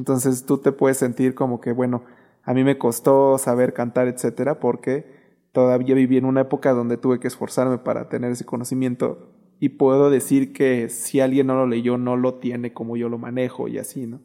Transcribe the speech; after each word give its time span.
Entonces 0.00 0.46
tú 0.46 0.56
te 0.56 0.72
puedes 0.72 0.96
sentir 0.96 1.34
como 1.34 1.60
que, 1.60 1.72
bueno, 1.72 2.04
a 2.42 2.54
mí 2.54 2.64
me 2.64 2.78
costó 2.78 3.36
saber 3.36 3.74
cantar, 3.74 4.08
etcétera, 4.08 4.58
porque 4.58 5.04
todavía 5.52 5.94
viví 5.94 6.16
en 6.16 6.24
una 6.24 6.40
época 6.40 6.72
donde 6.72 6.96
tuve 6.96 7.20
que 7.20 7.28
esforzarme 7.28 7.76
para 7.76 8.08
tener 8.08 8.32
ese 8.32 8.46
conocimiento 8.46 9.28
y 9.58 9.68
puedo 9.68 10.08
decir 10.08 10.54
que 10.54 10.88
si 10.88 11.20
alguien 11.20 11.48
no 11.48 11.54
lo 11.54 11.66
leyó, 11.66 11.98
no 11.98 12.16
lo 12.16 12.36
tiene 12.36 12.72
como 12.72 12.96
yo 12.96 13.10
lo 13.10 13.18
manejo 13.18 13.68
y 13.68 13.76
así, 13.76 14.06
¿no? 14.06 14.20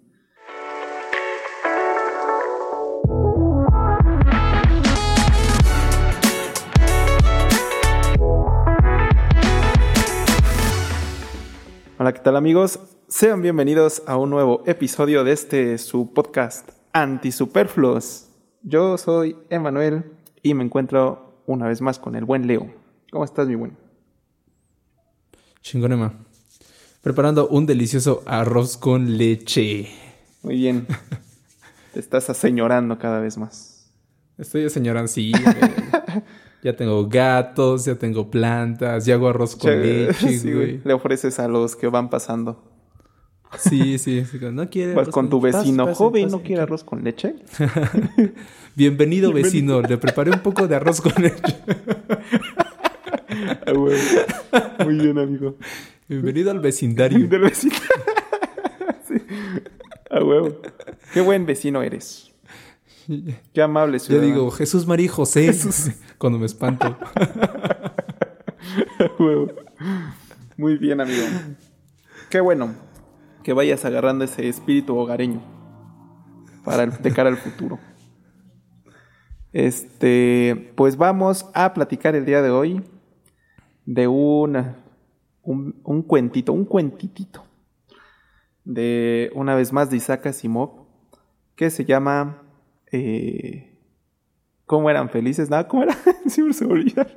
Hola, 11.98 12.14
¿qué 12.14 12.22
tal 12.22 12.38
amigos? 12.38 12.95
Sean 13.08 13.44
bienvenidos 13.44 14.02
a 14.08 14.18
un 14.18 14.32
nuevo 14.32 14.64
episodio 14.66 15.24
de 15.24 15.32
este 15.32 15.78
su 15.78 16.12
podcast 16.12 16.72
Antisuperfluos. 16.92 18.30
Yo 18.64 18.98
soy 18.98 19.38
Emanuel 19.52 20.06
y 20.42 20.56
me 20.56 20.64
encuentro 20.64 21.44
una 21.46 21.68
vez 21.68 21.82
más 21.82 22.00
con 22.00 22.16
el 22.16 22.26
buen 22.26 22.48
Leo. 22.48 22.74
¿Cómo 23.12 23.24
estás, 23.24 23.48
mi 23.48 23.54
buen? 23.54 23.78
Chingonema. 25.62 26.16
Preparando 27.04 27.48
un 27.48 27.68
delicioso 27.68 28.24
arroz 28.26 28.76
con 28.76 29.20
leche. 29.20 29.88
Muy 30.42 30.56
bien. 30.56 30.88
Te 31.94 32.00
estás 32.00 32.32
aseñorando 32.32 32.98
cada 32.98 33.20
vez 33.20 33.38
más. 33.38 33.94
Estoy 34.40 34.66
aseñorando, 34.66 35.08
sí. 35.08 35.32
Ya 36.64 36.76
tengo 36.76 37.08
gatos, 37.08 37.86
ya 37.86 37.94
tengo 37.94 38.32
plantas, 38.32 39.06
ya 39.06 39.14
hago 39.14 39.28
arroz 39.28 39.56
con 39.56 39.70
leche, 39.84 40.40
güey. 40.52 40.82
Le 40.84 40.94
ofreces 40.94 41.38
a 41.38 41.48
los 41.48 41.76
que 41.76 41.86
van 41.86 42.10
pasando. 42.10 42.75
Sí, 43.58 43.98
sí, 43.98 44.26
sí. 44.26 44.40
No 44.52 44.70
quiere. 44.70 44.94
Vas 44.94 45.10
con 45.10 45.30
tu 45.30 45.40
vecino 45.40 45.94
joven, 45.94 46.30
¿no 46.30 46.42
quiere 46.42 46.62
arroz 46.62 46.84
con 46.84 47.04
leche? 47.04 47.36
Bienvenido, 48.76 49.32
vecino. 49.32 49.82
Le 49.82 49.98
preparé 49.98 50.32
un 50.32 50.40
poco 50.40 50.68
de 50.68 50.76
arroz 50.76 51.02
con 51.02 51.14
leche. 51.22 51.58
Muy 54.86 54.98
bien, 54.98 55.18
amigo. 55.18 55.56
Bienvenido 56.08 56.52
al 56.52 56.60
vecindario. 56.62 57.28
Del 57.28 57.42
vecindario. 57.42 57.86
sí. 59.08 59.16
A 60.10 60.24
huevo. 60.24 60.62
Qué 61.14 61.22
buen 61.22 61.46
vecino 61.46 61.82
eres. 61.82 62.32
Qué 63.54 63.62
amable 63.62 64.00
Yo 64.00 64.20
digo, 64.20 64.50
Jesús, 64.52 64.88
María 64.88 65.06
y 65.06 65.10
José. 65.10 65.54
Cuando 66.18 66.40
me 66.40 66.46
espanto. 66.48 66.98
Muy 70.58 70.78
bien, 70.78 71.02
amigo. 71.02 71.24
Qué 72.30 72.40
bueno 72.40 72.85
que 73.46 73.54
vayas 73.54 73.86
agarrando 73.86 74.26
ese 74.26 74.50
espíritu 74.50 74.98
hogareño 74.98 75.40
para 76.64 76.88
de 76.88 77.14
cara 77.14 77.30
al 77.30 77.38
futuro. 77.38 77.78
Este, 79.54 80.74
pues 80.76 80.98
vamos 80.98 81.46
a 81.54 81.72
platicar 81.76 82.16
el 82.16 82.26
día 82.26 82.42
de 82.42 82.50
hoy 82.50 82.84
de 83.86 84.08
una, 84.08 84.84
un, 85.44 85.80
un 85.84 86.02
cuentito, 86.02 86.54
un 86.54 86.66
cuentitito 86.66 87.46
de 88.64 89.32
una 89.36 89.54
vez 89.54 89.72
más 89.72 89.92
de 89.92 89.98
Isaac 89.98 90.26
Asimov 90.26 90.88
que 91.56 91.70
se 91.70 91.86
llama 91.86 92.42
eh, 92.92 93.76
¿Cómo 94.66 94.90
eran 94.90 95.10
felices? 95.10 95.52
Nada, 95.52 95.68
¿cómo 95.68 95.84
era? 95.84 95.96
Siempre 96.26 96.54
se 96.54 96.66
olvida. 96.66 97.08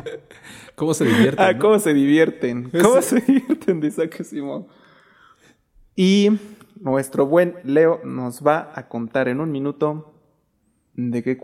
¿Cómo 0.74 0.92
se 0.92 1.06
divierten? 1.06 1.46
Ah, 1.46 1.58
¿cómo 1.58 1.78
se 1.78 1.94
divierten? 1.94 2.70
¿Cómo 2.82 3.00
se 3.00 3.20
divierten? 3.20 3.80
Dice 3.80 4.02
Y 6.02 6.30
nuestro 6.80 7.26
buen 7.26 7.56
Leo 7.62 8.00
nos 8.04 8.40
va 8.40 8.72
a 8.74 8.88
contar 8.88 9.28
en 9.28 9.38
un 9.38 9.52
minuto 9.52 10.14
de 10.94 11.22
qué, 11.22 11.38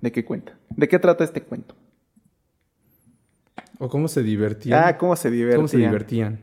de 0.00 0.12
qué 0.12 0.24
cuenta. 0.24 0.58
¿De 0.70 0.88
qué 0.88 0.98
trata 0.98 1.24
este 1.24 1.42
cuento? 1.42 1.74
¿O 3.78 3.90
cómo 3.90 4.08
se 4.08 4.22
divertían? 4.22 4.82
Ah, 4.82 4.96
¿cómo 4.96 5.14
se 5.14 5.30
divertían? 5.30 5.58
¿Cómo 5.58 5.68
se 5.68 5.76
divertían? 5.76 6.40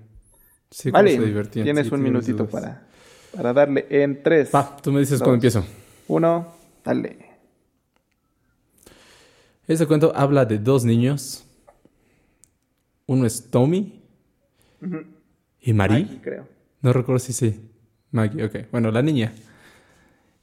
Sí, 0.70 0.92
¿cómo 0.92 1.08
se 1.08 1.20
divertían? 1.20 1.64
Tienes 1.64 1.92
un 1.92 2.04
minutito 2.04 2.48
para, 2.48 2.86
para 3.36 3.52
darle 3.52 3.88
en 3.90 4.22
tres. 4.22 4.52
Va, 4.54 4.78
tú 4.78 4.92
me 4.92 5.00
dices 5.00 5.18
cuando 5.18 5.34
empiezo. 5.34 5.66
Uno, 6.08 6.54
dale. 6.84 7.18
Este 9.66 9.88
cuento 9.88 10.14
habla 10.16 10.46
de 10.46 10.60
dos 10.60 10.86
niños. 10.86 11.44
Uno 13.08 13.26
es 13.26 13.50
Tommy 13.50 14.04
y 15.62 15.74
Marie. 15.74 16.20
creo. 16.22 16.55
No 16.86 16.94
recuerdo 16.94 17.18
si 17.18 17.34
sí. 17.34 17.62
Maggie, 18.12 18.46
ok. 18.46 18.56
Bueno, 18.72 18.92
la 18.92 19.02
niña. 19.02 19.34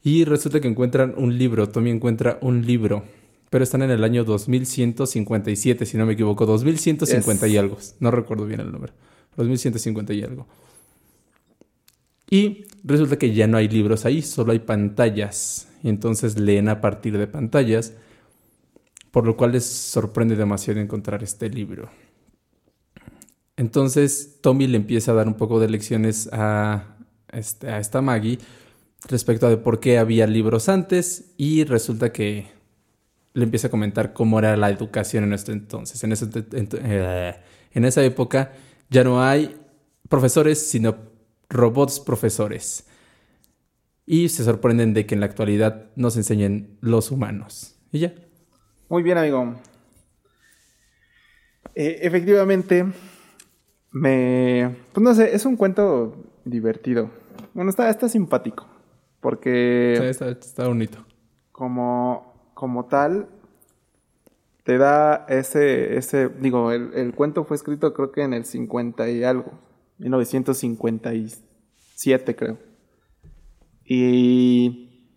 Y 0.03 0.25
resulta 0.25 0.59
que 0.59 0.67
encuentran 0.67 1.15
un 1.17 1.39
libro. 1.39 1.69
Tommy 1.69 1.91
encuentra 1.91 2.41
un 2.43 2.67
libro. 2.67 3.05
Pero 3.49 3.63
están 3.63 3.83
en 3.83 3.93
el 3.93 4.03
año 4.03 4.25
2157, 4.25 5.87
si 5.87 5.97
no 5.97 6.05
me 6.05 6.15
equivoco. 6.15 6.45
2150 6.45 7.47
y 7.47 7.57
algo. 7.59 7.79
No 8.01 8.11
recuerdo 8.11 8.45
bien 8.45 8.59
el 8.59 8.73
número. 8.73 8.93
2150 9.37 10.15
y 10.15 10.23
algo. 10.25 10.49
Y 12.29 12.65
resulta 12.83 13.21
que 13.21 13.33
ya 13.33 13.47
no 13.47 13.57
hay 13.57 13.69
libros 13.69 14.05
ahí, 14.05 14.21
solo 14.21 14.51
hay 14.51 14.59
pantallas. 14.59 15.69
Y 15.85 15.91
entonces 15.91 16.41
leen 16.41 16.69
a 16.69 16.81
partir 16.81 17.17
de 17.19 17.29
pantallas, 17.29 17.93
por 19.13 19.27
lo 19.27 19.37
cual 19.37 19.53
les 19.53 19.65
sorprende 19.65 20.35
demasiado 20.35 20.81
encontrar 20.81 21.23
este 21.23 21.49
libro. 21.49 21.89
Entonces 23.57 24.39
Tommy 24.41 24.67
le 24.67 24.77
empieza 24.77 25.13
a 25.13 25.15
dar 25.15 25.29
un 25.29 25.35
poco 25.35 25.61
de 25.61 25.69
lecciones 25.69 26.29
a, 26.33 26.97
este, 27.29 27.69
a 27.69 27.79
esta 27.79 28.01
Maggie 28.01 28.39
respecto 29.09 29.47
a 29.47 29.51
de 29.51 29.57
por 29.57 29.81
qué 29.81 29.99
había 29.99 30.27
libros 30.27 30.69
antes 30.69 31.33
y 31.37 31.65
resulta 31.65 32.13
que 32.13 32.47
le 33.35 33.45
empieza 33.45 33.69
a 33.69 33.71
comentar 33.71 34.13
cómo 34.13 34.39
era 34.39 34.57
la 34.57 34.71
educación 34.71 35.25
en 35.25 35.33
este 35.33 35.53
entonces. 35.53 36.03
En, 36.05 36.13
eh, 36.85 37.35
en 37.73 37.85
esa 37.85 38.05
época 38.05 38.53
ya 38.91 39.05
no 39.05 39.23
hay 39.23 39.57
profesores, 40.09 40.59
sino 40.67 40.97
robots 41.49 42.01
profesores. 42.01 42.87
Y 44.05 44.29
se 44.29 44.45
sorprenden 44.45 44.95
de 44.95 45.07
que 45.07 45.15
en 45.15 45.21
la 45.21 45.27
actualidad 45.27 45.91
nos 45.97 46.17
enseñen 46.17 46.77
los 46.81 47.11
humanos. 47.11 47.77
Y 47.93 48.01
ya. 48.01 48.15
Muy 48.89 49.03
bien, 49.03 49.17
amigo. 49.17 49.55
Eh, 51.75 52.01
efectivamente, 52.03 52.85
me... 53.93 54.77
Pues 54.93 55.05
no 55.05 55.15
sé, 55.15 55.35
es 55.35 55.47
un 55.47 55.57
cuento 55.57 56.17
divertido. 56.45 57.11
Bueno, 57.55 57.71
está, 57.71 57.89
está 57.89 58.09
simpático. 58.09 58.67
Porque... 59.21 59.95
Sí, 59.99 60.05
está, 60.05 60.31
está 60.31 60.67
bonito. 60.67 60.99
Como, 61.53 62.51
como 62.55 62.87
tal, 62.87 63.29
te 64.65 64.79
da 64.79 65.27
ese, 65.29 65.97
ese, 65.97 66.29
digo, 66.29 66.73
el, 66.73 66.93
el, 66.95 67.15
cuento 67.15 67.45
fue 67.45 67.57
escrito 67.57 67.95
creo 67.95 68.11
que 68.13 68.23
en 68.23 68.33
el 68.33 68.45
50 68.45 69.11
y 69.11 69.25
algo, 69.25 69.53
1957 69.99 72.37
creo. 72.37 72.59
Y 73.85 75.11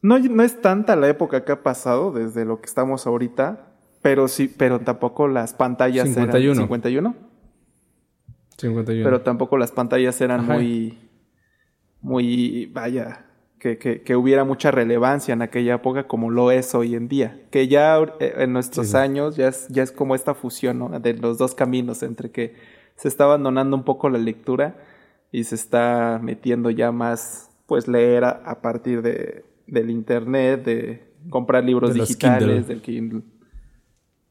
no, 0.00 0.18
no 0.18 0.42
es 0.42 0.60
tanta 0.60 0.96
la 0.96 1.08
época 1.08 1.44
que 1.44 1.52
ha 1.52 1.62
pasado 1.62 2.10
desde 2.12 2.44
lo 2.44 2.60
que 2.60 2.66
estamos 2.66 3.06
ahorita, 3.06 3.68
pero 4.02 4.26
sí, 4.28 4.48
pero 4.48 4.80
tampoco 4.80 5.28
las 5.28 5.54
pantallas 5.54 6.08
51. 6.08 6.52
eran 6.52 6.64
51. 6.64 7.31
51. 8.62 9.04
Pero 9.04 9.20
tampoco 9.20 9.58
las 9.58 9.72
pantallas 9.72 10.20
eran 10.20 10.46
muy 10.46 10.98
muy 12.02 12.66
vaya, 12.66 13.24
que, 13.58 13.78
que, 13.78 14.02
que, 14.02 14.16
hubiera 14.16 14.44
mucha 14.44 14.72
relevancia 14.72 15.32
en 15.32 15.40
aquella 15.40 15.74
época 15.74 16.08
como 16.08 16.30
lo 16.30 16.50
es 16.50 16.74
hoy 16.74 16.96
en 16.96 17.08
día. 17.08 17.40
Que 17.50 17.68
ya 17.68 17.98
eh, 18.18 18.34
en 18.38 18.52
nuestros 18.52 18.88
sí. 18.88 18.96
años 18.96 19.36
ya 19.36 19.48
es, 19.48 19.68
ya 19.68 19.84
es 19.84 19.92
como 19.92 20.14
esta 20.14 20.34
fusión 20.34 20.80
¿no? 20.80 20.88
de 21.00 21.14
los 21.14 21.38
dos 21.38 21.54
caminos 21.54 22.02
entre 22.02 22.30
que 22.30 22.54
se 22.96 23.08
está 23.08 23.24
abandonando 23.24 23.76
un 23.76 23.84
poco 23.84 24.10
la 24.10 24.18
lectura 24.18 24.76
y 25.30 25.44
se 25.44 25.54
está 25.54 26.20
metiendo 26.20 26.70
ya 26.70 26.92
más, 26.92 27.50
pues 27.66 27.86
leer 27.86 28.24
a, 28.24 28.30
a 28.30 28.60
partir 28.60 29.00
de, 29.00 29.44
del 29.66 29.90
internet, 29.90 30.64
de 30.64 31.12
comprar 31.30 31.64
libros 31.64 31.94
De 31.94 32.00
digitales, 32.00 32.40
Kindle. 32.40 32.62
del 32.62 32.82
Kindle. 32.82 33.22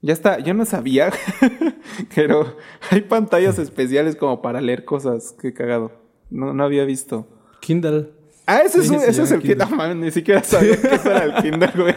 Ya 0.01 0.13
está, 0.13 0.39
yo 0.39 0.53
no 0.55 0.65
sabía, 0.65 1.11
pero 2.15 2.57
hay 2.89 3.01
pantallas 3.01 3.59
especiales 3.59 4.15
como 4.15 4.41
para 4.41 4.59
leer 4.61 4.83
cosas, 4.83 5.35
qué 5.39 5.53
cagado. 5.53 5.91
No, 6.31 6.53
no 6.53 6.63
había 6.63 6.85
visto. 6.85 7.27
Kindle. 7.59 8.09
Ah, 8.47 8.59
ese 8.65 8.79
es, 8.79 8.89
un- 8.89 8.99
se 8.99 9.09
ese 9.09 9.21
es 9.23 9.31
el 9.31 9.41
Kindle. 9.41 9.65
No 9.69 9.75
mames, 9.75 9.97
ni 9.97 10.11
siquiera 10.11 10.43
sabía 10.43 10.75
que 10.81 10.87
ese 10.95 11.07
era 11.09 11.23
el 11.25 11.33
Kindle, 11.43 11.71
güey. 11.75 11.95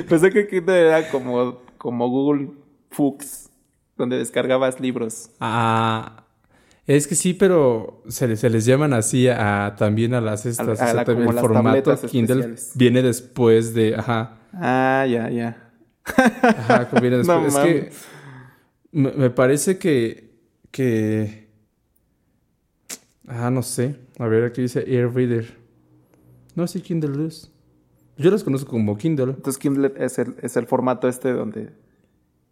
Pensé 0.08 0.30
que 0.30 0.46
Kindle 0.46 0.80
era 0.80 1.10
como, 1.10 1.58
como 1.78 2.08
Google 2.08 2.50
Books, 2.96 3.50
donde 3.96 4.18
descargabas 4.18 4.78
libros. 4.80 5.30
Ah, 5.40 6.24
es 6.86 7.06
que 7.08 7.14
sí, 7.16 7.34
pero 7.34 8.02
se, 8.08 8.28
les- 8.28 8.40
se 8.40 8.50
les 8.50 8.64
llaman 8.64 8.92
así 8.92 9.26
a, 9.28 9.74
también 9.76 10.14
a 10.14 10.20
las 10.20 10.46
estas. 10.46 10.60
A 10.60 10.66
la- 10.66 10.72
o 10.72 10.76
sea, 10.76 10.90
el 10.90 10.96
las 11.34 11.40
formato 11.40 11.96
Kindle 12.08 12.34
especiales. 12.34 12.72
viene 12.76 13.02
después 13.02 13.74
de. 13.74 13.96
Ajá. 13.96 14.38
Ah, 14.52 15.06
ya, 15.08 15.28
ya. 15.30 15.69
Ajá, 16.16 16.88
que 16.88 17.10
No 17.24 17.46
es 17.46 17.54
que 17.56 17.90
me, 18.92 19.12
me 19.12 19.30
parece 19.30 19.78
que. 19.78 20.30
que 20.70 21.48
Ah, 23.26 23.50
no 23.50 23.62
sé. 23.62 23.96
A 24.18 24.26
ver, 24.26 24.44
aquí 24.44 24.62
dice 24.62 24.84
Air 24.86 25.14
Reader. 25.14 25.56
No, 26.56 26.66
sí, 26.66 26.80
Kindle 26.80 27.16
Luz. 27.16 27.50
Yo 28.16 28.30
los 28.30 28.44
conozco 28.44 28.70
como 28.70 28.98
Kindle. 28.98 29.30
Entonces 29.30 29.56
Kindle 29.58 29.92
es 29.96 30.18
el, 30.18 30.34
es 30.42 30.56
el 30.56 30.66
formato 30.66 31.08
este 31.08 31.32
donde, 31.32 31.70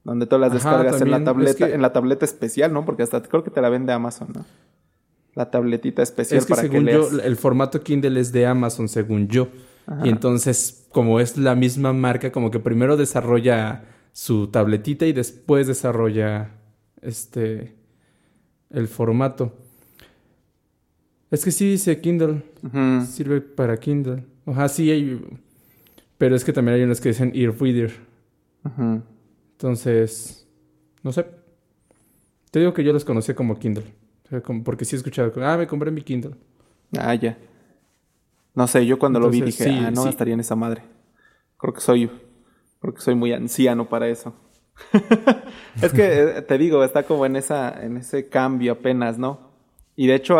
donde 0.04 0.26
todas 0.26 0.40
las 0.40 0.52
descargas 0.52 1.00
en 1.02 1.11
la 1.11 1.22
tableta, 1.22 1.69
en 1.69 1.82
la 1.82 1.93
tableta 1.93 2.25
especial, 2.25 2.72
¿no? 2.72 2.84
Porque 2.84 3.02
hasta 3.02 3.20
creo 3.22 3.44
que 3.44 3.50
te 3.50 3.61
la 3.61 3.69
vende 3.69 3.93
Amazon, 3.93 4.28
¿no? 4.34 4.46
La 5.34 5.50
tabletita 5.50 6.02
especial 6.02 6.38
es 6.38 6.46
que 6.46 6.54
según 6.54 6.87
yo, 6.87 7.08
el 7.22 7.37
formato 7.37 7.82
Kindle 7.82 8.19
es 8.19 8.32
de 8.32 8.46
Amazon, 8.46 8.88
según 8.88 9.28
yo. 9.28 9.49
Y 10.05 10.08
entonces, 10.11 10.87
como 10.93 11.19
es 11.20 11.38
la 11.38 11.55
misma 11.55 11.93
marca, 11.93 12.31
como 12.31 12.50
que 12.50 12.61
primero 12.61 12.96
desarrolla 12.96 13.85
su 14.12 14.49
tabletita 14.49 15.06
y 15.06 15.12
después 15.12 15.67
desarrolla 15.67 16.50
este 17.00 17.75
el 18.70 18.88
formato. 18.88 19.56
Es 21.31 21.44
que 21.44 21.50
sí 21.50 21.70
dice 21.70 22.00
Kindle. 22.00 22.43
Sirve 23.06 23.40
para 23.40 23.79
Kindle. 23.79 24.25
Ajá, 24.46 24.69
sí 24.69 24.90
hay. 24.90 25.20
Pero 26.17 26.35
es 26.37 26.44
que 26.44 26.52
también 26.52 26.76
hay 26.76 26.82
unos 26.82 27.00
que 27.00 27.11
dicen 27.11 27.32
e-reader. 27.35 27.93
Entonces, 29.52 30.46
no 31.02 31.12
sé. 31.12 31.26
Te 32.50 32.61
digo 32.61 32.73
que 32.73 32.85
yo 32.85 32.93
los 32.93 33.05
conocí 33.05 33.35
como 33.35 33.58
Kindle. 33.58 33.85
porque 34.64 34.85
sí 34.85 34.96
he 34.96 34.99
escuchado. 34.99 35.32
Ah, 35.43 35.56
me 35.56 35.67
compré 35.67 35.90
mi 35.90 36.02
Kindle. 36.02 36.35
Ah, 36.99 37.14
ya. 37.14 37.38
No 38.58 38.66
sé, 38.66 38.84
yo 38.87 38.99
cuando 38.99 39.20
lo 39.20 39.31
vi 39.31 39.40
dije, 39.40 39.70
ah, 39.70 39.93
no 39.93 40.08
estaría 40.08 40.34
en 40.34 40.40
esa 40.40 40.56
madre. 40.56 40.82
Creo 41.58 41.72
que 41.72 41.81
soy. 41.81 42.10
Creo 42.81 42.93
que 42.93 43.00
soy 43.00 43.14
muy 43.14 43.32
anciano 43.32 43.88
para 43.88 44.08
eso. 44.08 44.34
es 45.81 45.93
que 45.93 46.22
eh, 46.22 46.43
te 46.43 46.58
digo, 46.58 46.82
está 46.82 47.05
como 47.05 47.25
en 47.25 47.37
esa, 47.37 47.81
en 47.81 47.99
ese 47.99 48.28
cambio 48.28 48.72
apenas, 48.72 49.16
¿no? 49.16 49.52
Y 49.94 50.08
de 50.08 50.16
hecho 50.16 50.38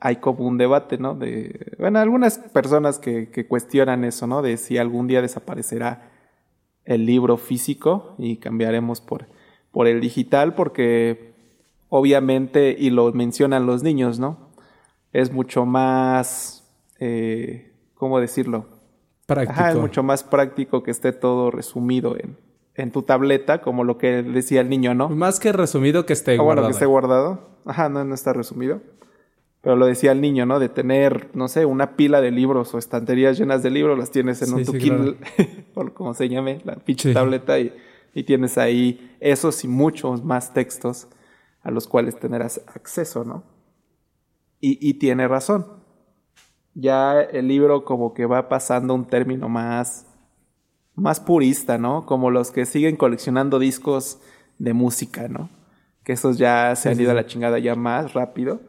hay 0.00 0.16
como 0.16 0.46
un 0.46 0.56
debate, 0.56 0.96
¿no? 0.96 1.16
De, 1.16 1.76
bueno, 1.78 1.98
algunas 1.98 2.38
personas 2.38 2.98
que, 2.98 3.28
que, 3.28 3.46
cuestionan 3.46 4.04
eso, 4.04 4.26
¿no? 4.26 4.40
De 4.40 4.56
si 4.56 4.78
algún 4.78 5.06
día 5.06 5.20
desaparecerá 5.20 6.12
el 6.86 7.04
libro 7.04 7.36
físico 7.36 8.14
y 8.16 8.38
cambiaremos 8.38 9.02
por, 9.02 9.26
por 9.70 9.86
el 9.86 10.00
digital, 10.00 10.54
porque 10.54 11.34
obviamente, 11.90 12.74
y 12.78 12.88
lo 12.88 13.12
mencionan 13.12 13.66
los 13.66 13.82
niños, 13.82 14.18
¿no? 14.18 14.48
Es 15.12 15.30
mucho 15.30 15.66
más, 15.66 16.63
eh, 17.00 17.72
¿cómo 17.94 18.20
decirlo? 18.20 18.66
Práctico. 19.26 19.66
es 19.66 19.76
mucho 19.76 20.02
más 20.02 20.22
práctico 20.22 20.82
que 20.82 20.90
esté 20.90 21.12
todo 21.12 21.50
resumido 21.50 22.16
en, 22.16 22.36
en 22.74 22.90
tu 22.90 23.02
tableta, 23.02 23.62
como 23.62 23.84
lo 23.84 23.96
que 23.96 24.22
decía 24.22 24.60
el 24.60 24.68
niño, 24.68 24.94
¿no? 24.94 25.08
Más 25.08 25.40
que 25.40 25.52
resumido 25.52 26.04
que 26.04 26.12
esté 26.12 26.32
ah, 26.32 26.42
guardado. 26.42 26.54
Bueno, 26.54 26.68
que 26.68 26.72
esté 26.72 26.86
guardado. 26.86 27.48
Ajá, 27.64 27.88
no, 27.88 28.04
no 28.04 28.14
está 28.14 28.32
resumido. 28.32 28.80
Pero 29.62 29.76
lo 29.76 29.86
decía 29.86 30.12
el 30.12 30.20
niño, 30.20 30.44
¿no? 30.44 30.58
De 30.58 30.68
tener, 30.68 31.30
no 31.32 31.48
sé, 31.48 31.64
una 31.64 31.96
pila 31.96 32.20
de 32.20 32.30
libros 32.30 32.74
o 32.74 32.78
estanterías 32.78 33.38
llenas 33.38 33.62
de 33.62 33.70
libros, 33.70 33.98
las 33.98 34.10
tienes 34.10 34.42
en 34.42 34.52
un 34.52 34.64
tu 34.64 34.72
Kindle, 34.72 35.16
o 35.74 35.86
como 35.94 36.12
se 36.12 36.28
llame, 36.28 36.60
la 36.64 36.76
pinche 36.76 37.14
tableta, 37.14 37.58
y, 37.58 37.72
y, 38.12 38.24
tienes 38.24 38.58
ahí 38.58 39.16
esos 39.20 39.64
y 39.64 39.68
muchos 39.68 40.22
más 40.22 40.52
textos 40.52 41.08
a 41.62 41.70
los 41.70 41.88
cuales 41.88 42.18
tendrás 42.20 42.60
acceso, 42.74 43.24
¿no? 43.24 43.42
Y, 44.60 44.78
y 44.86 44.94
tiene 44.94 45.26
razón. 45.28 45.83
Ya 46.74 47.20
el 47.20 47.48
libro 47.48 47.84
como 47.84 48.14
que 48.14 48.26
va 48.26 48.48
pasando 48.48 48.94
un 48.94 49.06
término 49.06 49.48
más 49.48 50.06
más 50.94 51.20
purista, 51.20 51.78
¿no? 51.78 52.06
Como 52.06 52.30
los 52.30 52.50
que 52.50 52.66
siguen 52.66 52.96
coleccionando 52.96 53.58
discos 53.58 54.18
de 54.58 54.72
música, 54.72 55.28
¿no? 55.28 55.50
Que 56.04 56.12
esos 56.12 56.38
ya 56.38 56.76
se 56.76 56.90
han 56.90 57.00
ido 57.00 57.10
a 57.10 57.14
la 57.14 57.26
chingada 57.26 57.58
ya 57.58 57.74
más 57.74 58.12
rápido. 58.12 58.60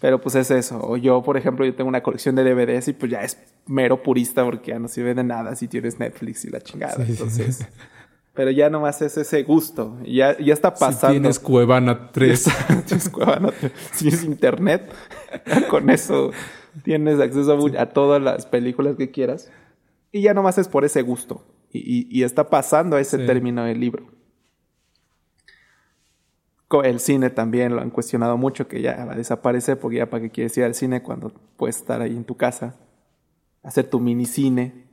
Pero 0.00 0.20
pues 0.20 0.34
es 0.34 0.50
eso. 0.50 0.80
O 0.82 0.96
yo, 0.96 1.22
por 1.22 1.36
ejemplo, 1.36 1.64
yo 1.64 1.74
tengo 1.74 1.88
una 1.88 2.02
colección 2.02 2.34
de 2.34 2.44
DVDs 2.44 2.88
y 2.88 2.92
pues 2.92 3.10
ya 3.10 3.22
es 3.22 3.38
mero 3.66 4.02
purista 4.02 4.44
porque 4.44 4.72
ya 4.72 4.78
no 4.78 4.88
sirve 4.88 5.14
de 5.14 5.24
nada 5.24 5.56
si 5.56 5.68
tienes 5.68 5.98
Netflix 5.98 6.44
y 6.44 6.50
la 6.50 6.60
chingada. 6.60 7.04
Entonces. 7.04 7.66
Pero 8.34 8.50
ya 8.50 8.68
nomás 8.68 9.00
es 9.00 9.16
ese 9.16 9.44
gusto. 9.44 9.96
Ya, 10.04 10.36
ya 10.38 10.52
está 10.52 10.74
pasando. 10.74 11.06
Si 11.14 11.20
tienes 11.20 11.38
Cuevana 11.38 12.10
3. 12.10 12.48
tienes 12.86 13.08
Cuevana 13.08 13.52
3. 13.58 13.72
Si 13.92 14.04
tienes 14.04 14.24
internet, 14.24 14.92
con 15.70 15.88
eso 15.88 16.32
tienes 16.82 17.20
acceso 17.20 17.58
a 17.78 17.86
todas 17.86 18.20
las 18.22 18.46
películas 18.46 18.96
que 18.96 19.10
quieras. 19.10 19.50
Y 20.12 20.22
ya 20.22 20.34
nomás 20.34 20.58
es 20.58 20.68
por 20.68 20.84
ese 20.84 21.02
gusto. 21.02 21.44
Y, 21.72 22.22
está 22.22 22.48
pasando 22.48 22.96
a 22.96 23.00
ese 23.00 23.18
término 23.18 23.64
del 23.64 23.80
libro. 23.80 24.06
El 26.84 26.98
cine 26.98 27.30
también 27.30 27.74
lo 27.74 27.82
han 27.82 27.90
cuestionado 27.90 28.36
mucho, 28.36 28.66
que 28.66 28.80
ya 28.80 29.04
va 29.04 29.12
a 29.12 29.16
desaparecer, 29.16 29.78
porque 29.78 29.98
ya 29.98 30.10
para 30.10 30.22
qué 30.22 30.30
quieres 30.30 30.56
ir 30.58 30.64
al 30.64 30.74
cine 30.74 31.02
cuando 31.02 31.32
puedes 31.56 31.76
estar 31.76 32.00
ahí 32.00 32.16
en 32.16 32.24
tu 32.24 32.36
casa, 32.36 32.76
hacer 33.62 33.88
tu 33.88 34.00
mini 34.00 34.24
cine. 34.24 34.84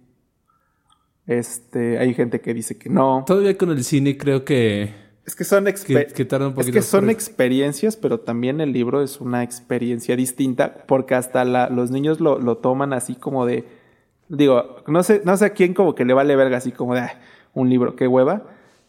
Este, 1.26 1.98
hay 1.98 2.14
gente 2.14 2.42
que 2.42 2.54
dice 2.54 2.78
que 2.78 2.90
no. 2.90 3.24
Todavía 3.26 3.58
con 3.58 3.72
el 3.72 3.84
cine 3.84 4.18
creo 4.18 4.44
que 4.46 4.94
es 5.32 5.36
que 5.36 5.46
son, 5.46 5.66
es 5.70 5.86
que 5.86 6.82
son 6.82 7.10
experiencias, 7.10 7.96
pero 7.96 8.20
también 8.20 8.60
el 8.60 8.74
libro 8.74 9.02
es 9.02 9.22
una 9.22 9.44
experiencia 9.44 10.18
distinta, 10.18 10.84
porque 10.88 11.16
hasta 11.16 11.46
los 11.70 11.90
niños 11.90 12.20
lo, 12.20 12.38
lo, 12.38 12.58
toman 12.58 12.92
así 12.92 13.16
como 13.16 13.46
de, 13.46 13.64
digo, 14.28 14.84
no 14.88 15.04
sé, 15.04 15.22
no 15.24 15.38
sé 15.38 15.46
a 15.46 15.50
quién 15.52 15.74
como 15.74 15.96
que 15.96 16.04
le 16.04 16.14
vale 16.14 16.36
verga 16.36 16.58
así 16.58 16.74
como 16.74 16.96
de 16.96 17.08
un 17.54 17.70
libro, 17.70 17.96
qué 17.96 18.10
hueva. 18.10 18.44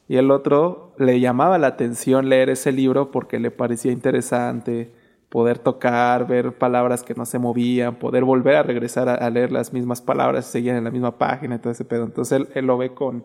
Y 0.09 0.17
el 0.17 0.33
otro 0.33 0.94
le 0.99 1.21
llamaba 1.21 1.59
la 1.59 1.69
atención 1.69 2.29
leer 2.29 2.50
ese 2.50 2.73
libro 2.73 3.12
porque 3.12 3.39
le 3.39 3.53
parecía 3.53 3.93
interesante 3.93 4.93
poder 5.29 5.61
tocar, 5.61 6.27
ver 6.27 6.59
palabras 6.59 7.05
que 7.05 7.15
no 7.15 7.25
se 7.25 7.39
movían, 7.39 8.00
poder 8.00 8.25
volver 8.25 8.56
a 8.56 8.65
regresar 8.65 9.09
a, 9.09 9.31
leer 9.31 9.53
las 9.53 9.73
mismas 9.73 10.03
palabras, 10.03 10.47
seguían 10.47 10.75
en 10.75 10.83
la 10.83 10.91
misma 10.91 11.19
página, 11.19 11.61
todo 11.61 11.71
ese 11.71 11.85
pedo. 11.85 12.03
Entonces 12.03 12.33
él, 12.33 12.49
él, 12.56 12.67
lo 12.67 12.77
ve 12.79 12.94
con, 12.94 13.25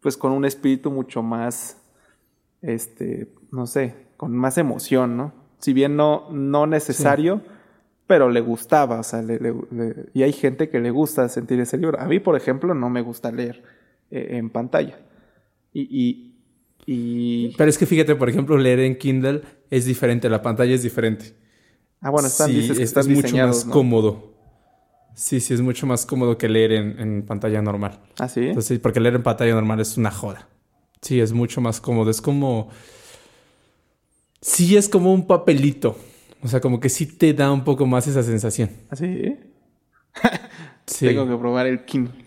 pues 0.00 0.16
con 0.16 0.30
un 0.30 0.44
espíritu 0.44 0.92
mucho 0.92 1.20
más, 1.20 1.81
este, 2.62 3.28
no 3.50 3.66
sé, 3.66 3.94
con 4.16 4.36
más 4.36 4.56
emoción, 4.56 5.16
¿no? 5.16 5.32
Si 5.58 5.72
bien 5.72 5.96
no, 5.96 6.28
no 6.30 6.66
necesario, 6.66 7.42
pero 8.06 8.30
le 8.30 8.40
gustaba, 8.40 9.00
o 9.00 9.02
sea, 9.02 9.22
le, 9.22 9.38
y 10.12 10.22
hay 10.22 10.32
gente 10.32 10.68
que 10.68 10.80
le 10.80 10.90
gusta 10.90 11.28
sentir 11.28 11.60
ese 11.60 11.78
libro. 11.78 12.00
A 12.00 12.06
mí, 12.06 12.18
por 12.18 12.36
ejemplo, 12.36 12.74
no 12.74 12.90
me 12.90 13.00
gusta 13.00 13.30
leer 13.30 13.62
eh, 14.10 14.38
en 14.38 14.50
pantalla. 14.50 14.98
Y, 15.72 16.34
y, 16.84 17.54
Pero 17.56 17.70
es 17.70 17.78
que 17.78 17.86
fíjate, 17.86 18.14
por 18.14 18.28
ejemplo, 18.28 18.58
leer 18.58 18.80
en 18.80 18.98
Kindle 18.98 19.42
es 19.70 19.86
diferente, 19.86 20.28
la 20.28 20.42
pantalla 20.42 20.74
es 20.74 20.82
diferente. 20.82 21.34
Ah, 22.00 22.10
bueno, 22.10 22.28
están, 22.28 22.48
sí, 22.48 22.56
dices 22.56 22.96
es, 22.96 23.08
mucho 23.08 23.36
más 23.36 23.64
cómodo. 23.64 24.34
Sí, 25.14 25.40
sí, 25.40 25.54
es 25.54 25.60
mucho 25.60 25.86
más 25.86 26.04
cómodo 26.04 26.36
que 26.36 26.48
leer 26.48 26.72
en, 26.72 26.98
en 26.98 27.22
pantalla 27.22 27.62
normal. 27.62 28.00
¿Ah, 28.18 28.28
sí? 28.28 28.48
Entonces, 28.48 28.78
porque 28.80 28.98
leer 28.98 29.14
en 29.14 29.22
pantalla 29.22 29.54
normal 29.54 29.80
es 29.80 29.96
una 29.96 30.10
joda. 30.10 30.48
Sí, 31.02 31.20
es 31.20 31.32
mucho 31.32 31.60
más 31.60 31.80
cómodo. 31.80 32.10
Es 32.10 32.20
como... 32.20 32.70
Sí, 34.40 34.76
es 34.76 34.88
como 34.88 35.12
un 35.12 35.26
papelito. 35.26 35.96
O 36.42 36.48
sea, 36.48 36.60
como 36.60 36.80
que 36.80 36.88
sí 36.88 37.06
te 37.06 37.34
da 37.34 37.52
un 37.52 37.64
poco 37.64 37.86
más 37.86 38.06
esa 38.06 38.22
sensación. 38.22 38.70
¿Ah, 38.88 38.96
sí? 38.96 39.36
Tengo 40.98 41.28
que 41.28 41.36
probar 41.36 41.66
el 41.66 41.84
Kindle. 41.84 42.24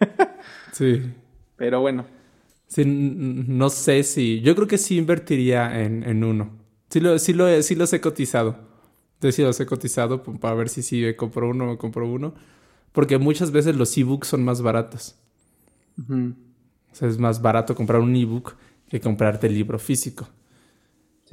sí. 0.72 1.02
Pero 1.56 1.80
bueno. 1.80 2.06
Sí, 2.68 2.84
no 2.84 3.68
sé 3.70 4.02
si... 4.04 4.40
Yo 4.40 4.54
creo 4.54 4.66
que 4.66 4.78
sí 4.78 4.96
invertiría 4.96 5.82
en, 5.82 6.24
uno. 6.24 6.50
Sí, 6.90 7.00
lo, 7.00 7.18
sí, 7.18 7.32
lo, 7.32 7.62
sí 7.62 7.74
los 7.74 7.92
he 7.92 8.00
cotizado. 8.00 8.58
Entonces 9.14 9.36
sí 9.36 9.42
los 9.42 9.58
he 9.60 9.66
cotizado 9.66 10.22
para 10.22 10.54
ver 10.54 10.68
si 10.68 10.82
sí 10.82 11.00
me 11.00 11.16
compro 11.16 11.48
uno 11.48 11.64
o 11.64 11.70
me 11.72 11.78
compro 11.78 12.08
uno. 12.08 12.34
Porque 12.92 13.18
muchas 13.18 13.50
veces 13.50 13.76
los 13.76 13.96
ebooks 13.96 14.28
son 14.28 14.44
más 14.44 14.62
baratos. 14.62 15.16
O 16.94 16.96
sea, 16.96 17.08
es 17.08 17.18
más 17.18 17.42
barato 17.42 17.74
comprar 17.74 18.00
un 18.00 18.14
ebook 18.14 18.54
que 18.88 19.00
comprarte 19.00 19.48
el 19.48 19.54
libro 19.54 19.80
físico. 19.80 20.28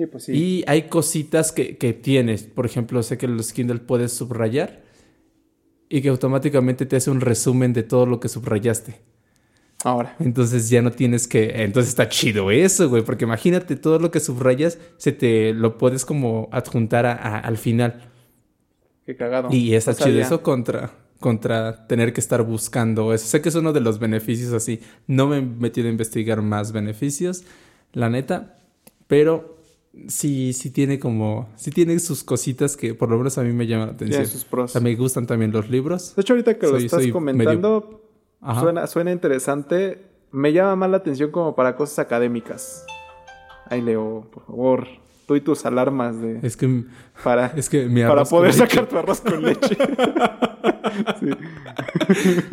Pues 0.09 0.27
y 0.29 0.63
hay 0.65 0.89
cositas 0.89 1.51
que, 1.51 1.75
tienes. 2.01 2.41
Por 2.41 2.65
ejemplo, 2.65 3.03
sé 3.03 3.19
que 3.19 3.27
los 3.27 3.53
Kindle 3.53 3.77
puedes 3.77 4.11
subrayar 4.11 4.81
y 5.87 6.01
que 6.01 6.09
automáticamente 6.09 6.87
te 6.87 6.95
hace 6.95 7.11
un 7.11 7.21
resumen 7.21 7.73
de 7.73 7.83
todo 7.83 8.07
lo 8.07 8.19
que 8.19 8.27
subrayaste. 8.27 8.95
Ahora. 9.83 10.15
Entonces 10.19 10.71
ya 10.71 10.81
no 10.81 10.91
tienes 10.91 11.27
que. 11.27 11.63
Entonces 11.63 11.89
está 11.89 12.09
chido 12.09 12.49
eso, 12.49 12.89
güey. 12.89 13.03
Porque 13.03 13.25
imagínate 13.25 13.75
todo 13.75 13.99
lo 13.99 14.09
que 14.09 14.19
subrayas, 14.19 14.79
se 14.97 15.11
te 15.11 15.53
lo 15.53 15.77
puedes 15.77 16.03
como 16.03 16.49
adjuntar 16.51 17.05
al 17.05 17.57
final. 17.57 18.09
Qué 19.05 19.15
cagado. 19.15 19.49
Y 19.51 19.75
está 19.75 19.93
chido 19.93 20.19
eso 20.19 20.41
contra, 20.41 20.91
contra 21.21 21.87
tener 21.87 22.11
que 22.11 22.19
estar 22.19 22.43
buscando 22.43 23.13
eso. 23.13 23.25
Sé 23.27 23.41
que 23.41 23.47
es 23.47 23.55
uno 23.55 23.71
de 23.71 23.79
los 23.79 23.99
beneficios 23.99 24.51
así. 24.51 24.81
No 25.07 25.27
me 25.27 25.37
he 25.37 25.41
metido 25.41 25.87
a 25.87 25.91
investigar 25.91 26.41
más 26.41 26.73
beneficios, 26.73 27.45
la 27.93 28.09
neta. 28.09 28.57
Pero 29.07 29.57
sí, 30.07 30.51
sí 30.51 30.71
tiene 30.71 30.99
como, 30.99 31.47
sí 31.55 31.71
tiene 31.71 31.97
sus 31.99 32.23
cositas 32.23 32.75
que 32.75 32.93
por 32.93 33.09
lo 33.09 33.17
menos 33.17 33.37
a 33.37 33.43
mí 33.43 33.53
me 33.53 33.67
llaman 33.67 33.87
la 33.87 33.93
atención. 33.93 34.25
sus 34.25 34.43
pros. 34.43 34.71
O 34.71 34.73
sea, 34.73 34.81
me 34.81 34.93
gustan 34.95 35.25
también 35.27 35.51
los 35.51 35.69
libros. 35.69 36.15
De 36.15 36.23
hecho, 36.23 36.33
ahorita 36.33 36.57
que 36.57 36.67
lo 36.67 36.77
estás 36.77 37.07
comentando, 37.07 38.01
suena, 38.59 38.87
suena 38.87 39.11
interesante. 39.11 40.01
Me 40.31 40.51
llama 40.53 40.75
más 40.75 40.89
la 40.89 40.97
atención 40.97 41.29
como 41.31 41.55
para 41.55 41.75
cosas 41.75 41.99
académicas. 41.99 42.85
Ahí 43.69 43.81
leo, 43.81 44.27
por 44.33 44.45
favor. 44.45 44.87
tú 45.27 45.35
y 45.35 45.41
tus 45.41 45.65
alarmas 45.65 46.19
de... 46.19 46.39
Es 46.41 46.57
que... 46.57 46.83
Para, 47.23 47.47
es 47.47 47.69
que 47.69 47.87
para 48.07 48.25
poder 48.25 48.53
sacar 48.53 48.87
tu 48.87 48.97
arroz 48.97 49.21
con 49.21 49.43
leche. 49.43 49.77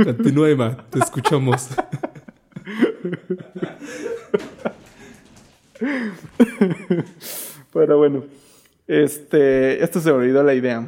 Continúa, 0.05 0.51
Emma. 0.51 0.77
Te 0.91 0.99
escuchamos. 0.99 1.69
Pero 7.73 7.99
bueno. 7.99 8.25
Este... 8.87 9.83
Esto 9.83 10.01
se 10.01 10.11
me 10.11 10.19
olvidó 10.19 10.43
la 10.43 10.55
idea. 10.55 10.87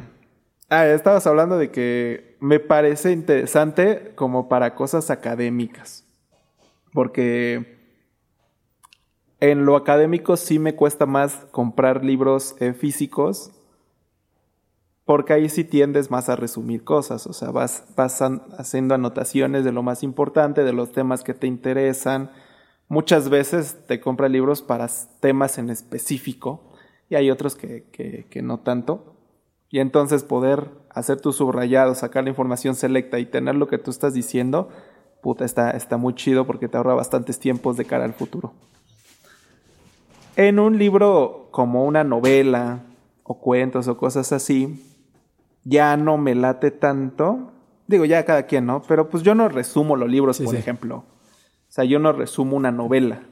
Ah, 0.69 0.87
estabas 0.87 1.27
hablando 1.27 1.57
de 1.57 1.69
que 1.69 2.37
me 2.39 2.59
parece 2.59 3.11
interesante 3.11 4.13
como 4.15 4.47
para 4.49 4.73
cosas 4.75 5.09
académicas. 5.11 6.05
Porque 6.93 7.77
en 9.41 9.65
lo 9.65 9.75
académico 9.75 10.37
sí 10.37 10.59
me 10.59 10.75
cuesta 10.75 11.05
más 11.05 11.47
comprar 11.51 12.05
libros 12.05 12.55
eh, 12.59 12.73
físicos. 12.73 13.51
Porque 15.11 15.33
ahí 15.33 15.49
sí 15.49 15.65
tiendes 15.65 16.09
más 16.09 16.29
a 16.29 16.37
resumir 16.37 16.85
cosas. 16.85 17.27
O 17.27 17.33
sea, 17.33 17.51
vas, 17.51 17.83
vas 17.97 18.21
haciendo 18.57 18.95
anotaciones 18.95 19.65
de 19.65 19.73
lo 19.73 19.83
más 19.83 20.03
importante, 20.03 20.63
de 20.63 20.71
los 20.71 20.93
temas 20.93 21.21
que 21.21 21.33
te 21.33 21.47
interesan. 21.47 22.31
Muchas 22.87 23.27
veces 23.27 23.75
te 23.87 23.99
compras 23.99 24.31
libros 24.31 24.61
para 24.61 24.87
temas 25.19 25.57
en 25.57 25.69
específico. 25.69 26.63
Y 27.09 27.15
hay 27.15 27.29
otros 27.29 27.55
que, 27.55 27.89
que, 27.91 28.25
que 28.29 28.41
no 28.41 28.61
tanto. 28.61 29.17
Y 29.69 29.79
entonces 29.79 30.23
poder 30.23 30.69
hacer 30.89 31.19
tu 31.19 31.33
subrayado, 31.33 31.93
sacar 31.93 32.23
la 32.23 32.29
información 32.29 32.75
selecta 32.75 33.19
y 33.19 33.25
tener 33.25 33.55
lo 33.55 33.67
que 33.67 33.79
tú 33.79 33.91
estás 33.91 34.13
diciendo, 34.13 34.69
puta, 35.21 35.43
está, 35.43 35.71
está 35.71 35.97
muy 35.97 36.15
chido 36.15 36.47
porque 36.47 36.69
te 36.69 36.77
ahorra 36.77 36.93
bastantes 36.93 37.37
tiempos 37.37 37.75
de 37.75 37.83
cara 37.83 38.05
al 38.05 38.13
futuro. 38.13 38.53
En 40.37 40.57
un 40.57 40.77
libro 40.77 41.49
como 41.51 41.83
una 41.83 42.05
novela 42.05 42.83
o 43.23 43.41
cuentos 43.41 43.89
o 43.89 43.97
cosas 43.97 44.31
así, 44.31 44.87
ya 45.63 45.97
no 45.97 46.17
me 46.17 46.35
late 46.35 46.71
tanto. 46.71 47.51
Digo, 47.87 48.05
ya 48.05 48.25
cada 48.25 48.43
quien, 48.47 48.65
¿no? 48.65 48.81
Pero 48.87 49.09
pues 49.09 49.23
yo 49.23 49.35
no 49.35 49.49
resumo 49.49 49.95
los 49.95 50.09
libros, 50.09 50.39
por 50.39 50.55
ejemplo. 50.55 50.97
O 50.97 51.73
sea, 51.73 51.83
yo 51.83 51.99
no 51.99 52.11
resumo 52.11 52.57
una 52.57 52.71
novela 52.71 53.23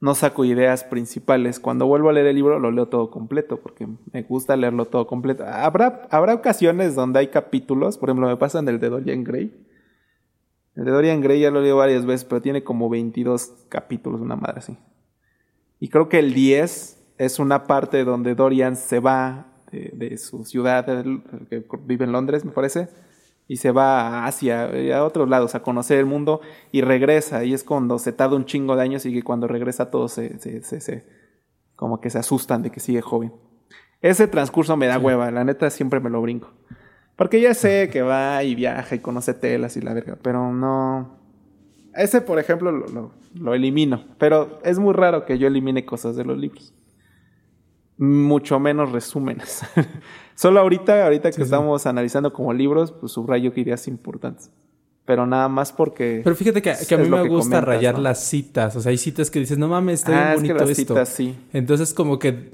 no 0.00 0.14
saco 0.14 0.44
ideas 0.44 0.84
principales. 0.84 1.60
Cuando 1.60 1.86
vuelvo 1.86 2.10
a 2.10 2.12
leer 2.12 2.26
el 2.26 2.36
libro 2.36 2.58
lo 2.58 2.70
leo 2.70 2.88
todo 2.88 3.10
completo 3.10 3.60
porque 3.60 3.88
me 4.12 4.22
gusta 4.22 4.56
leerlo 4.56 4.86
todo 4.86 5.06
completo. 5.06 5.44
Habrá, 5.46 6.06
habrá 6.10 6.34
ocasiones 6.34 6.94
donde 6.94 7.20
hay 7.20 7.28
capítulos, 7.28 7.98
por 7.98 8.10
ejemplo, 8.10 8.28
me 8.28 8.36
pasan 8.36 8.68
el 8.68 8.78
de 8.78 8.90
Dorian 8.90 9.24
Gray. 9.24 9.52
El 10.74 10.84
de 10.84 10.90
Dorian 10.90 11.20
Gray 11.20 11.40
ya 11.40 11.50
lo 11.50 11.62
leo 11.62 11.76
varias 11.76 12.04
veces, 12.04 12.24
pero 12.24 12.42
tiene 12.42 12.62
como 12.62 12.90
22 12.90 13.66
capítulos, 13.68 14.20
una 14.20 14.36
madre 14.36 14.58
así. 14.58 14.76
Y 15.80 15.88
creo 15.88 16.08
que 16.08 16.18
el 16.18 16.34
10 16.34 17.14
es 17.18 17.38
una 17.38 17.64
parte 17.64 18.04
donde 18.04 18.34
Dorian 18.34 18.76
se 18.76 19.00
va 19.00 19.46
de, 19.70 19.90
de 19.94 20.18
su 20.18 20.44
ciudad, 20.44 20.84
que 21.48 21.64
vive 21.84 22.04
en 22.04 22.12
Londres, 22.12 22.44
me 22.44 22.52
parece 22.52 22.88
y 23.48 23.56
se 23.58 23.70
va 23.70 24.00
a 24.00 24.26
Asia, 24.26 24.68
eh, 24.72 24.92
a 24.92 25.04
otros 25.04 25.28
lados, 25.28 25.54
a 25.54 25.62
conocer 25.62 25.98
el 25.98 26.06
mundo 26.06 26.40
y 26.72 26.80
regresa. 26.80 27.44
Y 27.44 27.54
es 27.54 27.62
cuando 27.64 27.98
se 27.98 28.12
tarda 28.12 28.36
un 28.36 28.44
chingo 28.44 28.76
de 28.76 28.82
años 28.82 29.06
y 29.06 29.12
que 29.12 29.22
cuando 29.22 29.46
regresa 29.46 29.90
todos 29.90 30.12
se, 30.12 30.38
se, 30.38 30.80
se, 30.80 31.04
como 31.76 32.00
que 32.00 32.10
se 32.10 32.18
asustan 32.18 32.62
de 32.62 32.70
que 32.70 32.80
sigue 32.80 33.00
joven. 33.00 33.32
Ese 34.02 34.26
transcurso 34.26 34.76
me 34.76 34.86
da 34.86 34.98
hueva, 34.98 35.30
la 35.30 35.44
neta 35.44 35.70
siempre 35.70 36.00
me 36.00 36.10
lo 36.10 36.20
brinco. 36.20 36.50
Porque 37.14 37.40
ya 37.40 37.54
sé 37.54 37.88
que 37.90 38.02
va 38.02 38.42
y 38.42 38.54
viaja 38.54 38.94
y 38.94 38.98
conoce 38.98 39.32
telas 39.32 39.76
y 39.76 39.80
la 39.80 39.94
verga, 39.94 40.18
pero 40.20 40.52
no. 40.52 41.16
Ese, 41.94 42.20
por 42.20 42.38
ejemplo, 42.38 42.72
lo, 42.72 42.86
lo, 42.88 43.12
lo 43.34 43.54
elimino. 43.54 44.04
Pero 44.18 44.60
es 44.64 44.78
muy 44.78 44.92
raro 44.92 45.24
que 45.24 45.38
yo 45.38 45.46
elimine 45.46 45.86
cosas 45.86 46.14
de 46.14 46.24
los 46.24 46.36
libros. 46.36 46.74
Mucho 47.98 48.60
menos 48.60 48.92
resúmenes. 48.92 49.62
Solo 50.34 50.60
ahorita, 50.60 51.04
ahorita 51.04 51.30
que 51.30 51.42
estamos 51.42 51.86
analizando 51.86 52.32
como 52.32 52.52
libros, 52.52 52.92
pues 52.92 53.12
subrayo 53.12 53.52
que 53.54 53.62
ideas 53.62 53.88
importantes. 53.88 54.50
Pero 55.06 55.24
nada 55.24 55.48
más 55.48 55.72
porque. 55.72 56.20
Pero 56.22 56.36
fíjate 56.36 56.60
que, 56.60 56.70
a 56.70 56.98
mí 56.98 57.08
me 57.08 57.26
gusta 57.28 57.60
rayar 57.60 57.98
las 57.98 58.24
citas. 58.24 58.74
O 58.76 58.80
sea, 58.80 58.90
hay 58.90 58.98
citas 58.98 59.30
que 59.30 59.38
dices, 59.38 59.56
no 59.56 59.68
mames, 59.68 60.00
está 60.00 60.10
bien 60.10 60.22
ah, 60.22 60.34
bonito 60.34 60.56
es 60.56 60.64
que 60.64 60.82
esto. 60.82 60.94
Citas, 60.94 61.08
sí. 61.08 61.34
Entonces, 61.52 61.94
como 61.94 62.18
que. 62.18 62.50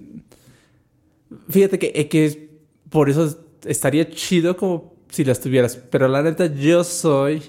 Fíjate 1.48 1.78
que, 1.78 1.92
eh, 1.94 2.08
que 2.08 2.50
por 2.90 3.08
eso 3.08 3.36
estaría 3.64 4.08
chido 4.10 4.56
como 4.56 4.94
si 5.08 5.24
las 5.24 5.40
tuvieras. 5.40 5.76
Pero 5.76 6.08
la 6.08 6.22
neta, 6.22 6.46
yo 6.46 6.84
soy. 6.84 7.42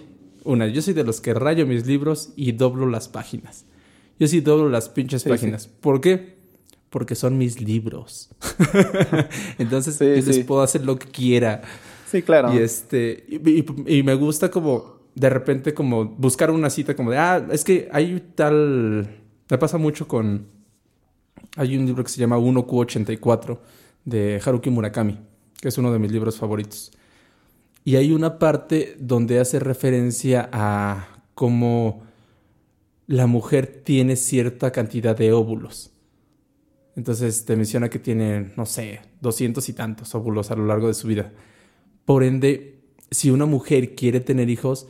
Una, 0.46 0.68
yo 0.68 0.82
soy 0.82 0.94
de 0.94 1.04
los 1.04 1.22
que 1.22 1.34
rayo 1.34 1.68
mis 1.68 1.86
libros 1.86 2.32
y 2.38 2.54
doblo 2.54 2.88
las 2.88 3.10
páginas. 3.10 3.66
Yo 4.20 4.28
sí 4.28 4.40
doblo 4.40 4.70
las 4.70 4.88
pinches 4.88 5.26
páginas. 5.26 5.68
¿Por 5.68 6.00
qué? 6.00 6.38
Porque 6.94 7.16
son 7.16 7.40
mis 7.40 7.60
libros. 7.60 8.30
Entonces 9.58 9.98
yo 9.98 10.32
les 10.32 10.46
puedo 10.46 10.62
hacer 10.62 10.86
lo 10.86 11.00
que 11.00 11.08
quiera. 11.08 11.64
Sí, 12.06 12.22
claro. 12.22 12.54
Y 12.54 12.60
este 12.60 13.26
y, 13.88 14.04
me 14.04 14.14
gusta 14.14 14.52
como 14.52 15.00
de 15.16 15.28
repente 15.32 15.74
como 15.74 16.06
buscar 16.06 16.52
una 16.52 16.70
cita 16.70 16.96
como 16.96 17.10
de 17.10 17.18
ah 17.18 17.48
es 17.52 17.64
que 17.64 17.90
hay 17.92 18.24
tal 18.36 19.08
me 19.50 19.58
pasa 19.58 19.80
mucho 19.80 20.08
con 20.08 20.46
hay 21.56 21.78
un 21.78 21.86
libro 21.88 22.04
que 22.04 22.12
se 22.12 22.20
llama 22.20 22.38
1Q84 22.38 23.60
de 24.06 24.42
Haruki 24.44 24.70
Murakami 24.70 25.20
que 25.60 25.68
es 25.70 25.78
uno 25.78 25.92
de 25.92 26.00
mis 26.00 26.12
libros 26.12 26.38
favoritos 26.38 26.92
y 27.84 27.96
hay 27.96 28.12
una 28.12 28.40
parte 28.40 28.96
donde 29.00 29.40
hace 29.40 29.60
referencia 29.60 30.50
a 30.52 31.08
cómo 31.36 32.04
la 33.06 33.28
mujer 33.28 33.82
tiene 33.84 34.16
cierta 34.16 34.72
cantidad 34.72 35.16
de 35.16 35.32
óvulos 35.32 35.93
entonces 36.96 37.46
te 37.46 37.56
menciona 37.56 37.90
que 37.90 38.00
tiene, 38.00 38.52
no 38.56 38.66
sé, 38.66 39.02
doscientos 39.20 39.68
y 39.70 39.74
tantos 39.74 40.14
óvulos 40.14 40.52
a 40.52 40.56
lo 40.56 40.66
largo 40.66 40.88
de 40.88 40.94
su 40.94 41.08
vida. 41.08 41.32
Por 42.06 42.24
ende, 42.24 42.82
si 43.10 43.32
una 43.32 43.46
mujer 43.46 43.96
quiere 43.96 44.20
tener 44.20 44.50
hijos, 44.50 44.88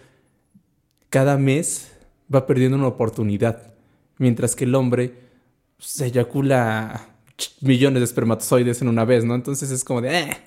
cada 1.09 1.37
mes 1.37 1.91
va 2.33 2.45
perdiendo 2.45 2.77
una 2.77 2.87
oportunidad, 2.87 3.73
mientras 4.17 4.55
que 4.55 4.65
el 4.65 4.75
hombre 4.75 5.13
se 5.77 6.07
eyacula 6.07 7.15
millones 7.61 8.01
de 8.01 8.05
espermatozoides 8.05 8.81
en 8.81 8.89
una 8.89 9.05
vez, 9.05 9.23
¿no? 9.23 9.35
Entonces 9.35 9.71
es 9.71 9.83
como 9.83 10.01
de... 10.01 10.19
Eh". 10.19 10.37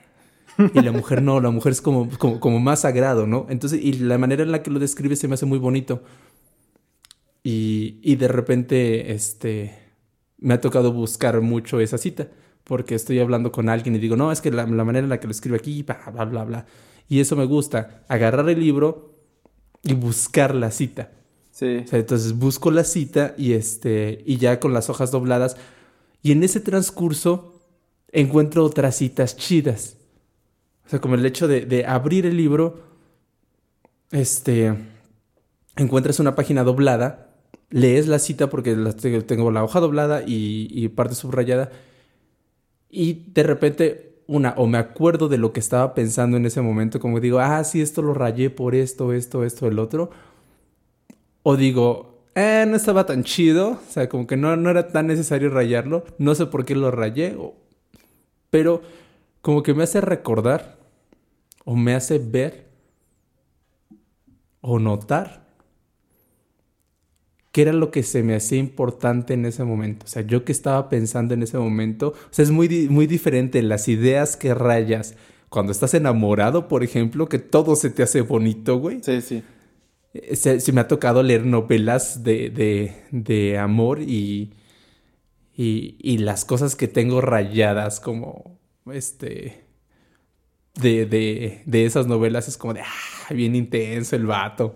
Y 0.72 0.80
la 0.80 0.90
mujer 0.90 1.20
no, 1.20 1.38
la 1.40 1.50
mujer 1.50 1.72
es 1.72 1.82
como, 1.82 2.08
como, 2.18 2.40
como, 2.40 2.60
más 2.60 2.80
sagrado, 2.80 3.26
¿no? 3.26 3.46
Entonces, 3.50 3.78
y 3.82 3.92
la 3.92 4.16
manera 4.16 4.42
en 4.42 4.52
la 4.52 4.62
que 4.62 4.70
lo 4.70 4.78
describe 4.78 5.14
se 5.14 5.28
me 5.28 5.34
hace 5.34 5.44
muy 5.44 5.58
bonito. 5.58 6.02
Y, 7.42 7.98
y 8.02 8.16
de 8.16 8.26
repente, 8.26 9.12
este 9.12 9.86
me 10.38 10.55
ha 10.55 10.61
tocado 10.61 10.93
buscar 10.93 11.40
mucho 11.40 11.81
esa 11.81 11.99
cita, 11.99 12.28
porque 12.64 12.95
estoy 12.95 13.19
hablando 13.21 13.52
con 13.52 13.69
alguien 13.69 13.95
y 13.95 13.99
digo, 13.99 14.16
no, 14.16 14.33
es 14.33 14.40
que 14.40 14.50
la, 14.50 14.66
manera 14.66 15.05
en 15.05 15.09
la 15.09 15.21
que 15.21 15.26
lo 15.26 15.31
escribe 15.31 15.57
aquí, 15.57 15.83
bla, 15.83 16.00
bla, 16.12 16.25
bla, 16.25 16.45
bla. 16.45 16.66
Y 17.09 17.21
eso 17.21 17.37
me 17.37 17.45
gusta, 17.45 18.05
agarrar 18.09 18.49
el 18.49 18.61
libro 18.61 19.14
y 19.83 19.95
buscar 19.95 20.55
la 20.55 20.71
cita. 20.71 21.12
Sí. 21.52 21.85
entonces 21.93 22.37
busco 22.37 22.71
la 22.71 22.85
cita 22.85 23.35
y, 23.38 23.55
este, 23.55 24.23
y 24.26 24.37
ya 24.37 24.61
con 24.61 24.75
las 24.75 24.90
hojas 24.90 25.11
dobladas. 25.11 25.57
Y 26.23 26.33
en 26.33 26.43
ese 26.43 26.61
transcurso 26.61 27.62
encuentro 28.12 28.62
otras 28.62 28.97
citas 28.97 29.37
chidas. 29.37 29.97
O 30.85 30.90
sea, 30.90 31.00
como 31.00 31.14
el 31.14 31.25
hecho 31.25 31.49
de, 31.49 31.64
de 31.64 31.87
abrir 31.87 32.26
el 32.26 32.37
libro, 32.37 32.83
este, 34.11 34.75
encuentras 35.76 36.21
una 36.21 36.35
página 36.35 36.62
doblada 36.62 37.25
lees 37.70 38.06
la 38.06 38.18
cita 38.18 38.49
porque 38.49 38.75
tengo 39.26 39.50
la 39.50 39.64
hoja 39.64 39.80
doblada 39.80 40.23
y, 40.26 40.88
parte 40.88 41.14
subrayada 41.14 41.70
y 42.88 43.25
de 43.32 43.42
repente 43.42 44.23
una 44.28 44.54
o 44.56 44.66
me 44.66 44.78
acuerdo 44.78 45.28
de 45.28 45.38
lo 45.38 45.52
que 45.52 45.61
estaba 45.61 45.94
pensando 45.94 46.37
en 46.37 46.46
ese 46.46 46.61
momento 46.61 46.99
como 47.00 47.20
digo 47.20 47.38
ah 47.38 47.62
sí 47.64 47.80
esto 47.80 48.02
lo 48.02 48.14
rayé 48.14 48.50
por 48.50 48.75
esto 48.75 49.12
esto 49.12 49.44
esto 49.44 49.66
el 49.68 49.78
otro 49.78 50.11
o 51.42 51.56
digo 51.56 52.25
eh 52.35 52.64
no 52.66 52.76
estaba 52.76 53.06
tan 53.06 53.25
chido 53.25 53.70
o 53.70 53.90
sea 53.90 54.08
como 54.08 54.26
que 54.26 54.37
no, 54.37 54.56
no 54.56 54.70
era 54.70 54.88
tan 54.88 55.06
necesario 55.06 55.50
rayarlo 55.50 56.04
no 56.18 56.35
sé 56.35 56.46
por 56.46 56.64
qué 56.64 56.75
lo 56.75 56.90
rayé 56.90 57.37
pero 58.50 58.82
como 59.42 59.62
que 59.62 59.75
me 59.75 59.85
hace 59.85 60.00
recordar 60.00 60.76
o 61.64 61.76
me 61.76 61.94
hace 61.94 62.18
ver 62.18 62.66
o 64.61 64.78
notar 64.78 65.46
qué 67.56 67.62
era 67.62 67.72
lo 67.72 67.90
que 67.90 68.02
se 68.02 68.22
me 68.22 68.36
hacía 68.36 68.58
importante 68.58 69.32
en 69.32 69.46
ese 69.46 69.64
momento. 69.64 70.04
O 70.04 70.08
sea, 70.10 70.20
yo 70.20 70.44
que 70.44 70.52
estaba 70.52 70.90
pensando 70.90 71.32
en 71.32 71.42
ese 71.42 71.56
momento. 71.56 72.08
O 72.08 72.28
sea, 72.28 72.42
es 72.42 72.50
muy, 72.50 72.68
muy 72.90 73.06
diferente 73.06 73.62
las 73.62 73.88
ideas 73.88 74.36
que 74.36 74.52
rayas 74.52 75.14
cuando 75.48 75.72
estás 75.72 75.94
enamorado, 75.94 76.68
por 76.68 76.84
ejemplo, 76.84 77.30
que 77.30 77.38
todo 77.38 77.75
se 77.75 77.88
te 77.88 78.02
hace 78.02 78.20
bonito, 78.20 78.76
güey. 78.76 78.98
Sí, 79.02 79.22
sí. 79.22 79.42
Eh, 80.12 80.36
se, 80.36 80.70
me 80.70 80.82
ha 80.82 80.86
tocado 80.86 81.22
leer 81.22 81.46
novelas 81.46 82.22
de, 82.22 82.50
de, 82.50 82.94
de 83.10 83.56
amor 83.56 84.02
y, 84.02 84.52
y, 85.56 85.96
y, 85.98 86.18
las 86.18 86.44
cosas 86.44 86.76
que 86.76 86.88
tengo 86.88 87.22
rayadas 87.22 88.00
como, 88.00 88.58
este, 88.92 89.64
de, 90.75 91.06
de, 91.06 91.62
de 91.64 91.86
esas 91.86 92.06
novelas 92.06 92.48
es 92.48 92.58
como 92.58 92.75
de, 92.75 92.82
ah, 92.82 93.32
bien 93.32 93.56
intenso 93.56 94.14
el 94.14 94.26
vato. 94.26 94.75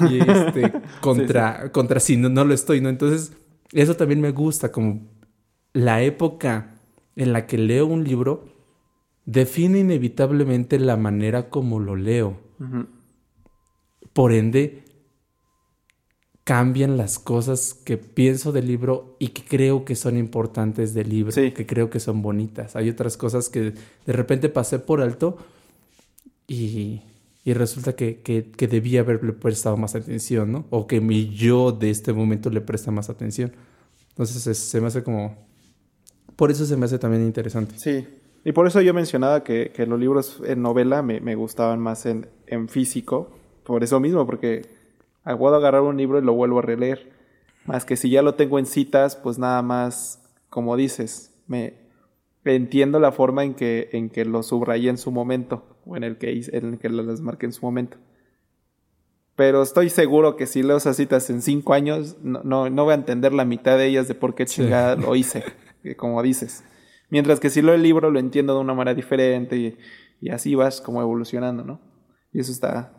Y 0.00 0.18
este, 0.18 0.72
contra, 1.00 1.72
contra 1.72 2.00
si 2.00 2.16
no, 2.16 2.28
no 2.28 2.44
lo 2.44 2.54
estoy, 2.54 2.80
¿no? 2.80 2.88
Entonces, 2.88 3.32
eso 3.72 3.96
también 3.96 4.20
me 4.20 4.30
gusta, 4.30 4.72
como 4.72 5.00
la 5.72 6.02
época 6.02 6.74
en 7.16 7.32
la 7.32 7.46
que 7.46 7.58
leo 7.58 7.86
un 7.86 8.04
libro 8.04 8.44
define 9.24 9.80
inevitablemente 9.80 10.78
la 10.78 10.96
manera 10.96 11.50
como 11.50 11.80
lo 11.80 11.96
leo. 11.96 12.38
Por 14.12 14.32
ende, 14.32 14.84
cambian 16.44 16.96
las 16.96 17.18
cosas 17.18 17.74
que 17.74 17.98
pienso 17.98 18.52
del 18.52 18.68
libro 18.68 19.16
y 19.18 19.28
que 19.28 19.44
creo 19.44 19.84
que 19.84 19.96
son 19.96 20.16
importantes 20.16 20.94
del 20.94 21.08
libro, 21.08 21.32
que 21.34 21.66
creo 21.66 21.90
que 21.90 21.98
son 21.98 22.22
bonitas. 22.22 22.76
Hay 22.76 22.88
otras 22.88 23.16
cosas 23.16 23.48
que 23.48 23.72
de 24.06 24.12
repente 24.12 24.48
pasé 24.48 24.78
por 24.78 25.00
alto 25.00 25.38
y, 26.46 27.02
resulta 27.54 27.94
que, 27.94 28.22
que, 28.22 28.66
debía 28.66 29.00
haberle 29.00 29.32
prestado 29.32 29.76
más 29.76 29.94
atención, 29.94 30.50
¿no? 30.50 30.66
O 30.70 30.88
que 30.88 31.00
mi 31.00 31.28
yo 31.28 31.70
de 31.70 31.90
este 31.90 32.12
momento 32.12 32.50
le 32.50 32.60
presta 32.60 32.90
más 32.90 33.08
atención. 33.08 33.52
Entonces 34.10 34.58
se 34.58 34.80
me 34.80 34.88
hace 34.88 35.04
como... 35.04 35.46
Por 36.34 36.50
eso 36.50 36.66
se 36.66 36.76
me 36.76 36.86
hace 36.86 36.98
también 36.98 37.22
interesante. 37.22 37.78
Sí, 37.78 38.04
y 38.44 38.52
por 38.52 38.66
eso 38.66 38.80
yo 38.80 38.92
mencionaba 38.92 39.44
que, 39.44 39.70
que 39.74 39.86
los 39.86 39.98
libros 39.98 40.42
en 40.44 40.60
novela 40.60 41.02
me, 41.02 41.20
me 41.20 41.34
gustaban 41.34 41.78
más 41.78 42.04
en, 42.06 42.28
en, 42.46 42.68
físico. 42.68 43.30
Por 43.64 43.84
eso 43.84 44.00
mismo, 44.00 44.26
porque 44.26 44.62
puedo 45.38 45.54
agarrar 45.54 45.82
un 45.82 45.96
libro 45.96 46.18
y 46.18 46.22
lo 46.22 46.32
vuelvo 46.34 46.58
a 46.58 46.62
releer. 46.62 47.12
Más 47.64 47.84
que 47.84 47.96
si 47.96 48.10
ya 48.10 48.22
lo 48.22 48.34
tengo 48.34 48.58
en 48.58 48.66
citas, 48.66 49.16
pues 49.16 49.38
nada 49.38 49.62
más, 49.62 50.20
como 50.48 50.76
dices, 50.76 51.32
me 51.46 51.85
entiendo 52.54 53.00
la 53.00 53.12
forma 53.12 53.44
en 53.44 53.54
que, 53.54 53.88
en 53.92 54.10
que 54.10 54.24
lo 54.24 54.42
subrayé 54.42 54.90
en 54.90 54.98
su 54.98 55.10
momento, 55.10 55.78
o 55.84 55.96
en 55.96 56.04
el 56.04 56.18
que, 56.18 56.30
en 56.52 56.74
el 56.74 56.78
que 56.78 56.88
las 56.88 57.20
marqué 57.20 57.46
en 57.46 57.52
su 57.52 57.64
momento. 57.64 57.96
Pero 59.34 59.62
estoy 59.62 59.90
seguro 59.90 60.36
que 60.36 60.46
si 60.46 60.62
leo 60.62 60.76
esas 60.76 60.96
citas 60.96 61.28
en 61.28 61.42
cinco 61.42 61.74
años, 61.74 62.16
no, 62.22 62.70
no, 62.70 62.84
voy 62.84 62.92
a 62.92 62.96
entender 62.96 63.34
la 63.34 63.44
mitad 63.44 63.76
de 63.76 63.86
ellas 63.86 64.08
de 64.08 64.14
por 64.14 64.34
qué 64.34 64.46
chingada 64.46 64.96
lo 64.96 65.14
hice, 65.14 65.44
como 65.96 66.22
dices. 66.22 66.64
Mientras 67.10 67.38
que 67.38 67.50
si 67.50 67.62
leo 67.62 67.74
el 67.74 67.82
libro 67.82 68.10
lo 68.10 68.18
entiendo 68.18 68.54
de 68.54 68.60
una 68.60 68.74
manera 68.74 68.94
diferente 68.94 69.56
y, 69.56 69.76
y 70.20 70.30
así 70.30 70.54
vas 70.54 70.80
como 70.80 71.02
evolucionando, 71.02 71.64
¿no? 71.64 71.80
Y 72.32 72.40
eso 72.40 72.50
está, 72.50 72.92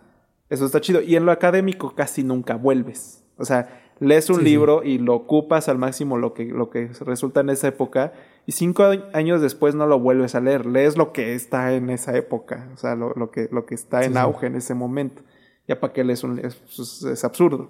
eso 0.49 0.65
está 0.65 0.79
chido. 0.81 1.01
Y 1.01 1.15
en 1.15 1.25
lo 1.25 1.31
académico 1.31 1.95
casi 1.95 2.23
nunca 2.23 2.55
vuelves. 2.55 3.25
O 3.37 3.45
sea, 3.45 3.86
lees 3.99 4.29
un 4.29 4.43
libro 4.43 4.83
y 4.83 4.97
lo 4.97 5.15
ocupas 5.15 5.69
al 5.69 5.77
máximo 5.77 6.17
lo 6.17 6.33
que, 6.33 6.45
lo 6.45 6.69
que 6.69 6.89
resulta 7.01 7.41
en 7.41 7.49
esa 7.49 7.67
época 7.67 8.13
y 8.45 8.53
cinco 8.53 8.85
años 9.13 9.41
después 9.41 9.75
no 9.75 9.87
lo 9.87 9.99
vuelves 9.99 10.35
a 10.35 10.39
leer. 10.39 10.65
Lees 10.65 10.97
lo 10.97 11.11
que 11.11 11.35
está 11.35 11.73
en 11.73 11.89
esa 11.89 12.15
época, 12.15 12.69
o 12.73 12.77
sea, 12.77 12.95
lo, 12.95 13.13
lo 13.15 13.29
que, 13.31 13.49
lo 13.51 13.65
que 13.65 13.75
está 13.75 14.03
en 14.03 14.17
auge 14.17 14.47
en 14.47 14.55
ese 14.55 14.73
momento. 14.73 15.21
Ya 15.67 15.79
para 15.79 15.91
que 15.91 16.03
lees 16.03 16.23
un... 16.23 16.39
Es, 16.39 16.55
pues, 16.55 17.03
es 17.03 17.23
absurdo 17.25 17.69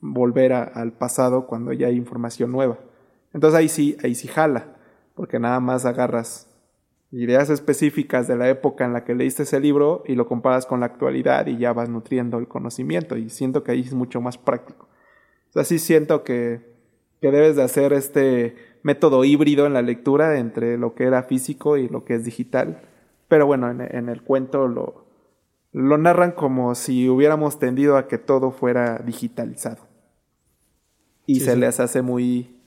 volver 0.00 0.52
al 0.52 0.92
pasado 0.92 1.46
cuando 1.46 1.72
ya 1.72 1.86
hay 1.86 1.96
información 1.96 2.52
nueva. 2.52 2.78
Entonces 3.32 3.58
ahí 3.58 3.68
sí, 3.68 3.96
ahí 4.02 4.14
sí 4.14 4.28
jala, 4.28 4.76
porque 5.14 5.38
nada 5.38 5.60
más 5.60 5.86
agarras 5.86 6.48
ideas 7.10 7.48
específicas 7.48 8.26
de 8.28 8.36
la 8.36 8.48
época 8.48 8.84
en 8.84 8.92
la 8.92 9.04
que 9.04 9.14
leíste 9.14 9.44
ese 9.44 9.60
libro 9.60 10.02
y 10.06 10.14
lo 10.14 10.26
comparas 10.26 10.66
con 10.66 10.80
la 10.80 10.86
actualidad 10.86 11.46
y 11.46 11.56
ya 11.58 11.72
vas 11.72 11.88
nutriendo 11.88 12.38
el 12.38 12.48
conocimiento 12.48 13.16
y 13.16 13.30
siento 13.30 13.62
que 13.62 13.72
ahí 13.72 13.80
es 13.80 13.94
mucho 13.94 14.20
más 14.20 14.36
práctico. 14.36 14.88
Así 15.54 15.78
siento 15.78 16.24
que, 16.24 16.60
que 17.20 17.30
debes 17.30 17.56
de 17.56 17.62
hacer 17.62 17.92
este 17.92 18.56
método 18.82 19.24
híbrido 19.24 19.66
en 19.66 19.72
la 19.72 19.82
lectura 19.82 20.38
entre 20.38 20.76
lo 20.78 20.94
que 20.94 21.04
era 21.04 21.22
físico 21.22 21.76
y 21.76 21.88
lo 21.88 22.04
que 22.04 22.14
es 22.14 22.24
digital. 22.24 22.82
Pero 23.28 23.46
bueno, 23.46 23.70
en, 23.70 24.08
el 24.08 24.22
cuento 24.22 24.68
lo, 24.68 25.06
lo 25.72 25.98
narran 25.98 26.32
como 26.32 26.74
si 26.74 27.08
hubiéramos 27.08 27.58
tendido 27.58 27.96
a 27.96 28.08
que 28.08 28.18
todo 28.18 28.50
fuera 28.50 28.98
digitalizado. 28.98 29.82
Y 31.26 31.40
se 31.40 31.56
les 31.56 31.80
hace 31.80 32.02
muy 32.02 32.60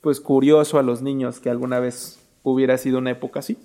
pues 0.00 0.20
curioso 0.20 0.78
a 0.78 0.82
los 0.82 1.02
niños 1.02 1.40
que 1.40 1.50
alguna 1.50 1.80
vez 1.80 2.20
hubiera 2.42 2.78
sido 2.78 2.98
una 2.98 3.10
época 3.10 3.40
así. 3.40 3.58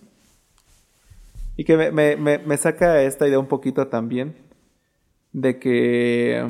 Y 1.55 1.63
que 1.63 1.77
me, 1.77 2.17
me, 2.17 2.37
me, 2.37 2.57
saca 2.57 3.01
esta 3.01 3.27
idea 3.27 3.39
un 3.39 3.47
poquito 3.47 3.87
también 3.87 4.35
de 5.31 5.57
que 5.59 6.45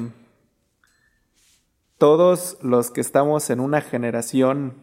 todos 1.98 2.58
los 2.62 2.92
que 2.92 3.02
estamos 3.02 3.50
en 3.50 3.60
una 3.60 3.82
generación 3.82 4.74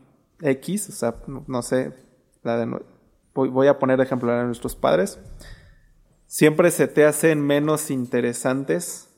X, 0.40 0.88
o 0.88 0.92
sea, 0.92 1.16
no, 1.26 1.62
sé, 1.62 1.92
la 2.42 2.56
de, 2.56 2.80
voy, 3.34 3.66
a 3.66 3.78
poner 3.78 3.98
de 3.98 4.04
ejemplo 4.04 4.32
a 4.32 4.44
nuestros 4.44 4.76
padres, 4.76 5.20
siempre 6.26 6.70
se 6.70 6.88
te 6.88 7.04
hacen 7.04 7.40
menos 7.40 7.90
interesantes 7.90 9.08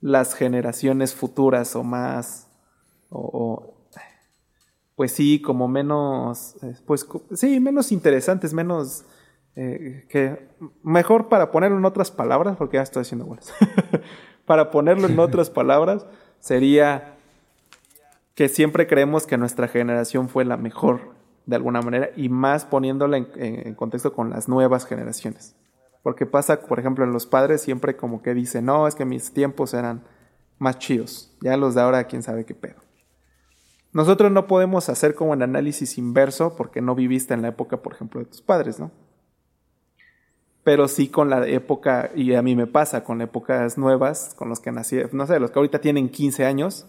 las 0.00 0.34
generaciones 0.34 1.14
futuras 1.14 1.76
o 1.76 1.84
más, 1.84 2.48
o, 3.10 3.74
pues 4.96 5.12
sí, 5.12 5.40
como 5.40 5.68
menos, 5.68 6.56
eh, 6.62 6.74
pues 6.86 7.06
sí, 7.34 7.60
menos 7.60 7.92
interesantes, 7.92 8.52
menos 8.52 9.04
eh, 9.54 10.06
que 10.08 10.48
mejor 10.82 11.28
para 11.28 11.50
ponerlo 11.50 11.78
en 11.78 11.84
otras 11.84 12.10
palabras, 12.10 12.56
porque 12.56 12.78
ya 12.78 12.82
estoy 12.82 13.02
haciendo 13.02 13.26
buenas. 13.26 13.52
para 14.46 14.70
ponerlo 14.70 15.06
en 15.08 15.18
otras 15.20 15.50
palabras, 15.50 16.06
sería 16.42 17.14
que 18.34 18.48
siempre 18.48 18.88
creemos 18.88 19.26
que 19.26 19.38
nuestra 19.38 19.68
generación 19.68 20.28
fue 20.28 20.44
la 20.44 20.56
mejor 20.56 21.12
de 21.46 21.56
alguna 21.56 21.82
manera 21.82 22.10
y 22.16 22.28
más 22.28 22.64
poniéndola 22.64 23.16
en, 23.16 23.74
contexto 23.74 24.12
con 24.12 24.30
las 24.30 24.48
nuevas 24.48 24.84
generaciones. 24.84 25.54
Porque 26.02 26.26
pasa, 26.26 26.60
por 26.60 26.80
ejemplo, 26.80 27.04
en 27.04 27.12
los 27.12 27.26
padres 27.26 27.62
siempre 27.62 27.96
como 27.96 28.22
que 28.22 28.34
dicen, 28.34 28.64
no, 28.64 28.88
es 28.88 28.96
que 28.96 29.04
mis 29.04 29.32
tiempos 29.32 29.72
eran 29.72 30.02
más 30.58 30.78
chidos. 30.78 31.32
Ya 31.40 31.56
los 31.56 31.76
de 31.76 31.80
ahora, 31.80 32.04
quién 32.04 32.24
sabe 32.24 32.44
qué 32.44 32.54
pedo. 32.54 32.80
Nosotros 33.92 34.32
no 34.32 34.48
podemos 34.48 34.88
hacer 34.88 35.14
como 35.14 35.30
un 35.30 35.42
análisis 35.42 35.96
inverso 35.96 36.56
porque 36.56 36.80
no 36.80 36.96
viviste 36.96 37.34
en 37.34 37.42
la 37.42 37.48
época, 37.48 37.76
por 37.76 37.92
ejemplo, 37.92 38.18
de 38.18 38.26
tus 38.26 38.42
padres, 38.42 38.80
¿no? 38.80 38.90
Pero 40.64 40.88
sí 40.88 41.08
con 41.08 41.28
la 41.28 41.46
época, 41.48 42.10
y 42.14 42.34
a 42.34 42.42
mí 42.42 42.54
me 42.54 42.66
pasa 42.66 43.02
con 43.02 43.20
épocas 43.20 43.78
nuevas, 43.78 44.34
con 44.34 44.48
los 44.48 44.60
que 44.60 44.70
nací, 44.70 44.98
no 45.12 45.26
sé, 45.26 45.40
los 45.40 45.50
que 45.50 45.58
ahorita 45.58 45.80
tienen 45.80 46.08
15 46.08 46.44
años, 46.44 46.86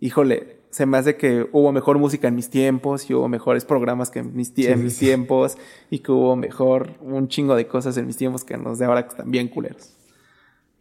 híjole, 0.00 0.60
se 0.70 0.86
me 0.86 0.98
hace 0.98 1.16
que 1.16 1.48
hubo 1.52 1.72
mejor 1.72 1.98
música 1.98 2.28
en 2.28 2.36
mis 2.36 2.48
tiempos 2.48 3.08
y 3.10 3.14
hubo 3.14 3.28
mejores 3.28 3.64
programas 3.64 4.10
que 4.10 4.20
en 4.20 4.36
mis, 4.36 4.54
tiempos 4.54 5.58
y 5.90 5.98
que 5.98 6.12
hubo 6.12 6.36
mejor 6.36 6.94
un 7.00 7.28
chingo 7.28 7.56
de 7.56 7.66
cosas 7.66 7.96
en 7.96 8.06
mis 8.06 8.16
tiempos 8.16 8.44
que 8.44 8.54
en 8.54 8.62
los 8.62 8.78
de 8.78 8.84
ahora 8.84 9.02
que 9.02 9.08
están 9.08 9.30
bien 9.30 9.48
culeros. 9.48 9.96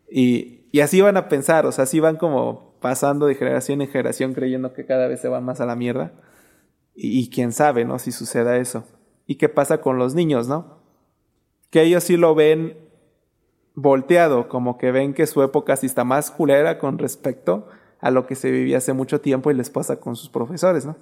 Y, 0.09 0.67
y 0.71 0.81
así 0.81 1.01
van 1.01 1.17
a 1.17 1.27
pensar, 1.27 1.65
o 1.65 1.71
sea, 1.71 1.85
así 1.85 1.99
van 1.99 2.17
como 2.17 2.75
pasando 2.79 3.25
de 3.25 3.35
generación 3.35 3.81
en 3.81 3.87
generación 3.87 4.33
creyendo 4.33 4.73
que 4.73 4.85
cada 4.85 5.07
vez 5.07 5.21
se 5.21 5.27
van 5.27 5.43
más 5.43 5.59
a 5.59 5.65
la 5.65 5.75
mierda. 5.75 6.13
Y, 6.93 7.19
y 7.19 7.29
quién 7.29 7.51
sabe, 7.51 7.85
¿no? 7.85 7.97
Si 7.97 8.11
suceda 8.11 8.57
eso. 8.57 8.83
¿Y 9.25 9.35
qué 9.35 9.49
pasa 9.49 9.81
con 9.81 9.97
los 9.97 10.13
niños, 10.13 10.47
no? 10.47 10.78
Que 11.69 11.83
ellos 11.83 12.03
sí 12.03 12.17
lo 12.17 12.35
ven 12.35 12.77
volteado, 13.75 14.47
como 14.47 14.77
que 14.77 14.91
ven 14.91 15.13
que 15.13 15.27
su 15.27 15.41
época 15.43 15.75
sí 15.75 15.85
está 15.85 16.03
más 16.03 16.31
culera 16.31 16.79
con 16.79 16.97
respecto 16.97 17.67
a 17.99 18.11
lo 18.11 18.25
que 18.25 18.35
se 18.35 18.51
vivía 18.51 18.77
hace 18.77 18.93
mucho 18.93 19.21
tiempo 19.21 19.51
y 19.51 19.53
les 19.53 19.69
pasa 19.69 19.99
con 19.99 20.15
sus 20.15 20.29
profesores, 20.29 20.85
¿no? 20.85 20.97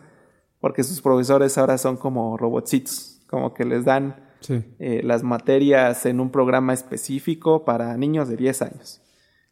Porque 0.60 0.84
sus 0.84 1.02
profesores 1.02 1.58
ahora 1.58 1.78
son 1.78 1.98
como 1.98 2.38
robotcitos, 2.38 3.22
como 3.28 3.54
que 3.54 3.66
les 3.66 3.86
dan 3.86 4.28
eh, 4.50 5.02
las 5.04 5.24
materias 5.24 6.06
en 6.06 6.20
un 6.20 6.32
programa 6.32 6.74
específico 6.74 7.66
para 7.66 7.96
niños 7.98 8.30
de 8.30 8.38
10 8.38 8.62
años. 8.64 9.02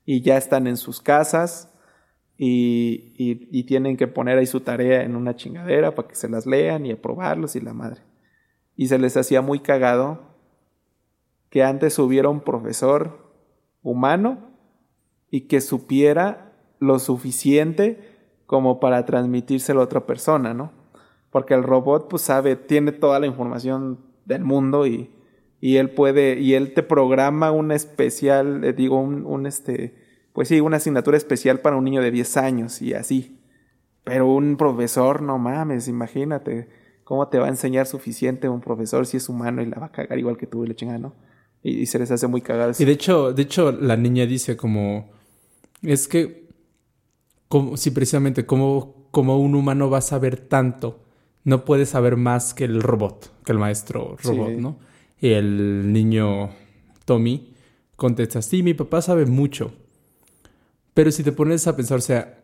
Y 0.06 0.21
ya 0.21 0.38
están 0.38 0.67
en 0.67 0.78
sus 0.78 1.01
casas 1.01 1.71
y, 2.38 3.13
y 3.17 3.63
tienen 3.63 3.97
que 3.97 4.08
poner 4.08 4.38
ahí 4.38 4.45
su 4.45 4.62
tarea 4.62 5.04
en 5.04 5.15
una 5.15 5.36
chingadera 5.36 5.95
para 5.95 6.08
que 6.08 6.15
se 6.15 6.30
las 6.30 6.45
lean 6.45 6.86
y 6.86 6.91
aprobarlos 6.91 7.56
y 7.56 7.62
la 7.62 7.73
madre. 7.73 8.01
Y 8.75 8.88
se 8.88 8.99
les 8.99 9.15
hacía 9.17 9.41
muy 9.41 9.60
cagado 9.60 10.34
que 11.55 11.63
antes 11.63 11.97
hubiera 11.99 12.27
un 12.27 12.41
profesor 12.41 13.31
humano 13.81 14.39
y 15.31 15.47
que 15.47 15.61
supiera 15.61 16.51
lo 16.79 16.99
suficiente 16.99 18.19
como 18.45 18.81
para 18.81 19.05
transmitírselo 19.05 19.79
a 19.79 19.85
otra 19.85 20.05
persona, 20.05 20.53
¿no? 20.53 20.73
Porque 21.29 21.53
el 21.53 21.63
robot 21.63 22.09
pues 22.09 22.23
sabe, 22.23 22.57
tiene 22.57 22.91
toda 22.91 23.21
la 23.21 23.27
información 23.27 24.01
del 24.25 24.43
mundo 24.43 24.85
y, 24.85 25.15
y 25.61 25.77
él 25.77 25.91
puede, 25.91 26.41
y 26.41 26.55
él 26.55 26.73
te 26.73 26.83
programa 26.83 27.53
un 27.53 27.71
especial, 27.71 28.59
le 28.59 28.73
digo, 28.73 28.99
un, 28.99 29.25
un, 29.25 29.45
este, 29.45 29.95
pues 30.33 30.49
sí, 30.49 30.59
una 30.59 30.75
asignatura 30.75 31.15
especial 31.15 31.61
para 31.61 31.77
un 31.77 31.85
niño 31.85 32.01
de 32.01 32.11
10 32.11 32.35
años 32.35 32.81
y 32.81 32.93
así. 32.93 33.39
Pero 34.03 34.27
un 34.27 34.57
profesor, 34.57 35.21
no 35.21 35.37
mames, 35.37 35.87
imagínate, 35.87 36.67
¿cómo 37.05 37.29
te 37.29 37.39
va 37.39 37.45
a 37.45 37.49
enseñar 37.49 37.85
suficiente 37.85 38.49
un 38.49 38.59
profesor 38.59 39.05
si 39.05 39.15
es 39.15 39.29
humano 39.29 39.61
y 39.61 39.67
la 39.67 39.79
va 39.79 39.85
a 39.85 39.91
cagar 39.93 40.19
igual 40.19 40.35
que 40.35 40.47
tú 40.47 40.65
y 40.65 40.67
le 40.67 40.75
chinga, 40.75 40.97
¿no? 40.97 41.13
Y, 41.65 41.88
se 41.88 41.97
les 41.97 42.12
hace 42.12 42.28
muy 42.28 42.41
cagadas. 42.41 42.80
Y 42.80 42.86
de 42.86 42.91
hecho, 42.91 43.34
de 43.34 43.41
hecho, 43.41 43.71
la 43.71 43.97
niña 43.97 44.28
dice 44.28 44.56
como, 44.56 45.10
es 45.82 46.08
que, 46.08 46.47
como, 47.47 47.75
si 47.75 47.89
precisamente, 47.89 48.45
como, 48.45 49.08
como 49.10 49.39
un 49.39 49.56
humano 49.56 49.89
va 49.89 49.97
a 49.97 50.01
saber 50.01 50.38
tanto, 50.38 51.04
no 51.43 51.65
puede 51.65 51.88
saber 51.88 52.17
más 52.17 52.54
que 52.54 52.65
el 52.65 52.84
robot, 52.84 53.32
que 53.43 53.51
el 53.51 53.58
maestro 53.58 54.15
robot, 54.23 54.51
¿no? 54.51 54.78
Y 55.19 55.30
el 55.30 55.91
niño 55.91 56.51
Tommy 57.06 57.54
contesta, 57.95 58.43
sí, 58.43 58.62
mi 58.62 58.75
papá 58.75 59.01
sabe 59.01 59.25
mucho. 59.25 59.73
Pero 60.93 61.12
si 61.12 61.23
te 61.23 61.32
pones 61.32 61.65
a 61.65 61.75
pensar, 61.75 61.97
o 61.97 62.01
sea, 62.01 62.41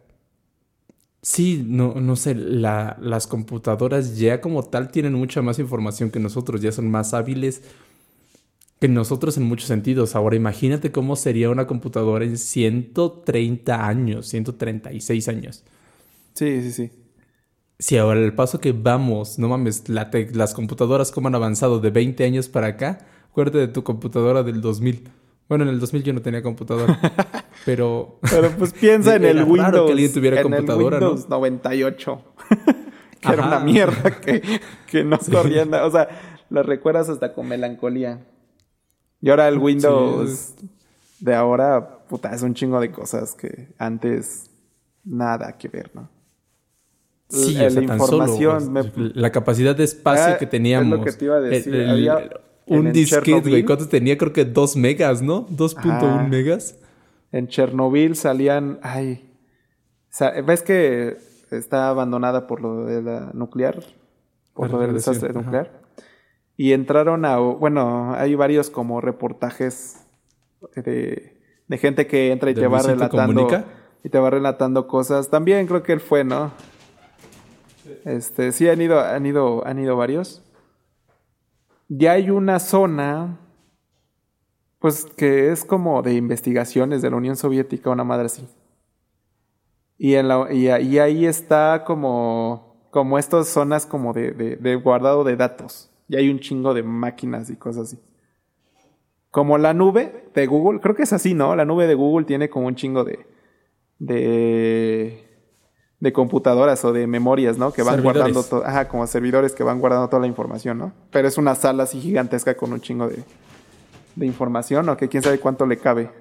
Sí, 1.23 1.63
no, 1.67 1.93
no 1.93 2.15
sé, 2.15 2.33
la, 2.33 2.97
las 2.99 3.27
computadoras 3.27 4.17
ya 4.17 4.41
como 4.41 4.63
tal 4.63 4.89
tienen 4.89 5.13
mucha 5.13 5.43
más 5.43 5.59
información 5.59 6.09
que 6.09 6.19
nosotros, 6.19 6.61
ya 6.61 6.71
son 6.71 6.89
más 6.89 7.13
hábiles 7.13 7.61
que 8.81 8.87
nosotros 8.87 9.37
en 9.37 9.43
muchos 9.43 9.67
sentidos. 9.67 10.15
Ahora 10.15 10.35
imagínate 10.35 10.91
cómo 10.91 11.15
sería 11.15 11.51
una 11.51 11.67
computadora 11.67 12.25
en 12.25 12.35
130 12.35 13.87
años, 13.87 14.27
136 14.27 15.27
años. 15.27 15.63
Sí, 16.33 16.63
sí, 16.63 16.71
sí. 16.71 16.91
Si 17.77 17.97
ahora 17.97 18.19
el 18.19 18.33
paso 18.33 18.59
que 18.59 18.71
vamos, 18.71 19.37
no 19.37 19.49
mames, 19.49 19.87
las 19.87 20.55
computadoras 20.55 21.11
como 21.11 21.27
han 21.27 21.35
avanzado 21.35 21.79
de 21.79 21.91
20 21.91 22.23
años 22.23 22.49
para 22.49 22.67
acá, 22.67 23.05
acuérdate 23.29 23.59
de 23.59 23.67
tu 23.67 23.83
computadora 23.83 24.41
del 24.41 24.61
2000. 24.61 25.09
Bueno, 25.47 25.63
en 25.65 25.69
el 25.69 25.79
2000 25.79 26.03
yo 26.03 26.13
no 26.13 26.23
tenía 26.23 26.41
computadora, 26.41 26.99
pero... 27.65 28.17
Pero 28.31 28.49
pues 28.57 28.73
piensa 28.73 29.15
en 29.15 29.25
el 29.25 29.43
Windows. 29.43 29.85
que 29.85 29.91
alguien 29.91 30.11
tuviera 30.11 30.41
computadora, 30.41 30.97
el 30.97 31.03
Windows 31.03 31.29
98. 31.29 32.21
que 33.21 33.31
era 33.31 33.45
una 33.45 33.59
mierda 33.59 34.19
que, 34.19 34.41
que 34.87 35.03
no 35.03 35.19
corría 35.19 35.65
nada. 35.65 35.85
O 35.85 35.91
sea, 35.91 36.07
lo 36.49 36.63
recuerdas 36.63 37.09
hasta 37.09 37.35
con 37.35 37.47
melancolía. 37.47 38.25
Y 39.21 39.29
ahora 39.29 39.47
el 39.47 39.57
Windows 39.59 40.55
de 41.19 41.35
ahora, 41.35 41.99
puta, 42.09 42.33
es 42.33 42.41
un 42.41 42.53
chingo 42.53 42.79
de 42.79 42.91
cosas 42.91 43.35
que 43.35 43.69
antes 43.77 44.49
nada 45.03 45.57
que 45.57 45.67
ver, 45.67 45.91
¿no? 45.93 46.09
Sí, 47.29 47.53
la 47.53 47.81
información. 47.81 48.73
La 49.13 49.31
capacidad 49.31 49.75
de 49.75 49.85
espacio 49.85 50.33
ah, 50.33 50.37
que 50.37 50.47
teníamos. 50.47 50.93
Es 50.93 50.99
lo 50.99 51.05
que 51.05 51.11
te 51.13 51.25
iba 51.25 51.35
a 51.37 51.39
decir. 51.39 51.87
Había 51.87 52.29
un 52.65 52.91
disquete, 52.91 53.49
güey. 53.49 53.63
¿Cuánto 53.63 53.87
tenía? 53.87 54.17
Creo 54.17 54.33
que 54.33 54.43
2 54.43 54.75
megas, 54.75 55.21
¿no? 55.21 55.47
2.1 55.47 56.27
megas. 56.27 56.75
En 57.31 57.47
Chernobyl 57.47 58.15
salían. 58.15 58.79
Ay. 58.81 59.31
¿Ves 60.45 60.61
que 60.61 61.17
está 61.51 61.87
abandonada 61.87 62.47
por 62.47 62.61
lo 62.61 62.85
de 62.85 63.01
la 63.01 63.31
nuclear? 63.33 63.81
Por 64.53 64.69
lo 64.69 64.79
del 64.79 64.93
desastre 64.93 65.31
nuclear. 65.31 65.80
Y 66.57 66.73
entraron 66.73 67.25
a, 67.25 67.37
bueno, 67.37 68.13
hay 68.15 68.35
varios 68.35 68.69
como 68.69 69.01
reportajes 69.01 70.05
de, 70.75 71.37
gente 71.79 72.07
que 72.07 72.31
entra 72.31 72.51
y 72.51 72.53
te 72.53 72.67
va 72.67 72.81
relatando 72.81 73.47
y 74.03 74.09
te 74.09 74.19
va 74.19 74.29
relatando 74.29 74.87
cosas. 74.87 75.29
También 75.29 75.67
creo 75.67 75.83
que 75.83 75.93
él 75.93 75.99
fue, 75.99 76.23
¿no? 76.23 76.51
Este, 78.05 78.51
sí 78.51 78.67
han 78.69 78.81
ido, 78.81 78.99
han 78.99 79.25
ido, 79.25 79.65
han 79.65 79.79
ido 79.79 79.95
varios. 79.95 80.43
Ya 81.87 82.13
hay 82.13 82.29
una 82.29 82.59
zona, 82.59 83.39
pues 84.79 85.05
que 85.05 85.51
es 85.51 85.65
como 85.65 86.01
de 86.01 86.13
investigaciones 86.13 87.01
de 87.01 87.09
la 87.09 87.17
Unión 87.17 87.35
Soviética, 87.35 87.89
una 87.89 88.03
madre 88.03 88.27
así. 88.27 88.47
Y, 89.97 90.15
en 90.15 90.27
la, 90.27 90.51
y, 90.51 90.67
ahí 90.69 91.25
está 91.25 91.83
como, 91.85 92.87
como 92.89 93.19
estas 93.19 93.49
zonas 93.49 93.85
como 93.85 94.13
de, 94.13 94.31
de 94.31 94.75
guardado 94.75 95.23
de 95.23 95.35
datos. 95.35 95.90
Y 96.11 96.17
hay 96.17 96.29
un 96.29 96.41
chingo 96.41 96.73
de 96.73 96.83
máquinas 96.83 97.49
y 97.49 97.55
cosas 97.55 97.87
así. 97.87 97.99
Como 99.29 99.57
la 99.57 99.73
nube 99.73 100.25
de 100.35 100.45
Google, 100.45 100.81
creo 100.81 100.93
que 100.93 101.03
es 101.03 101.13
así, 101.13 101.33
¿no? 101.33 101.55
La 101.55 101.63
nube 101.63 101.87
de 101.87 101.95
Google 101.95 102.25
tiene 102.25 102.49
como 102.49 102.67
un 102.67 102.75
chingo 102.75 103.05
de. 103.05 103.25
de. 103.97 105.25
de 106.01 106.11
computadoras 106.11 106.83
o 106.83 106.91
de 106.91 107.07
memorias, 107.07 107.57
¿no? 107.57 107.71
Que 107.71 107.81
van 107.81 108.03
guardando 108.03 108.43
todo. 108.43 108.65
Ajá, 108.65 108.89
como 108.89 109.07
servidores 109.07 109.53
que 109.53 109.63
van 109.63 109.79
guardando 109.79 110.09
toda 110.09 110.19
la 110.19 110.27
información, 110.27 110.79
¿no? 110.79 110.91
Pero 111.11 111.29
es 111.29 111.37
una 111.37 111.55
sala 111.55 111.83
así 111.83 112.01
gigantesca 112.01 112.55
con 112.55 112.73
un 112.73 112.81
chingo 112.81 113.07
de. 113.07 113.23
de 114.17 114.25
información, 114.25 114.87
¿no? 114.87 114.97
Que 114.97 115.07
quién 115.07 115.23
sabe 115.23 115.39
cuánto 115.39 115.65
le 115.65 115.77
cabe. 115.77 116.11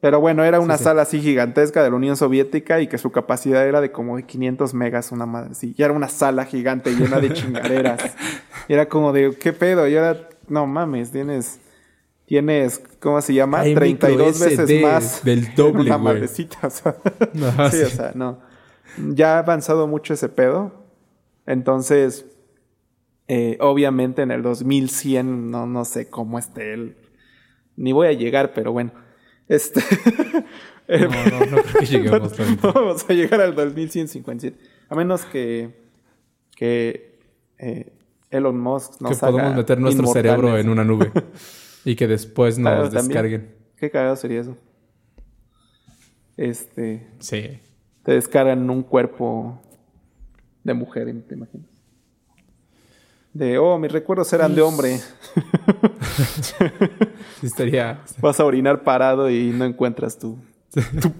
Pero 0.00 0.18
bueno, 0.18 0.44
era 0.44 0.60
una 0.60 0.78
sala 0.78 1.02
así 1.02 1.20
gigantesca 1.20 1.82
de 1.82 1.90
la 1.90 1.96
Unión 1.96 2.16
Soviética 2.16 2.80
y 2.80 2.86
que 2.86 2.96
su 2.96 3.12
capacidad 3.12 3.66
era 3.66 3.82
de 3.82 3.92
como 3.92 4.16
de 4.16 4.22
500 4.22 4.72
megas, 4.72 5.12
una 5.12 5.26
madre 5.26 5.50
así. 5.52 5.74
Y 5.76 5.82
era 5.82 5.92
una 5.92 6.08
sala 6.08 6.46
gigante 6.46 6.90
llena 6.92 7.20
de 7.20 7.34
chingaderas. 7.34 8.00
y 8.66 8.72
era 8.72 8.88
como 8.88 9.12
de, 9.12 9.36
¿qué 9.38 9.52
pedo? 9.52 9.86
Y 9.86 9.96
ahora, 9.98 10.28
no 10.48 10.66
mames, 10.66 11.10
tienes, 11.10 11.60
tienes, 12.24 12.82
¿cómo 12.98 13.20
se 13.20 13.34
llama? 13.34 13.62
32 13.62 14.40
veces 14.40 14.82
más. 14.82 15.22
Del 15.22 15.54
doble, 15.54 15.82
Una 15.82 15.98
madrecita, 15.98 16.66
o 16.66 16.70
sea. 16.70 16.96
sí, 17.70 17.82
o 17.82 17.90
sea, 17.90 18.12
no. 18.14 18.40
Ya 18.96 19.36
ha 19.36 19.40
avanzado 19.40 19.86
mucho 19.86 20.14
ese 20.14 20.30
pedo. 20.30 20.72
Entonces, 21.44 22.24
eh, 23.28 23.58
obviamente 23.60 24.22
en 24.22 24.30
el 24.30 24.42
2100, 24.42 25.50
no, 25.50 25.66
no 25.66 25.84
sé 25.84 26.08
cómo 26.08 26.38
esté 26.38 26.72
él. 26.72 26.96
Ni 27.76 27.92
voy 27.92 28.06
a 28.06 28.12
llegar, 28.12 28.54
pero 28.54 28.72
bueno. 28.72 28.92
Este. 29.50 29.80
no, 30.88 31.08
no, 31.08 31.46
no 31.46 31.62
creo 31.62 31.80
que 31.80 31.86
lleguemos 31.86 32.32
tanto. 32.32 32.72
Vamos 32.72 33.04
a 33.10 33.12
llegar 33.12 33.40
al 33.40 33.56
2157. 33.56 34.56
A 34.88 34.94
menos 34.94 35.24
que. 35.24 35.74
que. 36.56 37.18
Eh, 37.58 37.92
Elon 38.30 38.58
Musk 38.60 39.00
nos 39.00 39.18
Que 39.18 39.26
podamos 39.26 39.56
meter 39.56 39.80
nuestro 39.80 40.06
cerebro 40.06 40.56
en 40.56 40.68
una 40.68 40.84
nube. 40.84 41.10
y 41.84 41.96
que 41.96 42.06
después 42.06 42.58
nos 42.58 42.92
descarguen. 42.92 43.56
Qué 43.76 43.90
cagado 43.90 44.14
sería 44.14 44.40
eso. 44.40 44.56
Este. 46.36 47.08
Sí. 47.18 47.58
Te 48.04 48.12
descargan 48.12 48.70
un 48.70 48.84
cuerpo 48.84 49.60
de 50.62 50.74
mujer, 50.74 51.12
¿te 51.26 51.34
imaginas? 51.34 51.69
De, 53.32 53.58
oh, 53.58 53.78
mis 53.78 53.92
recuerdos 53.92 54.32
eran 54.32 54.54
de 54.54 54.62
hombre. 54.62 55.00
estaría... 57.42 58.02
Vas 58.20 58.40
a 58.40 58.44
orinar 58.44 58.82
parado 58.82 59.30
y 59.30 59.50
no 59.50 59.64
encuentras 59.64 60.18
tu, 60.18 60.36
tu 60.72 61.12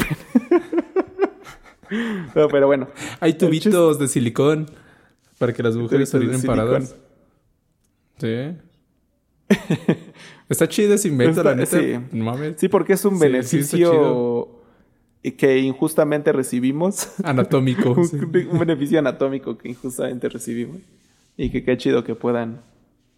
no, 2.35 2.49
pero 2.49 2.67
bueno. 2.67 2.89
Hay 3.21 3.35
tubitos 3.35 3.99
de 3.99 4.09
silicón 4.09 4.71
para 5.39 5.53
que 5.53 5.63
las 5.63 5.77
mujeres 5.77 6.13
orinen 6.15 6.43
paradas. 6.43 6.97
Sí. 8.19 8.57
Está 10.49 10.69
chido 10.69 10.95
ese 10.95 11.09
invento, 11.09 11.43
la 11.43 11.55
neta. 11.55 11.79
Sí. 11.79 11.95
sí, 12.57 12.69
porque 12.69 12.95
es 12.95 13.05
un 13.05 13.19
beneficio 13.19 14.49
que 15.37 15.59
injustamente 15.59 16.33
recibimos. 16.33 17.13
Anatómico. 17.23 17.93
un 18.51 18.59
beneficio 18.59 18.99
anatómico 18.99 19.57
que 19.57 19.69
injustamente 19.69 20.29
recibimos. 20.29 20.81
Y 21.41 21.49
que 21.49 21.65
qué 21.65 21.79
chido 21.79 22.05
que 22.05 22.15
puedan 22.15 22.61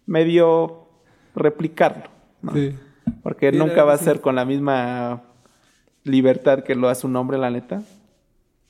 medio 0.05 0.87
replicarlo. 1.35 2.05
Sí. 2.53 2.73
Porque 3.21 3.51
nunca 3.51 3.83
va 3.83 3.91
a 3.91 3.97
ser 3.97 4.21
con 4.21 4.35
la 4.35 4.45
misma 4.45 5.23
libertad 6.05 6.63
que 6.63 6.73
lo 6.73 6.87
hace 6.87 7.05
un 7.05 7.17
hombre, 7.17 7.37
la 7.37 7.51
neta. 7.51 7.83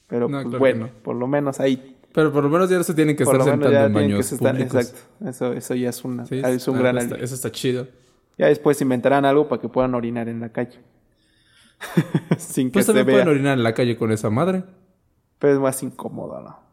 Pero 0.08 0.28
pues, 0.28 0.50
bueno, 0.58 0.90
por 1.04 1.16
lo 1.16 1.28
menos 1.28 1.60
ahí. 1.60 1.96
Pero 2.14 2.34
por 2.34 2.44
lo 2.44 2.50
menos 2.50 2.68
ya 2.68 2.78
no 2.78 2.84
se 2.84 2.96
tienen 2.96 3.16
que 3.16 3.22
estar 3.22 3.44
sentando 3.44 3.78
en 3.78 3.94
baños 3.94 4.32
Exacto. 4.34 5.00
Eso, 5.24 5.54
eso 5.54 5.76
ya 5.76 5.90
es, 5.90 6.04
una, 6.04 6.24
es 6.24 6.68
un 6.68 6.80
gran 6.80 6.98
Eso 6.98 7.36
está 7.36 7.52
chido. 7.52 7.88
Ya 8.40 8.48
después 8.48 8.82
inventarán 8.82 9.24
algo 9.24 9.48
para 9.48 9.62
que 9.62 9.70
puedan 9.70 9.94
orinar 9.94 10.30
en 10.30 10.40
la 10.40 10.50
calle. 10.50 10.80
Sin 12.40 12.70
que 12.70 12.74
pues 12.74 12.88
se 12.88 12.94
también 12.94 13.18
pueden 13.18 13.28
orinar 13.28 13.56
en 13.56 13.64
la 13.64 13.76
calle 13.76 13.98
con 13.98 14.12
esa 14.12 14.32
madre. 14.32 14.64
Pero 15.38 15.54
es 15.54 15.60
más 15.60 15.84
incómodo, 15.84 16.42
¿no? 16.42 16.73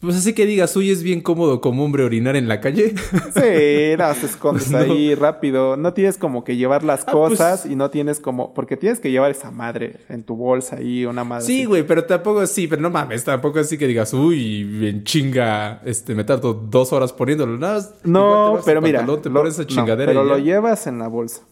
Pues 0.00 0.16
así 0.16 0.32
que 0.32 0.46
digas, 0.46 0.74
uy, 0.76 0.90
es 0.90 1.02
bien 1.02 1.20
cómodo 1.20 1.60
como 1.60 1.84
hombre 1.84 2.04
orinar 2.04 2.34
en 2.34 2.48
la 2.48 2.60
calle. 2.60 2.94
Sí, 3.34 3.96
no, 3.98 4.14
te 4.14 4.26
escondes 4.26 4.72
ahí 4.74 5.14
rápido. 5.14 5.76
No 5.76 5.92
tienes 5.92 6.16
como 6.16 6.42
que 6.42 6.56
llevar 6.56 6.82
las 6.84 7.02
ah, 7.02 7.12
pues 7.12 7.32
cosas 7.32 7.66
y 7.66 7.76
no 7.76 7.90
tienes 7.90 8.18
como. 8.18 8.54
Porque 8.54 8.76
tienes 8.76 8.98
que 8.98 9.10
llevar 9.10 9.30
esa 9.30 9.50
madre 9.50 9.96
en 10.08 10.22
tu 10.22 10.36
bolsa 10.36 10.76
ahí, 10.76 11.04
una 11.04 11.22
madre. 11.24 11.44
Sí, 11.44 11.64
güey, 11.64 11.86
pero 11.86 12.04
tampoco 12.04 12.46
sí, 12.46 12.66
pero 12.66 12.80
no 12.80 12.90
mames, 12.90 13.24
tampoco 13.24 13.58
así 13.58 13.76
que 13.76 13.86
digas, 13.86 14.12
uy, 14.14 14.64
bien 14.64 15.04
chinga, 15.04 15.80
este, 15.84 16.14
me 16.14 16.24
tardo 16.24 16.54
dos 16.54 16.92
horas 16.92 17.12
poniéndolo. 17.12 17.58
No, 18.04 18.60
pero 18.64 18.80
mira. 18.80 19.06
Te 19.20 19.48
esa 19.48 19.66
chingadera 19.66 20.10
pero 20.10 20.24
lo 20.24 20.38
llevas 20.38 20.86
en 20.86 20.98
la 20.98 21.08
bolsa. 21.08 21.42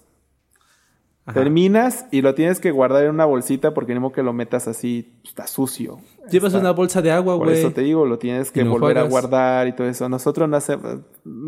Terminas 1.34 2.06
y 2.10 2.22
lo 2.22 2.34
tienes 2.34 2.60
que 2.60 2.70
guardar 2.70 3.04
en 3.04 3.10
una 3.10 3.24
bolsita 3.24 3.74
porque 3.74 3.98
modo 3.98 4.12
que 4.12 4.22
lo 4.22 4.32
metas 4.32 4.68
así, 4.68 5.12
está 5.24 5.46
sucio. 5.46 6.00
Llevas 6.30 6.54
una 6.54 6.70
bolsa 6.70 7.02
de 7.02 7.10
agua, 7.10 7.34
güey. 7.34 7.48
Por 7.48 7.56
eso 7.56 7.72
te 7.72 7.82
digo, 7.82 8.06
lo 8.06 8.18
tienes 8.18 8.50
que 8.50 8.64
volver 8.64 8.98
a 8.98 9.02
guardar 9.02 9.66
y 9.68 9.72
todo 9.72 9.88
eso. 9.88 10.08
Nosotros 10.08 10.48
no 10.48 10.56
hacemos, 10.56 11.00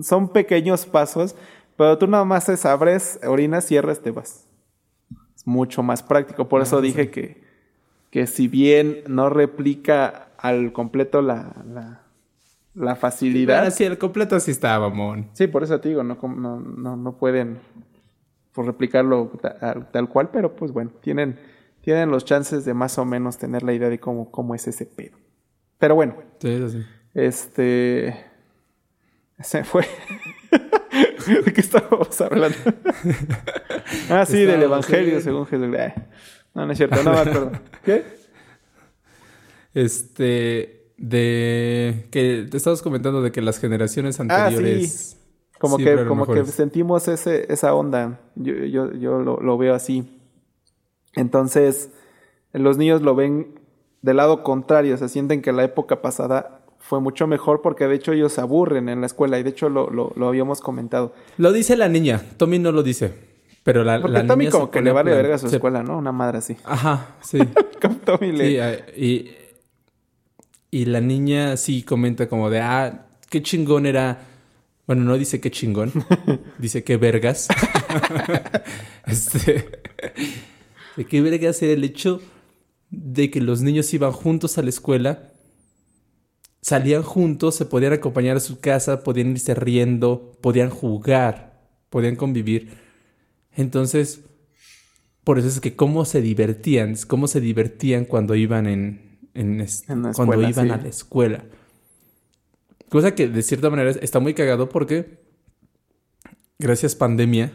son 0.03 0.29
pequeños 0.29 0.87
pasos, 0.87 1.35
pero 1.77 1.97
tú 1.99 2.07
nada 2.07 2.25
más 2.25 2.49
es 2.49 2.67
abres, 2.67 3.21
orinas, 3.27 3.65
cierras, 3.65 4.01
te 4.01 4.11
vas. 4.11 4.47
Es 5.35 5.47
mucho 5.47 5.83
más 5.83 6.03
práctico. 6.03 6.49
Por 6.49 6.63
eso 6.63 6.79
ah, 6.79 6.81
dije 6.83 7.11
que, 7.11 7.43
que 8.11 8.27
si 8.27 8.49
bien 8.49 9.03
no 9.07 9.31
replica 9.31 10.29
al 10.37 10.73
completo 10.73 11.23
la, 11.23 11.55
la, 11.73 12.03
la 12.75 12.97
facilidad. 12.97 13.67
Ah, 13.67 13.71
sí, 13.71 13.85
el 13.85 13.99
completo 13.99 14.39
sí 14.41 14.51
está, 14.51 14.79
mamón. 14.79 15.29
Sí, 15.33 15.47
por 15.47 15.63
eso 15.63 15.81
te 15.81 15.89
digo, 15.91 16.03
no, 16.03 16.19
no, 16.23 16.61
no, 16.61 16.97
no 16.97 17.13
pueden 17.17 17.59
por 18.61 18.67
replicarlo 18.67 19.33
tal, 19.91 20.09
cual, 20.11 20.29
pero 20.31 20.55
pues 20.55 20.71
bueno, 20.71 20.91
tienen, 21.01 21.39
tienen 21.81 22.11
los 22.11 22.27
chances 22.27 22.67
de 22.67 22.75
más 22.75 22.99
o 22.99 23.07
menos 23.07 23.39
tener 23.39 23.63
la 23.63 23.73
idea 23.73 23.89
de 23.89 23.99
cómo, 23.99 24.31
cómo 24.31 24.55
es 24.55 24.69
ese 24.69 24.85
pedo. 24.85 25.17
Pero 25.79 25.95
bueno. 25.95 26.17
Sí, 26.41 26.63
sí. 26.69 26.85
Este. 27.15 28.23
Se 29.41 29.65
fue. 29.65 29.87
¿De 31.47 31.53
qué 31.55 31.61
estábamos 31.63 32.21
hablando? 32.21 32.59
ah, 34.11 34.27
sí, 34.27 34.45
del 34.45 34.63
Evangelio 34.63 35.23
según 35.23 35.47
Jesús. 35.47 35.69
no, 36.53 36.67
no 36.67 36.71
es 36.71 36.77
cierto, 36.77 37.03
no 37.03 37.13
me 37.13 37.19
acuerdo. 37.19 37.53
¿Qué? 37.83 38.05
Este, 39.73 40.93
de 40.99 42.09
que 42.11 42.47
te 42.51 42.59
estabas 42.59 42.83
comentando 42.83 43.23
de 43.23 43.33
que 43.33 43.41
las 43.41 43.59
generaciones 43.59 44.21
anteriores... 44.21 45.15
Ah, 45.15 45.17
sí. 45.17 45.20
Como 45.61 45.77
que, 45.77 46.07
como 46.07 46.27
que 46.27 46.45
sentimos 46.47 47.07
ese, 47.07 47.53
esa 47.53 47.75
onda. 47.75 48.19
Yo, 48.35 48.55
yo, 48.55 48.93
yo 48.95 49.19
lo, 49.21 49.37
lo 49.37 49.59
veo 49.59 49.75
así. 49.75 50.19
Entonces, 51.15 51.91
los 52.53 52.79
niños 52.79 53.03
lo 53.03 53.15
ven 53.15 53.61
del 54.03 54.17
lado 54.17 54.43
contrario, 54.43 54.97
se 54.97 55.09
sienten 55.09 55.43
que 55.43 55.53
la 55.53 55.65
época 55.65 56.01
pasada 56.01 56.63
fue 56.79 57.01
mucho 57.01 57.27
mejor 57.27 57.61
porque 57.63 57.87
de 57.87 57.97
hecho 57.97 58.13
ellos 58.13 58.33
se 58.33 58.41
aburren 58.41 58.89
en 58.89 59.01
la 59.01 59.07
escuela 59.07 59.39
y 59.39 59.43
de 59.43 59.51
hecho 59.51 59.69
lo, 59.69 59.91
lo, 59.91 60.29
habíamos 60.29 60.61
comentado. 60.61 61.13
Lo 61.37 61.53
dice 61.53 61.77
la 61.77 61.89
niña, 61.89 62.23
Tommy 62.37 62.59
no 62.59 62.73
lo 62.73 62.83
dice. 62.83 63.13
Pero 63.63 63.85
la, 63.85 64.01
porque 64.01 64.23
Tommy 64.23 64.49
como 64.49 64.71
que 64.71 64.81
le 64.81 64.91
vale 64.91 65.11
verga 65.11 65.35
a 65.35 65.39
su 65.39 65.49
escuela, 65.49 65.83
¿no? 65.83 65.99
Una 65.99 66.13
madre 66.13 66.39
así. 66.39 66.57
Ajá, 66.65 67.17
sí. 67.21 67.39
Tommy 68.07 68.33
le... 68.33 68.85
y, 68.97 69.31
y 70.71 70.87
la 70.87 71.03
niña 71.03 71.59
sí 71.59 71.83
comenta 71.83 72.27
como 72.27 72.49
de, 72.49 72.61
ah, 72.61 73.07
qué 73.29 73.43
chingón 73.43 73.85
era... 73.85 74.27
Bueno, 74.91 75.05
no 75.05 75.17
dice 75.17 75.41
qué 75.41 75.53
chingón, 75.53 75.93
dice 76.59 76.83
qué 76.83 76.97
vergas. 76.97 77.47
este, 79.07 79.65
de 80.97 81.05
qué 81.05 81.23
vergas 81.23 81.63
era 81.63 81.75
el 81.75 81.85
hecho 81.85 82.21
de 82.91 83.31
que 83.31 83.41
los 83.41 83.63
niños 83.63 83.95
iban 83.95 84.11
juntos 84.11 84.59
a 84.59 84.63
la 84.63 84.69
escuela, 84.69 85.31
salían 86.61 87.05
juntos, 87.05 87.55
se 87.55 87.67
podían 87.67 87.93
acompañar 87.93 88.37
a 88.37 88.41
su 88.41 88.59
casa, 88.59 89.05
podían 89.05 89.31
irse 89.31 89.55
riendo, 89.55 90.37
podían 90.41 90.71
jugar, 90.71 91.69
podían 91.89 92.17
convivir. 92.17 92.71
Entonces, 93.55 94.23
por 95.23 95.39
eso 95.39 95.47
es 95.47 95.61
que 95.61 95.77
cómo 95.77 96.05
se 96.05 96.21
divertían, 96.21 96.97
cómo 97.07 97.29
se 97.29 97.41
divertían 97.41 98.07
cuando 98.07 98.35
iban 98.35 98.67
en, 98.67 99.21
en, 99.35 99.65
cuando 100.17 100.43
iban 100.43 100.73
a 100.73 100.79
la 100.79 100.89
escuela. 100.89 101.45
Cosa 102.91 103.15
que 103.15 103.29
de 103.29 103.43
cierta 103.43 103.71
manera 103.71 103.91
está 103.91 104.19
muy 104.19 104.35
cagado 104.35 104.69
porque 104.69 105.21
gracias 106.59 106.95
pandemia 106.97 107.53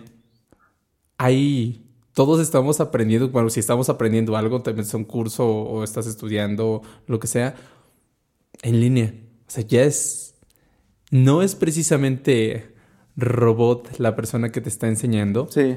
hay 1.17 1.85
todos 2.13 2.39
estamos 2.39 2.79
aprendiendo, 2.79 3.29
bueno, 3.29 3.49
si 3.49 3.59
estamos 3.59 3.89
aprendiendo 3.89 4.37
algo, 4.37 4.61
te 4.61 4.71
metes 4.71 4.93
un 4.93 5.03
curso 5.03 5.45
o, 5.45 5.83
estás 5.83 6.07
estudiando, 6.07 6.81
lo 7.07 7.19
que 7.19 7.27
sea, 7.27 7.55
en 8.61 8.79
línea. 8.79 9.13
O 9.45 9.51
sea, 9.51 9.65
ya 9.65 9.83
es, 9.83 10.35
no 11.11 11.41
es 11.41 11.55
precisamente 11.55 12.73
robot 13.17 13.99
la 13.99 14.15
persona 14.15 14.49
que 14.49 14.61
te 14.61 14.69
está 14.69 14.87
enseñando. 14.87 15.49
Sí. 15.51 15.75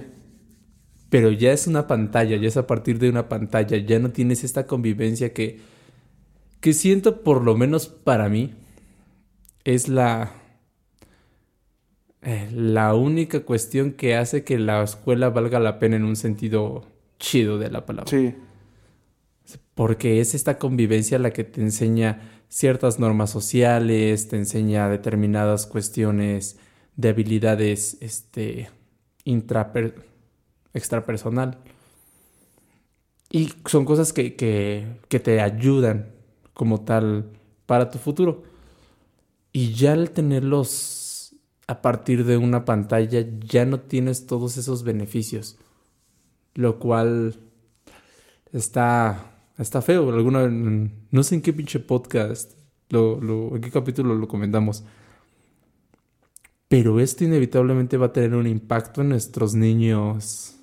Pero 1.10 1.32
ya 1.32 1.52
es 1.52 1.66
una 1.66 1.88
pantalla, 1.88 2.36
ya 2.36 2.46
es 2.46 2.56
a 2.56 2.68
partir 2.68 3.00
de 3.00 3.10
una 3.10 3.28
pantalla, 3.28 3.76
ya 3.76 3.98
no 3.98 4.12
tienes 4.12 4.44
esta 4.44 4.68
convivencia 4.68 5.32
que, 5.32 5.58
que 6.60 6.72
siento 6.72 7.24
por 7.24 7.42
lo 7.42 7.56
menos 7.56 7.88
para 7.88 8.28
mí 8.28 8.54
es 9.74 9.88
la, 9.88 10.32
eh, 12.22 12.48
la 12.52 12.94
única 12.94 13.40
cuestión 13.40 13.92
que 13.92 14.16
hace 14.16 14.42
que 14.42 14.58
la 14.58 14.82
escuela 14.82 15.28
valga 15.28 15.60
la 15.60 15.78
pena 15.78 15.96
en 15.96 16.04
un 16.04 16.16
sentido 16.16 16.86
chido 17.18 17.58
de 17.58 17.70
la 17.70 17.84
palabra. 17.84 18.08
Sí. 18.08 18.34
Porque 19.74 20.20
es 20.20 20.34
esta 20.34 20.58
convivencia 20.58 21.18
la 21.18 21.34
que 21.34 21.44
te 21.44 21.60
enseña 21.60 22.22
ciertas 22.48 22.98
normas 22.98 23.28
sociales, 23.28 24.28
te 24.28 24.36
enseña 24.36 24.88
determinadas 24.88 25.66
cuestiones 25.66 26.58
de 26.96 27.10
habilidades 27.10 27.98
este, 28.00 28.70
extrapersonal. 30.72 31.58
Y 33.30 33.52
son 33.66 33.84
cosas 33.84 34.14
que, 34.14 34.34
que 34.34 35.20
te 35.20 35.42
ayudan 35.42 36.08
como 36.54 36.80
tal 36.80 37.26
para 37.66 37.90
tu 37.90 37.98
futuro. 37.98 38.47
Y 39.52 39.72
ya 39.74 39.92
al 39.92 40.10
tenerlos 40.10 41.34
a 41.66 41.82
partir 41.82 42.24
de 42.24 42.36
una 42.36 42.64
pantalla 42.64 43.24
ya 43.40 43.66
no 43.66 43.80
tienes 43.80 44.26
todos 44.26 44.56
esos 44.56 44.82
beneficios. 44.82 45.58
Lo 46.54 46.78
cual 46.78 47.36
está, 48.52 49.36
está 49.58 49.82
feo. 49.82 50.10
Alguna, 50.10 50.48
no 50.48 51.22
sé 51.22 51.36
en 51.36 51.42
qué 51.42 51.52
pinche 51.52 51.78
podcast, 51.78 52.52
lo, 52.88 53.20
lo, 53.20 53.54
en 53.54 53.60
qué 53.60 53.70
capítulo 53.70 54.14
lo 54.14 54.28
comentamos. 54.28 54.84
Pero 56.68 57.00
esto 57.00 57.24
inevitablemente 57.24 57.96
va 57.96 58.06
a 58.06 58.12
tener 58.12 58.34
un 58.34 58.46
impacto 58.46 59.00
en 59.00 59.10
nuestros 59.10 59.54
niños. 59.54 60.56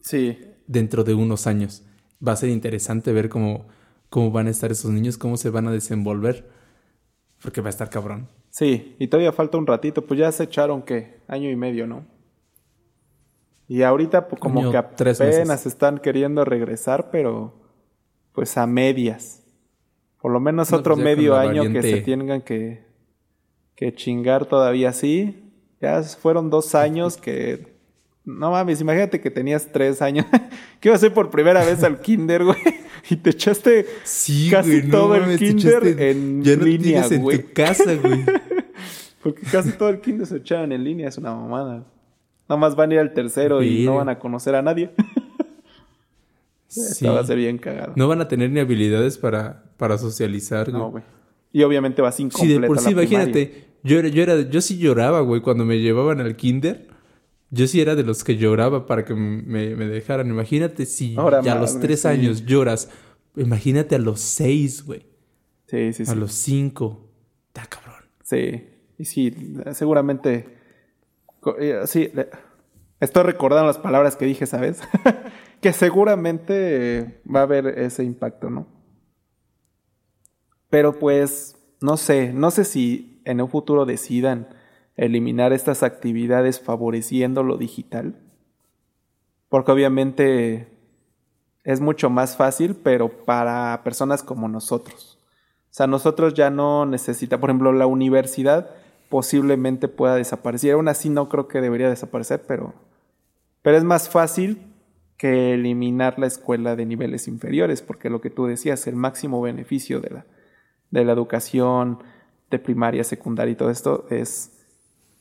Sí. 0.00 0.38
Dentro 0.66 1.04
de 1.04 1.14
unos 1.14 1.46
años. 1.46 1.82
Va 2.26 2.32
a 2.32 2.36
ser 2.36 2.50
interesante 2.50 3.12
ver 3.12 3.28
cómo, 3.28 3.66
cómo 4.08 4.30
van 4.30 4.46
a 4.46 4.50
estar 4.50 4.70
esos 4.70 4.90
niños, 4.90 5.18
cómo 5.18 5.36
se 5.36 5.50
van 5.50 5.68
a 5.68 5.72
desenvolver. 5.72 6.59
Porque 7.42 7.60
va 7.60 7.68
a 7.68 7.70
estar 7.70 7.88
cabrón. 7.88 8.28
Sí, 8.50 8.96
y 8.98 9.08
todavía 9.08 9.32
falta 9.32 9.58
un 9.58 9.66
ratito, 9.66 10.04
pues 10.04 10.20
ya 10.20 10.30
se 10.32 10.44
echaron 10.44 10.82
que 10.82 11.20
año 11.28 11.48
y 11.50 11.56
medio, 11.56 11.86
¿no? 11.86 12.04
Y 13.68 13.82
ahorita 13.82 14.26
pues 14.26 14.40
como 14.40 14.70
que 14.70 14.76
apenas 14.76 15.64
están 15.64 15.98
queriendo 15.98 16.44
regresar, 16.44 17.10
pero 17.12 17.54
pues 18.32 18.58
a 18.58 18.66
medias. 18.66 19.44
Por 20.20 20.32
lo 20.32 20.40
menos 20.40 20.72
otro 20.72 20.94
pues 20.94 21.04
medio 21.04 21.36
año 21.36 21.62
que 21.72 21.82
se 21.82 22.00
tengan 22.00 22.42
que, 22.42 22.84
que 23.76 23.94
chingar 23.94 24.46
todavía 24.46 24.88
así. 24.88 25.52
Ya 25.80 26.02
fueron 26.02 26.50
dos 26.50 26.74
años 26.74 27.16
que... 27.16 27.69
No 28.24 28.50
mames, 28.50 28.80
imagínate 28.80 29.20
que 29.20 29.30
tenías 29.30 29.68
tres 29.72 30.02
años. 30.02 30.26
que 30.80 30.88
iba 30.88 30.96
a 30.96 30.98
ser 30.98 31.12
por 31.12 31.30
primera 31.30 31.64
vez 31.64 31.82
al 31.82 32.00
kinder, 32.00 32.44
güey. 32.44 32.58
Y 33.08 33.16
te 33.16 33.30
echaste 33.30 33.86
casi 34.50 34.82
todo 34.90 35.14
el 35.14 35.38
kinder 35.38 36.00
en 36.00 36.42
ya 36.42 36.56
no 36.56 36.64
línea, 36.64 37.06
güey. 37.08 37.36
En 37.36 37.42
tu 37.42 37.52
casa, 37.52 37.94
güey. 37.94 38.24
Porque 39.22 39.42
casi 39.42 39.72
todo 39.72 39.88
el 39.88 40.00
kinder 40.00 40.26
se 40.26 40.36
echaban 40.36 40.72
en 40.72 40.84
línea, 40.84 41.08
es 41.08 41.18
una 41.18 41.34
mamada. 41.34 41.84
Nada 42.48 42.58
más 42.58 42.74
van 42.74 42.90
a 42.90 42.94
ir 42.94 43.00
al 43.00 43.12
tercero 43.12 43.62
y 43.62 43.84
no 43.84 43.96
van 43.96 44.08
a 44.08 44.18
conocer 44.18 44.54
a 44.54 44.62
nadie. 44.62 44.90
sí. 46.68 47.06
va 47.06 47.20
a 47.20 47.24
ser 47.24 47.36
bien 47.36 47.58
cagado. 47.58 47.92
No 47.96 48.08
van 48.08 48.20
a 48.20 48.28
tener 48.28 48.50
ni 48.50 48.60
habilidades 48.60 49.18
para, 49.18 49.64
para 49.76 49.98
socializar, 49.98 50.70
No, 50.70 50.90
güey. 50.90 51.04
Y 51.52 51.62
obviamente 51.62 52.00
vas 52.00 52.18
incompleta 52.20 52.54
Sí, 52.54 52.60
de 52.60 52.66
por 52.66 52.78
sí, 52.78 52.90
imagínate. 52.90 53.64
Yo, 53.82 54.00
yo, 54.00 54.22
era, 54.22 54.40
yo 54.40 54.60
sí 54.60 54.78
lloraba, 54.78 55.20
güey, 55.20 55.40
cuando 55.40 55.64
me 55.64 55.78
llevaban 55.80 56.20
al 56.20 56.36
kinder. 56.36 56.89
Yo 57.50 57.66
sí 57.66 57.80
era 57.80 57.96
de 57.96 58.04
los 58.04 58.22
que 58.22 58.36
lloraba 58.36 58.86
para 58.86 59.04
que 59.04 59.14
me, 59.14 59.74
dejaran. 59.74 60.28
Imagínate 60.28 60.86
si 60.86 61.14
ya 61.14 61.52
a 61.52 61.58
los 61.58 61.80
tres 61.80 62.06
años 62.06 62.46
lloras. 62.46 62.88
Imagínate 63.36 63.96
a 63.96 63.98
los 63.98 64.20
seis, 64.20 64.84
güey. 64.84 65.06
Sí, 65.66 65.92
sí, 65.92 66.04
sí. 66.04 66.10
A 66.10 66.14
los 66.14 66.32
cinco. 66.32 67.08
Está 67.48 67.66
cabrón. 67.66 68.04
Sí. 68.22 68.68
Y 68.98 69.04
sí, 69.04 69.34
seguramente. 69.72 70.46
Eh, 71.58 71.82
sí, 71.86 72.12
estoy 73.00 73.22
recordando 73.24 73.66
las 73.66 73.78
palabras 73.78 74.14
que 74.14 74.26
dije, 74.26 74.46
¿sabes? 74.46 74.80
que 75.60 75.72
seguramente 75.72 77.20
va 77.26 77.40
a 77.40 77.44
haber 77.44 77.66
ese 77.66 78.04
impacto, 78.04 78.48
¿no? 78.48 78.66
Pero 80.68 80.98
pues, 80.98 81.56
no 81.80 81.96
sé, 81.96 82.32
no 82.32 82.52
sé 82.52 82.64
si 82.64 83.20
en 83.24 83.40
un 83.40 83.48
futuro 83.48 83.86
decidan 83.86 84.48
eliminar 85.00 85.54
estas 85.54 85.82
actividades 85.82 86.60
favoreciendo 86.60 87.42
lo 87.42 87.56
digital. 87.56 88.14
Porque 89.48 89.72
obviamente 89.72 90.68
es 91.64 91.80
mucho 91.80 92.10
más 92.10 92.36
fácil, 92.36 92.76
pero 92.76 93.08
para 93.08 93.80
personas 93.82 94.22
como 94.22 94.46
nosotros. 94.46 95.18
O 95.70 95.72
sea, 95.72 95.86
nosotros 95.86 96.34
ya 96.34 96.50
no 96.50 96.84
necesita, 96.84 97.40
por 97.40 97.48
ejemplo, 97.48 97.72
la 97.72 97.86
universidad 97.86 98.70
posiblemente 99.08 99.88
pueda 99.88 100.16
desaparecer. 100.16 100.74
Aún 100.74 100.88
así 100.88 101.08
no 101.08 101.30
creo 101.30 101.48
que 101.48 101.62
debería 101.62 101.88
desaparecer, 101.88 102.42
pero, 102.46 102.74
pero 103.62 103.78
es 103.78 103.84
más 103.84 104.10
fácil 104.10 104.58
que 105.16 105.54
eliminar 105.54 106.18
la 106.18 106.26
escuela 106.26 106.76
de 106.76 106.84
niveles 106.84 107.26
inferiores, 107.26 107.80
porque 107.80 108.10
lo 108.10 108.20
que 108.20 108.28
tú 108.28 108.44
decías, 108.44 108.86
el 108.86 108.96
máximo 108.96 109.40
beneficio 109.40 110.00
de 110.00 110.10
la, 110.10 110.26
de 110.90 111.04
la 111.06 111.12
educación 111.12 112.02
de 112.50 112.58
primaria, 112.58 113.02
secundaria 113.02 113.52
y 113.52 113.56
todo 113.56 113.70
esto 113.70 114.06
es 114.10 114.59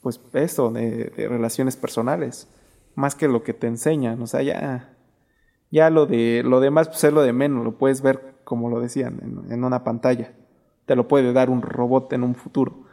pues 0.02 0.20
eso, 0.34 0.72
de, 0.72 1.12
relaciones 1.16 1.76
personales, 1.76 2.48
más 2.96 3.16
que 3.16 3.28
lo 3.28 3.44
que 3.44 3.54
te 3.54 3.68
enseñan, 3.68 4.22
o 4.22 4.28
sea, 4.28 4.42
ya, 4.42 4.96
ya 5.72 5.90
lo 5.90 6.06
de 6.06 6.42
lo 6.44 6.60
demás 6.60 6.88
pues 6.88 7.04
es 7.04 7.14
lo 7.14 7.22
de 7.22 7.34
menos, 7.34 7.64
lo 7.64 7.78
puedes 7.78 8.02
ver 8.02 8.40
como 8.44 8.70
lo 8.70 8.80
decían, 8.80 9.46
en, 9.50 9.64
una 9.64 9.84
pantalla, 9.84 10.34
te 10.86 10.96
lo 10.96 11.08
puede 11.08 11.34
dar 11.34 11.50
un 11.50 11.62
robot 11.62 12.12
en 12.14 12.24
un 12.24 12.36
futuro, 12.36 12.86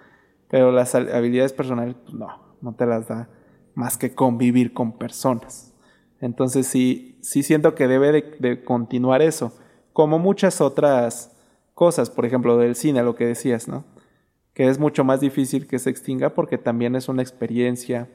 pero 0.49 0.71
las 0.71 0.95
habilidades 0.95 1.53
personales, 1.53 1.97
pues 2.03 2.15
no, 2.15 2.29
no 2.61 2.75
te 2.75 2.87
las 2.87 3.09
da 3.09 3.29
más 3.75 3.97
que 3.97 4.15
convivir 4.15 4.73
con 4.73 4.93
personas. 4.93 5.75
Entonces 6.21 6.67
sí, 6.67 7.19
sí 7.23 7.43
siento 7.43 7.75
que 7.75 7.89
debe 7.89 8.13
de, 8.13 8.37
de, 8.39 8.65
continuar 8.65 9.23
eso, 9.23 9.53
como 9.93 10.19
muchas 10.19 10.61
otras 10.61 11.37
cosas, 11.75 12.11
por 12.11 12.27
ejemplo, 12.27 12.57
del 12.59 12.75
cine, 12.75 13.03
lo 13.03 13.15
que 13.17 13.27
decías, 13.27 13.69
¿no? 13.69 13.85
Que 14.57 14.69
es 14.69 14.79
mucho 14.79 15.05
más 15.05 15.21
difícil 15.21 15.67
que 15.67 15.79
se 15.79 15.91
extinga 15.91 16.31
porque 16.31 16.57
también 16.57 16.97
es 16.97 17.11
una 17.11 17.21
experiencia. 17.21 18.09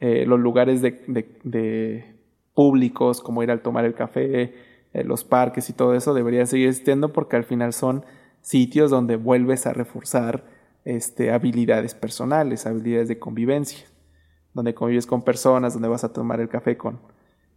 Eh, 0.00 0.24
los 0.26 0.40
lugares 0.40 0.80
de, 0.80 2.14
públicos, 2.54 3.20
como 3.20 3.42
ir 3.42 3.50
al 3.50 3.60
tomar 3.60 3.84
el 3.84 3.92
café, 3.92 4.54
eh, 4.94 5.04
los 5.04 5.22
parques 5.22 5.68
y 5.68 5.74
todo 5.74 5.94
eso 5.94 6.14
debería 6.14 6.46
seguir 6.46 6.68
existiendo 6.68 7.12
porque 7.12 7.36
al 7.36 7.44
final 7.44 7.74
son 7.74 8.06
sitios 8.40 8.90
donde 8.90 9.16
vuelves 9.16 9.66
a 9.66 9.74
reforzar 9.74 10.44
este, 10.86 11.30
habilidades 11.30 11.94
personales, 11.94 12.64
habilidades 12.64 13.08
de 13.08 13.18
convivencia, 13.18 13.86
donde 14.54 14.72
convives 14.72 15.04
con 15.04 15.20
personas, 15.20 15.74
donde 15.74 15.88
vas 15.88 16.04
a 16.04 16.12
tomar 16.14 16.40
el 16.40 16.48
café 16.48 16.78
con, 16.78 17.00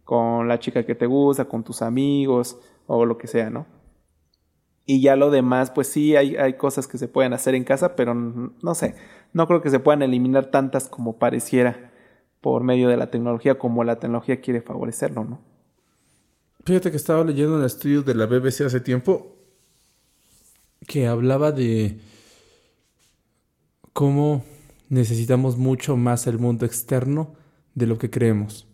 con 0.04 0.46
la 0.46 0.58
chica 0.58 0.84
que 0.84 0.94
te 0.94 1.06
gusta, 1.06 1.46
con 1.46 1.64
tus 1.64 1.80
amigos 1.80 2.60
o 2.86 3.06
lo 3.06 3.16
que 3.16 3.28
sea, 3.28 3.48
¿no? 3.48 3.77
Y 4.90 5.02
ya 5.02 5.16
lo 5.16 5.30
demás, 5.30 5.70
pues 5.70 5.88
sí, 5.88 6.16
hay, 6.16 6.36
hay 6.36 6.54
cosas 6.54 6.86
que 6.86 6.96
se 6.96 7.08
pueden 7.08 7.34
hacer 7.34 7.54
en 7.54 7.62
casa, 7.62 7.94
pero 7.94 8.14
no 8.14 8.74
sé, 8.74 8.94
no 9.34 9.46
creo 9.46 9.60
que 9.60 9.68
se 9.68 9.80
puedan 9.80 10.00
eliminar 10.00 10.46
tantas 10.46 10.88
como 10.88 11.18
pareciera 11.18 11.92
por 12.40 12.64
medio 12.64 12.88
de 12.88 12.96
la 12.96 13.10
tecnología, 13.10 13.58
como 13.58 13.84
la 13.84 13.96
tecnología 14.00 14.40
quiere 14.40 14.62
favorecerlo, 14.62 15.24
¿no? 15.24 15.40
Fíjate 16.64 16.90
que 16.90 16.96
estaba 16.96 17.22
leyendo 17.22 17.56
un 17.56 17.64
estudio 17.66 18.00
de 18.00 18.14
la 18.14 18.24
BBC 18.24 18.62
hace 18.62 18.80
tiempo 18.80 19.36
que 20.86 21.06
hablaba 21.06 21.52
de 21.52 22.00
cómo 23.92 24.42
necesitamos 24.88 25.58
mucho 25.58 25.98
más 25.98 26.26
el 26.26 26.38
mundo 26.38 26.64
externo 26.64 27.34
de 27.74 27.86
lo 27.86 27.98
que 27.98 28.08
creemos. 28.08 28.66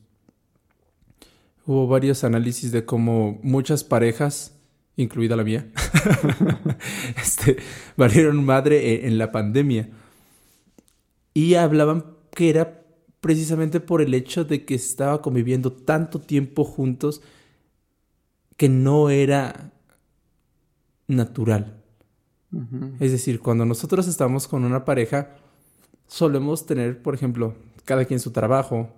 Hubo 1.66 1.88
varios 1.88 2.22
análisis 2.22 2.70
de 2.70 2.85
cómo 2.85 3.40
muchas 3.42 3.83
parejas 3.83 4.55
incluida 4.96 5.37
la 5.37 5.44
mía, 5.44 5.68
este, 7.16 7.57
valieron 7.96 8.44
madre 8.44 8.92
e, 8.92 9.07
en 9.07 9.18
la 9.18 9.33
pandemia. 9.33 9.90
Y 11.33 11.54
hablaban 11.54 12.14
que 12.30 12.50
era 12.50 12.85
precisamente 13.20 13.80
por 13.80 14.02
el 14.02 14.14
hecho 14.14 14.44
de 14.44 14.64
que 14.64 14.74
estaba 14.74 15.22
conviviendo 15.22 15.72
tanto 15.72 16.20
tiempo 16.20 16.64
juntos 16.64 17.22
que 18.57 18.68
no 18.68 19.11
era 19.11 19.72
natural. 21.07 21.80
Es 23.00 23.11
decir, 23.11 23.40
cuando 23.40 23.64
nosotros 23.64 24.07
estamos 24.07 24.46
con 24.46 24.64
una 24.64 24.85
pareja, 24.85 25.37
solemos 26.07 26.66
tener, 26.66 27.02
por 27.02 27.14
ejemplo, 27.14 27.57
cada 27.85 28.04
quien 28.04 28.20
su 28.20 28.30
trabajo, 28.30 28.90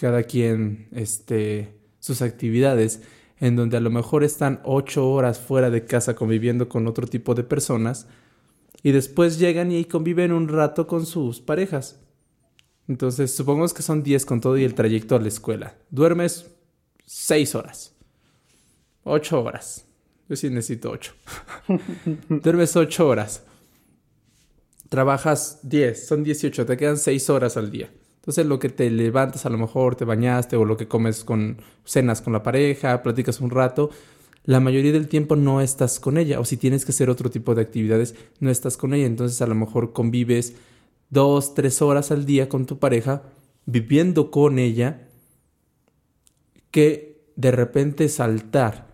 cada 0.00 0.24
quien 0.24 0.88
este, 0.90 1.78
sus 2.00 2.22
actividades 2.22 3.02
en 3.38 3.56
donde 3.56 3.76
a 3.76 3.80
lo 3.80 3.90
mejor 3.90 4.24
están 4.24 4.60
ocho 4.64 5.08
horas 5.10 5.38
fuera 5.38 5.70
de 5.70 5.84
casa 5.84 6.14
conviviendo 6.14 6.68
con 6.68 6.86
otro 6.86 7.06
tipo 7.06 7.34
de 7.34 7.44
personas 7.44 8.06
y 8.82 8.92
después 8.92 9.38
llegan 9.38 9.72
y 9.72 9.84
conviven 9.84 10.32
un 10.32 10.48
rato 10.48 10.86
con 10.86 11.06
sus 11.06 11.40
parejas. 11.40 12.00
Entonces, 12.88 13.34
supongamos 13.34 13.74
que 13.74 13.82
son 13.82 14.02
diez 14.02 14.24
con 14.24 14.40
todo 14.40 14.56
y 14.56 14.64
el 14.64 14.74
trayecto 14.74 15.16
a 15.16 15.20
la 15.20 15.28
escuela. 15.28 15.74
Duermes 15.90 16.50
seis 17.04 17.54
horas. 17.54 17.94
Ocho 19.02 19.42
horas. 19.42 19.86
Yo 20.28 20.36
sí 20.36 20.50
necesito 20.50 20.90
ocho. 20.90 21.14
Duermes 22.28 22.76
ocho 22.76 23.08
horas. 23.08 23.42
Trabajas 24.88 25.60
diez. 25.62 26.06
Son 26.06 26.22
dieciocho. 26.22 26.64
Te 26.64 26.76
quedan 26.76 26.96
seis 26.96 27.28
horas 27.28 27.56
al 27.56 27.70
día. 27.70 27.90
Entonces 28.26 28.46
lo 28.46 28.58
que 28.58 28.70
te 28.70 28.90
levantas 28.90 29.46
a 29.46 29.50
lo 29.50 29.56
mejor 29.56 29.94
te 29.94 30.04
bañaste 30.04 30.56
o 30.56 30.64
lo 30.64 30.76
que 30.76 30.88
comes 30.88 31.22
con 31.22 31.58
cenas 31.84 32.20
con 32.20 32.32
la 32.32 32.42
pareja, 32.42 33.00
platicas 33.04 33.40
un 33.40 33.50
rato, 33.50 33.90
la 34.42 34.58
mayoría 34.58 34.90
del 34.90 35.06
tiempo 35.06 35.36
no 35.36 35.60
estás 35.60 36.00
con 36.00 36.18
ella. 36.18 36.40
O 36.40 36.44
si 36.44 36.56
tienes 36.56 36.84
que 36.84 36.90
hacer 36.90 37.08
otro 37.08 37.30
tipo 37.30 37.54
de 37.54 37.62
actividades 37.62 38.16
no 38.40 38.50
estás 38.50 38.76
con 38.76 38.94
ella, 38.94 39.06
entonces 39.06 39.40
a 39.42 39.46
lo 39.46 39.54
mejor 39.54 39.92
convives 39.92 40.56
dos, 41.08 41.54
tres 41.54 41.80
horas 41.80 42.10
al 42.10 42.26
día 42.26 42.48
con 42.48 42.66
tu 42.66 42.80
pareja 42.80 43.22
viviendo 43.64 44.32
con 44.32 44.58
ella 44.58 45.06
que 46.72 47.30
de 47.36 47.52
repente 47.52 48.08
saltar 48.08 48.88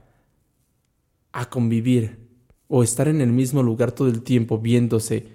a 1.33 1.49
convivir 1.49 2.19
o 2.69 2.83
estar 2.83 3.09
en 3.09 3.23
el 3.23 3.33
mismo 3.33 3.63
lugar 3.63 3.93
todo 3.93 4.09
el 4.09 4.23
tiempo 4.23 4.59
viéndose 4.59 5.29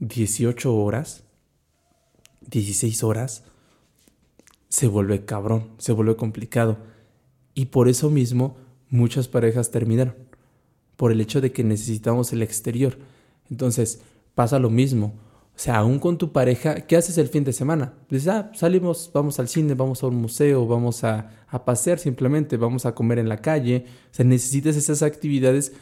18 0.00 0.74
horas 0.74 1.24
16 2.50 3.04
horas, 3.04 3.44
se 4.68 4.86
vuelve 4.86 5.24
cabrón, 5.24 5.70
se 5.78 5.92
vuelve 5.92 6.16
complicado. 6.16 6.78
Y 7.54 7.66
por 7.66 7.88
eso 7.88 8.10
mismo 8.10 8.56
muchas 8.90 9.28
parejas 9.28 9.70
terminaron, 9.70 10.14
por 10.96 11.12
el 11.12 11.20
hecho 11.20 11.40
de 11.40 11.52
que 11.52 11.64
necesitamos 11.64 12.32
el 12.32 12.42
exterior. 12.42 12.98
Entonces 13.50 14.00
pasa 14.34 14.58
lo 14.58 14.70
mismo. 14.70 15.14
O 15.58 15.60
sea, 15.60 15.78
aún 15.78 15.98
con 15.98 16.18
tu 16.18 16.30
pareja, 16.30 16.86
¿qué 16.86 16.96
haces 16.96 17.18
el 17.18 17.28
fin 17.28 17.42
de 17.42 17.52
semana? 17.52 17.94
Dices, 18.08 18.28
ah, 18.28 18.52
salimos, 18.54 19.10
vamos 19.12 19.40
al 19.40 19.48
cine, 19.48 19.74
vamos 19.74 20.04
a 20.04 20.06
un 20.06 20.14
museo, 20.14 20.68
vamos 20.68 21.02
a, 21.02 21.30
pasear 21.64 21.98
simplemente, 21.98 22.56
vamos 22.56 22.86
a 22.86 22.94
comer 22.94 23.18
en 23.18 23.28
la 23.28 23.38
calle. 23.38 23.84
O 24.12 24.14
sea, 24.14 24.24
necesitas 24.24 24.76
esas 24.76 25.02
actividades 25.02 25.72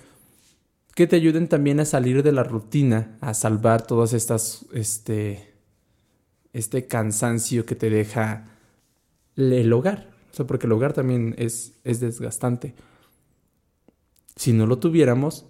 que 0.95 1.07
te 1.07 1.17
ayuden 1.17 1.47
también 1.47 1.79
a 1.79 1.85
salir 1.85 2.23
de 2.23 2.33
la 2.33 2.43
rutina, 2.43 3.19
a 3.21 3.35
salvar 3.35 3.87
todas 3.87 4.15
estas, 4.15 4.65
este, 4.73 5.56
este 6.57 6.87
cansancio 6.87 7.67
que 7.67 7.75
te 7.75 7.91
deja 7.91 8.45
el 9.37 9.71
hogar. 9.75 10.09
O 10.33 10.35
sea, 10.35 10.47
porque 10.47 10.67
el 10.67 10.73
hogar 10.73 10.95
también 10.95 11.35
es, 11.37 11.75
es 11.85 12.01
desgastante. 12.01 12.75
Si 14.37 14.55
no 14.55 14.67
lo 14.67 14.79
tuviéramos, 14.79 15.45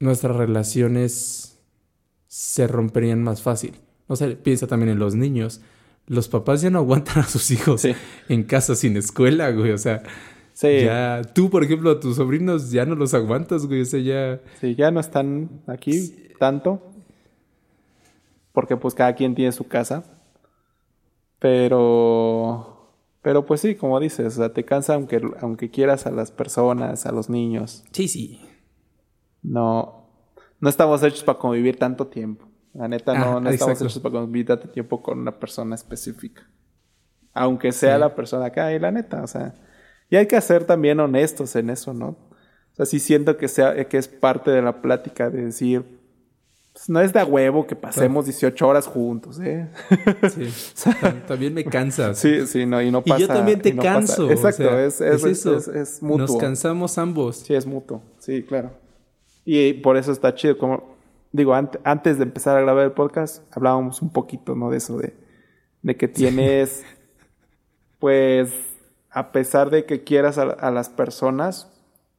nuestras 0.00 0.34
relaciones 0.34 1.60
se 2.26 2.66
romperían 2.66 3.22
más 3.22 3.42
fácil. 3.42 3.74
O 4.08 4.16
sea, 4.16 4.28
piensa 4.36 4.66
también 4.66 4.90
en 4.90 4.98
los 4.98 5.14
niños. 5.14 5.60
Los 6.08 6.28
papás 6.28 6.62
ya 6.62 6.70
no 6.70 6.78
aguantan 6.80 7.20
a 7.20 7.28
sus 7.28 7.52
hijos 7.52 7.84
en 8.28 8.42
casa 8.42 8.74
sin 8.74 8.96
escuela, 8.96 9.52
güey. 9.52 9.70
O 9.70 9.78
sea, 9.78 10.02
ya 10.60 11.22
tú, 11.32 11.48
por 11.48 11.62
ejemplo, 11.62 11.92
a 11.92 12.00
tus 12.00 12.16
sobrinos 12.16 12.72
ya 12.72 12.86
no 12.86 12.96
los 12.96 13.14
aguantas, 13.14 13.66
güey. 13.66 13.82
O 13.82 13.84
sea, 13.84 14.00
ya... 14.00 14.40
Sí, 14.60 14.74
ya 14.74 14.90
no 14.90 14.98
están 14.98 15.62
aquí 15.68 16.32
tanto 16.40 16.95
porque 18.56 18.78
pues 18.78 18.94
cada 18.94 19.14
quien 19.14 19.34
tiene 19.34 19.52
su 19.52 19.68
casa. 19.68 20.02
Pero, 21.38 22.90
pero 23.20 23.44
pues 23.44 23.60
sí, 23.60 23.74
como 23.74 24.00
dices, 24.00 24.28
o 24.28 24.30
sea, 24.38 24.54
te 24.54 24.64
cansa 24.64 24.94
aunque, 24.94 25.20
aunque 25.42 25.70
quieras 25.70 26.06
a 26.06 26.10
las 26.10 26.30
personas, 26.32 27.04
a 27.04 27.12
los 27.12 27.28
niños. 27.28 27.84
Sí, 27.92 28.08
sí. 28.08 28.40
No, 29.42 30.08
no 30.58 30.70
estamos 30.70 31.02
hechos 31.02 31.22
para 31.22 31.38
convivir 31.38 31.78
tanto 31.78 32.06
tiempo. 32.06 32.48
La 32.72 32.88
neta, 32.88 33.12
no, 33.12 33.40
no 33.40 33.50
estamos 33.50 33.78
hechos 33.78 33.98
para 33.98 34.20
convivir 34.20 34.46
tanto 34.46 34.70
tiempo 34.70 35.02
con 35.02 35.18
una 35.18 35.38
persona 35.38 35.74
específica. 35.74 36.48
Aunque 37.34 37.72
sea 37.72 37.98
la 37.98 38.14
persona 38.14 38.48
que 38.48 38.60
hay, 38.60 38.78
la 38.78 38.90
neta, 38.90 39.22
o 39.22 39.26
sea. 39.26 39.52
Y 40.08 40.16
hay 40.16 40.26
que 40.26 40.40
ser 40.40 40.64
también 40.64 40.98
honestos 40.98 41.54
en 41.56 41.68
eso, 41.68 41.92
¿no? 41.92 42.06
O 42.06 42.72
sea, 42.72 42.86
sí 42.86 43.00
siento 43.00 43.36
que, 43.36 43.48
sea, 43.48 43.86
que 43.86 43.98
es 43.98 44.08
parte 44.08 44.50
de 44.50 44.62
la 44.62 44.80
plática 44.80 45.28
de 45.28 45.44
decir, 45.44 45.95
pues, 46.76 46.90
no 46.90 47.00
es 47.00 47.10
de 47.10 47.24
huevo 47.24 47.66
que 47.66 47.74
pasemos 47.74 48.26
18 48.26 48.68
horas 48.68 48.86
juntos, 48.86 49.40
¿eh? 49.40 49.66
Sí. 50.74 50.90
también 51.26 51.54
me 51.54 51.64
cansas. 51.64 52.18
Sí, 52.18 52.46
sí, 52.46 52.66
no, 52.66 52.82
y 52.82 52.90
no 52.90 53.00
pasa. 53.00 53.16
Y 53.16 53.20
yo 53.22 53.28
también 53.28 53.62
te 53.62 53.74
canso. 53.74 54.30
Exacto, 54.30 54.78
es, 54.78 55.00
es, 55.00 55.24
eso. 55.24 55.56
Es, 55.56 56.02
mutuo. 56.02 56.26
Nos 56.26 56.36
cansamos 56.36 56.98
ambos. 56.98 57.38
Sí, 57.38 57.54
es 57.54 57.64
mutuo. 57.64 58.02
Sí, 58.18 58.42
claro. 58.42 58.72
Y 59.46 59.72
por 59.72 59.96
eso 59.96 60.12
está 60.12 60.34
chido. 60.34 60.58
Como 60.58 60.98
digo, 61.32 61.54
antes 61.54 62.18
de 62.18 62.24
empezar 62.24 62.58
a 62.58 62.60
grabar 62.60 62.84
el 62.84 62.92
podcast, 62.92 63.42
hablábamos 63.56 64.02
un 64.02 64.10
poquito, 64.10 64.54
¿no? 64.54 64.68
De 64.68 64.76
eso, 64.76 64.98
de, 64.98 65.14
de 65.80 65.96
que 65.96 66.08
tienes, 66.08 66.84
pues, 67.98 68.52
a 69.08 69.32
pesar 69.32 69.70
de 69.70 69.86
que 69.86 70.04
quieras 70.04 70.36
a, 70.36 70.42
a 70.42 70.70
las 70.70 70.90
personas, 70.90 71.72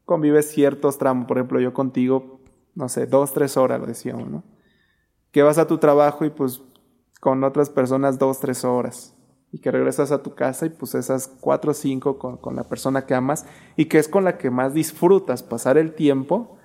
convives 0.04 0.50
ciertos 0.50 0.98
tramos. 0.98 1.28
Por 1.28 1.38
ejemplo, 1.38 1.60
yo 1.60 1.76
contigo 1.76 2.37
no 2.77 2.89
sé, 2.89 3.07
dos, 3.07 3.33
tres 3.33 3.57
horas, 3.57 3.79
lo 3.79 3.87
decíamos, 3.87 4.29
¿no? 4.29 4.43
Que 5.31 5.41
vas 5.41 5.57
a 5.57 5.65
tu 5.65 5.79
trabajo 5.79 6.25
y 6.25 6.29
pues 6.29 6.61
con 7.19 7.43
otras 7.43 7.71
personas 7.71 8.19
dos, 8.19 8.39
tres 8.39 8.63
horas. 8.63 9.15
Y 9.51 9.59
que 9.59 9.71
regresas 9.71 10.11
a 10.11 10.21
tu 10.21 10.35
casa 10.35 10.67
y 10.67 10.69
pues 10.69 10.93
esas 10.93 11.27
cuatro 11.27 11.71
o 11.71 11.73
cinco 11.73 12.19
con, 12.19 12.55
la 12.55 12.65
persona 12.65 13.05
que 13.07 13.15
amas 13.15 13.45
y 13.77 13.85
que 13.85 13.97
es 13.97 14.07
con 14.07 14.25
la 14.25 14.37
que 14.37 14.51
más 14.51 14.75
disfrutas 14.75 15.41
pasar 15.41 15.79
el 15.79 15.95
tiempo. 15.95 16.59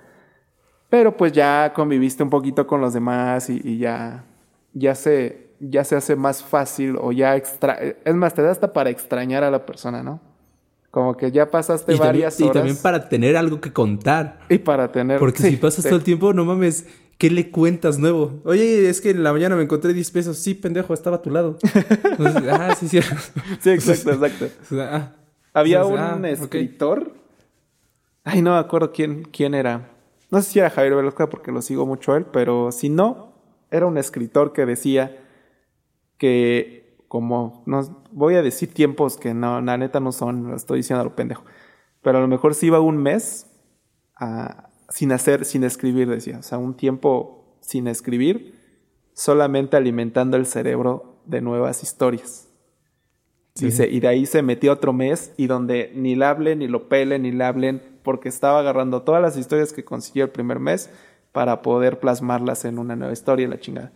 Pero 0.89 1.17
pues 1.17 1.31
ya 1.31 1.73
conviviste 1.73 2.21
un 2.21 2.29
poquito 2.29 2.67
con 2.67 2.79
los 2.79 2.93
demás 2.93 3.49
y, 3.49 3.79
ya, 3.79 4.25
ya, 4.73 4.93
se, 4.93 5.55
ya 5.59 5.83
se 5.83 5.95
hace 5.95 6.15
más 6.15 6.43
fácil 6.43 6.95
o 7.01 7.11
ya 7.11 7.35
extra... 7.35 7.79
Es 7.81 8.13
más, 8.13 8.35
te 8.35 8.43
da 8.43 8.51
hasta 8.51 8.71
para 8.71 8.91
extrañar 8.91 9.43
a 9.43 9.49
la 9.49 9.65
persona, 9.65 10.03
¿no? 10.03 10.32
Como 10.93 11.17
que 11.17 11.31
ya 11.31 11.49
pasaste 11.49 11.95
varias 11.95 12.39
horas. 12.39 12.51
Y 12.51 12.53
también 12.53 12.77
para 12.77 13.09
tener 13.09 13.35
algo 13.35 13.59
que 13.59 13.73
contar. 13.73 14.41
Y 14.47 14.59
para 14.59 14.91
tener... 14.91 15.17
Porque 15.17 15.41
si 15.41 15.57
pasas 15.57 15.83
todo 15.83 15.95
el 15.95 16.03
tiempo, 16.03 16.33
no 16.33 16.45
mames, 16.45 16.85
¿qué 17.17 17.31
le 17.31 17.49
cuentas 17.49 17.97
nuevo? 17.97 18.39
Oye, 18.45 18.87
es 18.87 19.01
que 19.01 19.09
en 19.09 19.23
la 19.23 19.33
mañana 19.33 19.55
me 19.55 19.63
encontré 19.63 19.91
10 19.91 20.11
pesos. 20.11 20.37
Sí, 20.37 20.53
pendejo, 20.53 20.93
estaba 20.93 21.15
a 21.15 21.21
tu 21.23 21.31
lado. 21.31 21.57
ah, 22.51 22.75
sí, 22.79 22.87
sí. 22.87 22.99
sí, 23.59 23.71
exacto, 23.71 24.11
exacto. 24.11 24.49
Ah, 24.79 25.15
Había 25.51 25.83
un 25.83 25.97
ah, 25.97 26.29
escritor. 26.29 27.11
Ay, 28.23 28.43
no 28.43 28.51
me 28.51 28.59
acuerdo 28.59 28.91
quién, 28.91 29.23
quién 29.23 29.55
era. 29.55 29.89
No 30.29 30.43
sé 30.43 30.51
si 30.51 30.59
era 30.59 30.69
Javier 30.69 30.93
Velasco 30.93 31.27
porque 31.27 31.51
lo 31.51 31.63
sigo 31.63 31.87
mucho 31.87 32.13
a 32.13 32.17
él, 32.17 32.27
pero 32.31 32.71
si 32.71 32.89
no, 32.89 33.33
era 33.71 33.87
un 33.87 33.97
escritor 33.97 34.53
que 34.53 34.67
decía 34.67 35.17
que 36.19 36.82
como 37.13 37.61
no 37.67 38.03
voy 38.11 38.33
a 38.33 38.41
decir 38.41 38.73
tiempos 38.73 39.17
que 39.17 39.35
no, 39.35 39.61
la 39.61 39.77
neta 39.77 39.99
no 39.99 40.11
son, 40.11 40.49
lo 40.49 40.55
estoy 40.55 40.77
diciendo 40.77 41.01
a 41.01 41.03
lo 41.03 41.15
pendejo. 41.15 41.43
pero 42.01 42.17
a 42.17 42.21
lo 42.21 42.27
mejor 42.27 42.55
sí 42.55 42.65
iba 42.65 42.79
un 42.79 42.97
mes 42.97 43.51
sin 44.89 45.11
hacer, 45.11 45.45
sin 45.45 45.63
escribir, 45.63 46.09
decía. 46.09 46.39
O 46.39 46.41
sea, 46.41 46.57
un 46.57 46.73
tiempo 46.73 47.55
sin 47.61 47.87
escribir, 47.87 48.59
solamente 49.13 49.77
alimentando 49.77 50.37
el 50.37 50.47
cerebro 50.47 51.21
de 51.27 51.41
nuevas 51.41 51.83
historias. 51.83 52.49
Dice, 53.53 53.87
y 53.87 53.99
de 53.99 54.07
ahí 54.07 54.25
se 54.25 54.41
metió 54.41 54.71
otro 54.71 54.91
mes 54.91 55.33
y 55.37 55.45
donde 55.45 55.91
ni 55.93 56.15
la 56.15 56.31
hablen, 56.31 56.59
ni 56.59 56.67
lo 56.67 56.89
pelen, 56.89 57.21
ni 57.21 57.31
la 57.31 57.49
hablen, 57.49 57.99
porque 58.01 58.27
estaba 58.27 58.57
agarrando 58.57 59.03
todas 59.03 59.21
las 59.21 59.37
historias 59.37 59.71
que 59.71 59.85
consiguió 59.85 60.23
el 60.23 60.31
primer 60.31 60.59
mes 60.59 60.89
para 61.31 61.61
poder 61.61 61.99
plasmarlas 61.99 62.65
en 62.65 62.79
una 62.79 62.95
nueva 62.95 63.13
historia, 63.13 63.47
la 63.47 63.59
chingada. 63.59 63.93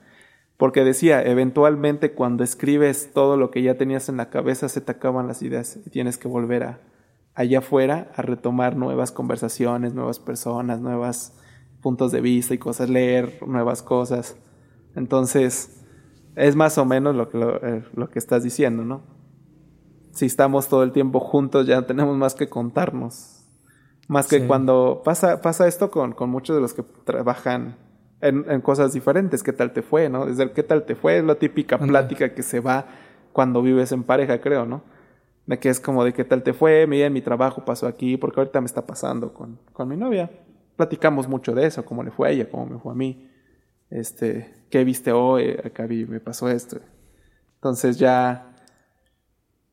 Porque 0.57 0.83
decía, 0.83 1.21
eventualmente 1.23 2.13
cuando 2.13 2.43
escribes 2.43 3.11
todo 3.13 3.37
lo 3.37 3.51
que 3.51 3.61
ya 3.61 3.77
tenías 3.77 4.09
en 4.09 4.17
la 4.17 4.29
cabeza, 4.29 4.69
se 4.69 4.81
te 4.81 4.91
acaban 4.91 5.27
las 5.27 5.41
ideas 5.41 5.77
y 5.85 5.89
tienes 5.89 6.17
que 6.17 6.27
volver 6.27 6.63
a 6.63 6.79
allá 7.35 7.59
afuera 7.59 8.11
a 8.15 8.23
retomar 8.23 8.75
nuevas 8.75 9.11
conversaciones, 9.11 9.93
nuevas 9.93 10.19
personas, 10.19 10.81
nuevos 10.81 11.33
puntos 11.81 12.11
de 12.11 12.21
vista 12.21 12.55
y 12.55 12.57
cosas, 12.57 12.89
leer 12.89 13.39
nuevas 13.45 13.83
cosas. 13.83 14.35
Entonces, 14.95 15.83
es 16.35 16.55
más 16.55 16.79
o 16.79 16.85
menos 16.85 17.15
lo 17.15 17.29
que, 17.29 17.37
lo, 17.37 17.63
eh, 17.63 17.83
lo 17.93 18.09
que 18.09 18.17
estás 18.17 18.43
diciendo, 18.43 18.83
¿no? 18.83 19.17
si 20.17 20.25
estamos 20.25 20.67
todo 20.67 20.81
el 20.81 20.91
tiempo 20.91 21.19
juntos 21.19 21.67
ya 21.67 21.83
tenemos 21.83 22.17
más 22.17 22.33
que 22.33 22.49
contarnos. 22.49 23.35
Más 24.07 24.27
que 24.27 24.47
cuando 24.47 25.01
pasa, 25.03 25.41
pasa 25.41 25.67
esto 25.67 25.91
con, 25.91 26.13
con, 26.13 26.29
muchos 26.29 26.55
de 26.55 26.61
los 26.61 26.73
que 26.73 26.81
trabajan 27.03 27.77
en, 28.21 28.45
en, 28.49 28.61
cosas 28.61 28.93
diferentes. 28.93 29.43
¿Qué 29.43 29.53
tal 29.53 29.73
te 29.73 29.81
fue, 29.81 30.09
no? 30.09 30.25
Desde 30.25 30.43
el 30.43 30.51
qué 30.51 30.63
tal 30.63 30.85
te 30.85 30.95
fue 30.95 31.17
es 31.17 31.23
la 31.23 31.35
típica 31.35 31.77
plática 31.77 32.33
que 32.33 32.43
se 32.43 32.59
va 32.59 32.85
cuando 33.33 33.61
vives 33.61 33.91
en 33.91 34.03
pareja, 34.03 34.41
creo, 34.41 34.65
¿no? 34.65 34.83
De 35.45 35.59
que 35.59 35.69
es 35.69 35.79
como 35.79 36.03
de 36.03 36.13
qué 36.13 36.25
tal 36.25 36.43
te 36.43 36.53
fue, 36.53 36.85
mira, 36.87 37.09
mi 37.09 37.21
trabajo 37.21 37.63
pasó 37.63 37.87
aquí, 37.87 38.17
porque 38.17 38.39
ahorita 38.39 38.59
me 38.59 38.65
está 38.65 38.85
pasando 38.85 39.33
con, 39.33 39.59
con 39.73 39.87
mi 39.87 39.95
novia. 39.95 40.29
Platicamos 40.75 41.27
mucho 41.27 41.53
de 41.55 41.65
eso, 41.65 41.85
cómo 41.85 42.03
le 42.03 42.11
fue 42.11 42.27
a 42.27 42.31
ella, 42.31 42.49
cómo 42.49 42.65
me 42.65 42.79
fue 42.79 42.91
a 42.91 42.95
mí. 42.95 43.29
Este, 43.89 44.53
¿qué 44.69 44.83
viste 44.83 45.11
hoy? 45.11 45.57
Acá 45.63 45.85
vi, 45.85 46.05
me 46.05 46.19
pasó 46.19 46.49
esto. 46.49 46.79
Entonces 47.55 47.97
ya 47.97 48.53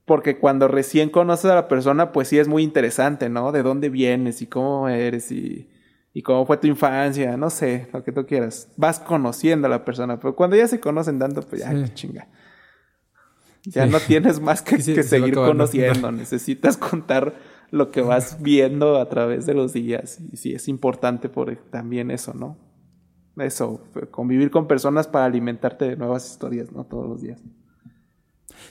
porque 0.05 0.39
cuando 0.39 0.69
recién 0.69 1.09
conoces 1.09 1.51
a 1.51 1.55
la 1.55 1.69
persona, 1.69 2.13
pues 2.13 2.29
sí 2.29 2.39
es 2.39 2.49
muy 2.49 2.63
interesante, 2.63 3.29
¿no? 3.29 3.53
De 3.53 3.63
dónde 3.63 3.89
vienes 3.89 4.43
y 4.43 4.47
cómo 4.47 4.89
eres 4.89 5.33
y, 5.33 5.69
y 6.17 6.23
cómo 6.23 6.47
fue 6.47 6.57
tu 6.57 6.69
infancia, 6.69 7.37
no 7.37 7.51
sé, 7.51 7.89
lo 7.93 8.05
que 8.05 8.13
tú 8.13 8.25
quieras. 8.25 8.69
Vas 8.77 9.01
conociendo 9.01 9.67
a 9.67 9.71
la 9.71 9.85
persona, 9.85 10.21
pero 10.21 10.37
cuando 10.37 10.55
ya 10.55 10.69
se 10.69 10.79
conocen 10.79 11.19
tanto, 11.19 11.43
pues 11.43 11.63
ya, 11.63 11.93
chinga. 11.93 12.29
Ya 13.65 13.87
no 13.87 13.99
tienes 13.99 14.41
más 14.41 14.63
que, 14.63 14.81
seguir 15.03 15.35
conociendo, 15.35 16.13
necesitas 16.13 16.77
contar 16.77 17.35
lo 17.73 17.91
que 17.91 18.01
vas 18.01 18.41
viendo 18.41 19.01
a 19.01 19.09
través 19.09 19.45
de 19.45 19.55
los 19.55 19.73
días. 19.73 20.21
Y 20.33 20.37
sí, 20.37 20.55
es 20.55 20.69
importante 20.69 21.29
por 21.29 21.57
también 21.71 22.13
eso, 22.13 22.33
¿no? 22.33 22.57
Eso, 23.37 23.83
convivir 24.13 24.53
con 24.53 24.69
personas 24.69 25.09
para 25.09 25.25
alimentarte 25.25 25.85
de 25.87 25.97
nuevas 25.97 26.31
historias, 26.31 26.71
¿no? 26.71 26.85
Todos 26.85 27.09
los 27.09 27.23
días. 27.23 27.43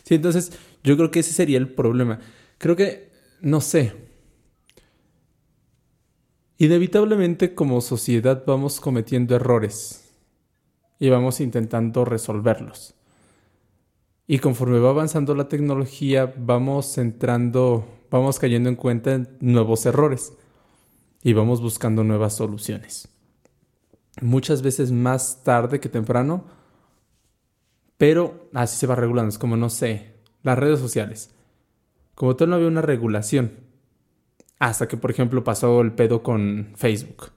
Sí, 0.03 0.15
entonces 0.15 0.57
yo 0.81 0.95
creo 0.95 1.11
que 1.11 1.19
ese 1.19 1.33
sería 1.33 1.57
el 1.57 1.73
problema. 1.73 2.19
Creo 2.57 2.77
que, 2.77 3.11
no 3.41 3.59
sé. 3.59 4.02
Inevitablemente 6.57 7.55
como 7.55 7.81
sociedad 7.81 8.43
vamos 8.45 8.79
cometiendo 8.79 9.35
errores 9.35 10.13
y 10.99 11.09
vamos 11.09 11.41
intentando 11.41 12.05
resolverlos. 12.05 12.93
Y 14.27 14.39
conforme 14.39 14.79
va 14.79 14.91
avanzando 14.91 15.35
la 15.35 15.49
tecnología, 15.49 16.33
vamos 16.37 16.97
entrando, 16.97 17.85
vamos 18.09 18.39
cayendo 18.39 18.69
en 18.69 18.75
cuenta 18.75 19.13
en 19.13 19.37
nuevos 19.41 19.85
errores 19.85 20.33
y 21.23 21.33
vamos 21.33 21.59
buscando 21.59 22.03
nuevas 22.03 22.35
soluciones. 22.35 23.09
Muchas 24.21 24.61
veces 24.61 24.91
más 24.91 25.43
tarde 25.43 25.79
que 25.79 25.89
temprano, 25.89 26.45
pero 27.97 28.49
así 28.53 28.77
se 28.77 28.87
va 28.87 28.95
regulando. 28.95 29.29
Es 29.29 29.39
como, 29.39 29.57
no 29.57 29.69
sé, 29.69 30.13
las 30.43 30.57
redes 30.57 30.79
sociales. 30.79 31.33
Como 32.13 32.35
tal 32.35 32.49
no 32.49 32.55
había 32.55 32.67
una 32.67 32.81
regulación. 32.81 33.62
Hasta 34.63 34.87
que, 34.87 34.95
por 34.95 35.11
ejemplo, 35.11 35.43
pasó 35.43 35.81
el 35.81 35.91
pedo 35.91 36.23
con 36.23 36.69
Facebook. 36.75 37.31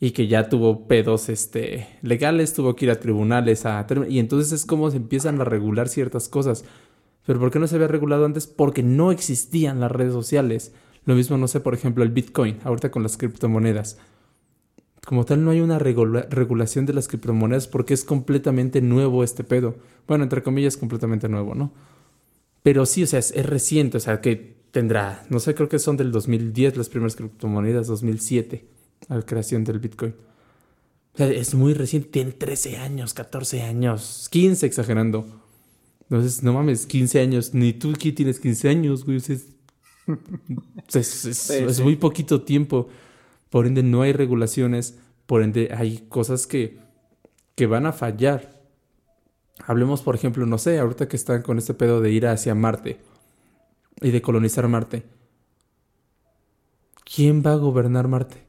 Y 0.00 0.10
que 0.10 0.26
ya 0.26 0.48
tuvo 0.48 0.88
pedos 0.88 1.28
este, 1.28 1.86
legales, 2.02 2.54
tuvo 2.54 2.74
que 2.74 2.86
ir 2.86 2.90
a 2.90 2.98
tribunales 2.98 3.66
a... 3.66 3.86
Y 4.08 4.18
entonces 4.18 4.50
es 4.50 4.66
como 4.66 4.90
se 4.90 4.96
empiezan 4.96 5.40
a 5.40 5.44
regular 5.44 5.88
ciertas 5.88 6.28
cosas. 6.28 6.64
Pero 7.24 7.38
¿por 7.38 7.52
qué 7.52 7.60
no 7.60 7.68
se 7.68 7.76
había 7.76 7.86
regulado 7.86 8.24
antes? 8.24 8.48
Porque 8.48 8.82
no 8.82 9.12
existían 9.12 9.78
las 9.78 9.92
redes 9.92 10.12
sociales. 10.12 10.74
Lo 11.04 11.14
mismo, 11.14 11.38
no 11.38 11.46
sé, 11.46 11.60
por 11.60 11.72
ejemplo, 11.72 12.02
el 12.02 12.10
Bitcoin, 12.10 12.58
ahorita 12.64 12.90
con 12.90 13.04
las 13.04 13.16
criptomonedas 13.16 13.96
como 15.06 15.26
tal 15.26 15.44
no 15.44 15.50
hay 15.50 15.60
una 15.60 15.78
regulación 15.78 16.86
de 16.86 16.94
las 16.94 17.08
criptomonedas 17.08 17.68
porque 17.68 17.92
es 17.92 18.04
completamente 18.04 18.80
nuevo 18.80 19.22
este 19.22 19.44
pedo. 19.44 19.76
Bueno, 20.08 20.24
entre 20.24 20.42
comillas, 20.42 20.78
completamente 20.78 21.28
nuevo, 21.28 21.54
¿no? 21.54 21.72
Pero 22.62 22.86
sí, 22.86 23.02
o 23.02 23.06
sea, 23.06 23.18
es, 23.18 23.34
reciente, 23.44 23.98
o 23.98 24.00
sea, 24.00 24.22
que 24.22 24.63
tendrá, 24.74 25.24
no 25.30 25.38
sé, 25.38 25.54
creo 25.54 25.68
que 25.68 25.78
son 25.78 25.96
del 25.96 26.10
2010 26.10 26.76
las 26.76 26.88
primeras 26.88 27.14
criptomonedas, 27.14 27.86
2007, 27.86 28.66
a 29.08 29.14
la 29.14 29.22
creación 29.22 29.62
del 29.62 29.78
Bitcoin. 29.78 30.16
O 31.14 31.16
sea, 31.16 31.28
es 31.28 31.54
muy 31.54 31.74
reciente, 31.74 32.08
tiene 32.08 32.32
13 32.32 32.78
años, 32.78 33.14
14 33.14 33.62
años, 33.62 34.28
15 34.32 34.66
exagerando. 34.66 35.26
Entonces, 36.02 36.42
no 36.42 36.54
mames, 36.54 36.86
15 36.86 37.20
años, 37.20 37.54
ni 37.54 37.72
tú 37.72 37.92
aquí 37.94 38.10
tienes 38.10 38.40
15 38.40 38.68
años, 38.68 39.04
güey. 39.04 39.22
Es, 40.92 41.24
es 41.24 41.80
muy 41.80 41.96
poquito 41.96 42.42
tiempo 42.42 42.90
por 43.48 43.66
ende 43.66 43.82
no 43.82 44.02
hay 44.02 44.12
regulaciones, 44.12 44.98
por 45.24 45.42
ende 45.42 45.70
hay 45.74 46.04
cosas 46.10 46.46
que, 46.46 46.76
que 47.54 47.66
van 47.66 47.86
a 47.86 47.92
fallar. 47.92 48.60
Hablemos, 49.66 50.02
por 50.02 50.14
ejemplo, 50.14 50.44
no 50.44 50.58
sé, 50.58 50.78
ahorita 50.78 51.08
que 51.08 51.16
están 51.16 51.40
con 51.40 51.56
este 51.56 51.72
pedo 51.72 52.02
de 52.02 52.10
ir 52.10 52.26
hacia 52.26 52.54
Marte 52.54 52.98
y 54.00 54.10
de 54.10 54.22
colonizar 54.22 54.68
Marte. 54.68 55.04
¿Quién 57.04 57.42
va 57.44 57.52
a 57.52 57.56
gobernar 57.56 58.08
Marte? 58.08 58.44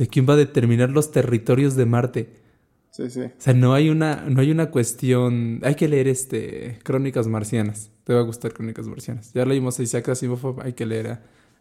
O 0.00 0.04
¿quién 0.10 0.26
va 0.28 0.34
a 0.34 0.36
determinar 0.36 0.90
los 0.90 1.12
territorios 1.12 1.76
de 1.76 1.86
Marte? 1.86 2.44
Sí, 2.90 3.10
sí. 3.10 3.22
O 3.22 3.32
sea, 3.38 3.54
no 3.54 3.74
hay 3.74 3.88
una, 3.88 4.24
no 4.28 4.40
hay 4.40 4.50
una 4.50 4.70
cuestión. 4.70 5.60
Hay 5.62 5.74
que 5.74 5.88
leer 5.88 6.08
este 6.08 6.78
Crónicas 6.82 7.26
Marcianas. 7.26 7.90
Te 8.04 8.14
va 8.14 8.20
a 8.20 8.22
gustar 8.24 8.52
Crónicas 8.52 8.86
Marcianas. 8.86 9.32
Ya 9.32 9.44
leímos 9.44 9.78
a 9.78 9.82
Isaac 9.82 10.08
Asimov, 10.08 10.60
hay 10.60 10.74
que 10.74 10.86
leer 10.86 11.08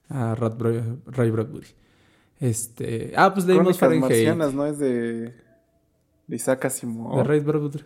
a, 0.10 0.32
a 0.32 0.36
Ray 0.36 1.32
Bradbury. 1.32 1.68
Este. 2.40 3.14
Ah, 3.16 3.34
pues 3.34 3.46
leímos 3.46 3.80
Fahrenheit. 3.80 4.10
marcianas, 4.10 4.54
¿no? 4.54 4.66
Es 4.66 4.78
de. 4.78 5.34
De 6.28 6.36
Isaac 6.36 6.66
Asimov. 6.66 7.18
¿De 7.18 7.24
Ray 7.24 7.40
Bradbury? 7.40 7.84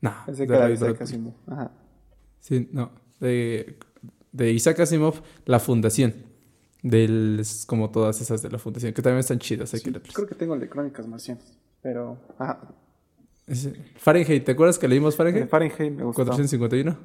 No. 0.00 0.14
Es 0.26 0.38
de, 0.38 0.46
de 0.46 0.72
Isaac 0.72 1.00
Asimov. 1.00 1.34
Ajá. 1.46 1.72
Sí, 2.38 2.68
no. 2.72 2.92
De, 3.18 3.78
de 4.34 4.50
Isaac 4.50 4.80
Asimov, 4.80 5.22
La 5.46 5.60
Fundación. 5.60 6.14
Del, 6.82 7.42
como 7.66 7.90
todas 7.90 8.20
esas 8.20 8.42
de 8.42 8.50
la 8.50 8.58
Fundación, 8.58 8.92
que 8.92 9.00
también 9.00 9.20
están 9.20 9.38
chidas. 9.38 9.72
Hay 9.72 9.80
sí, 9.80 9.90
que 9.90 10.00
creo 10.00 10.28
que 10.28 10.34
tengo 10.34 10.52
el 10.52 10.60
de 10.60 10.68
Crónicas 10.68 11.08
Marcianas. 11.08 11.56
Pero. 11.80 12.18
Ajá. 12.38 12.60
Fahrenheit, 13.96 14.44
¿te 14.44 14.52
acuerdas 14.52 14.78
que 14.78 14.86
leímos 14.86 15.16
Fahrenheit? 15.16 15.44
Eh, 15.44 15.46
Fahrenheit 15.46 15.92
me 15.92 16.04
gustó. 16.04 16.24
451. 16.24 16.98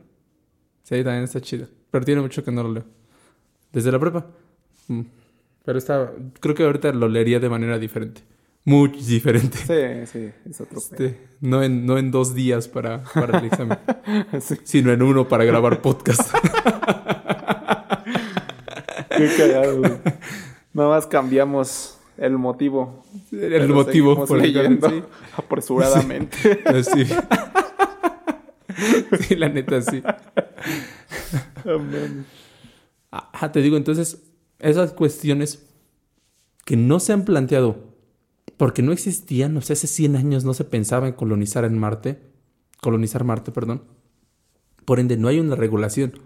Sí, 0.83 0.95
también 1.03 1.23
está 1.23 1.39
chido. 1.39 1.67
Pero 1.91 2.03
tiene 2.03 2.19
mucho 2.19 2.43
que 2.43 2.51
no 2.51 2.63
lo 2.63 2.73
leo. 2.73 2.83
Desde 3.71 3.89
la 3.89 3.99
prepa. 3.99 4.25
Mm. 4.87 5.01
Pero 5.63 5.77
está, 5.77 6.11
creo 6.41 6.55
que 6.55 6.63
ahorita 6.63 6.91
lo 6.91 7.07
leería 7.07 7.39
de 7.39 7.47
manera 7.47 7.77
diferente. 7.79 8.21
Muy 8.65 8.89
diferente. 8.89 9.57
Sí, 9.57 10.05
sí, 10.11 10.31
es 10.49 10.61
otro 10.61 10.77
este, 10.77 11.29
no, 11.41 11.63
en, 11.63 11.85
no 11.85 11.97
en 11.97 12.11
dos 12.11 12.35
días 12.35 12.67
para, 12.67 13.03
para 13.03 13.39
el 13.39 13.45
examen, 13.45 13.79
sino 14.63 14.91
en 14.91 15.01
uno 15.01 15.27
para 15.27 15.45
grabar 15.45 15.81
podcast. 15.81 16.31
Qué 19.17 19.29
cagado, 19.37 19.81
Nada 20.73 20.89
más 20.89 21.07
cambiamos 21.07 21.97
el 22.17 22.37
motivo. 22.37 23.03
El 23.31 23.69
motivo 23.69 24.25
por 24.25 24.39
leyendo 24.39 24.89
sí. 24.89 25.03
apresuradamente. 25.35 26.37
Sí. 26.83 27.05
sí, 29.21 29.35
la 29.35 29.49
neta, 29.49 29.81
sí. 29.81 30.03
ah, 33.11 33.51
te 33.51 33.61
digo, 33.61 33.77
entonces, 33.77 34.21
esas 34.59 34.93
cuestiones 34.93 35.65
que 36.65 36.77
no 36.77 36.99
se 36.99 37.13
han 37.13 37.25
planteado 37.25 37.88
porque 38.59 38.81
no 38.81 38.91
existían, 38.91 39.55
o 39.55 39.61
sea, 39.61 39.75
hace 39.75 39.87
100 39.87 40.17
años 40.17 40.43
no 40.43 40.53
se 40.53 40.65
pensaba 40.65 41.07
en 41.07 41.13
colonizar 41.13 41.63
en 41.63 41.77
Marte, 41.77 42.19
colonizar 42.81 43.23
Marte, 43.23 43.53
perdón. 43.53 43.83
Por 44.83 44.99
ende, 44.99 45.15
no 45.15 45.29
hay 45.29 45.39
una 45.39 45.55
regulación. 45.55 46.19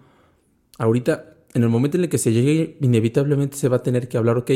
Ahorita, 0.76 1.36
en 1.54 1.62
el 1.62 1.68
momento 1.68 1.96
en 1.96 2.02
el 2.02 2.10
que 2.10 2.18
se 2.18 2.32
llegue, 2.32 2.76
inevitablemente 2.80 3.56
se 3.56 3.68
va 3.68 3.76
a 3.76 3.82
tener 3.84 4.08
que 4.08 4.16
hablar, 4.16 4.36
ok, 4.36 4.50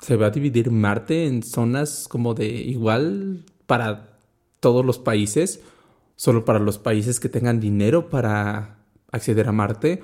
se 0.00 0.14
va 0.14 0.26
a 0.26 0.30
dividir 0.30 0.70
Marte 0.70 1.26
en 1.26 1.42
zonas 1.42 2.06
como 2.06 2.32
de 2.32 2.46
igual 2.46 3.44
para 3.66 4.20
todos 4.60 4.86
los 4.86 5.00
países, 5.00 5.62
solo 6.14 6.44
para 6.44 6.60
los 6.60 6.78
países 6.78 7.18
que 7.18 7.28
tengan 7.28 7.58
dinero 7.58 8.08
para 8.08 8.78
acceder 9.10 9.48
a 9.48 9.52
Marte. 9.52 10.00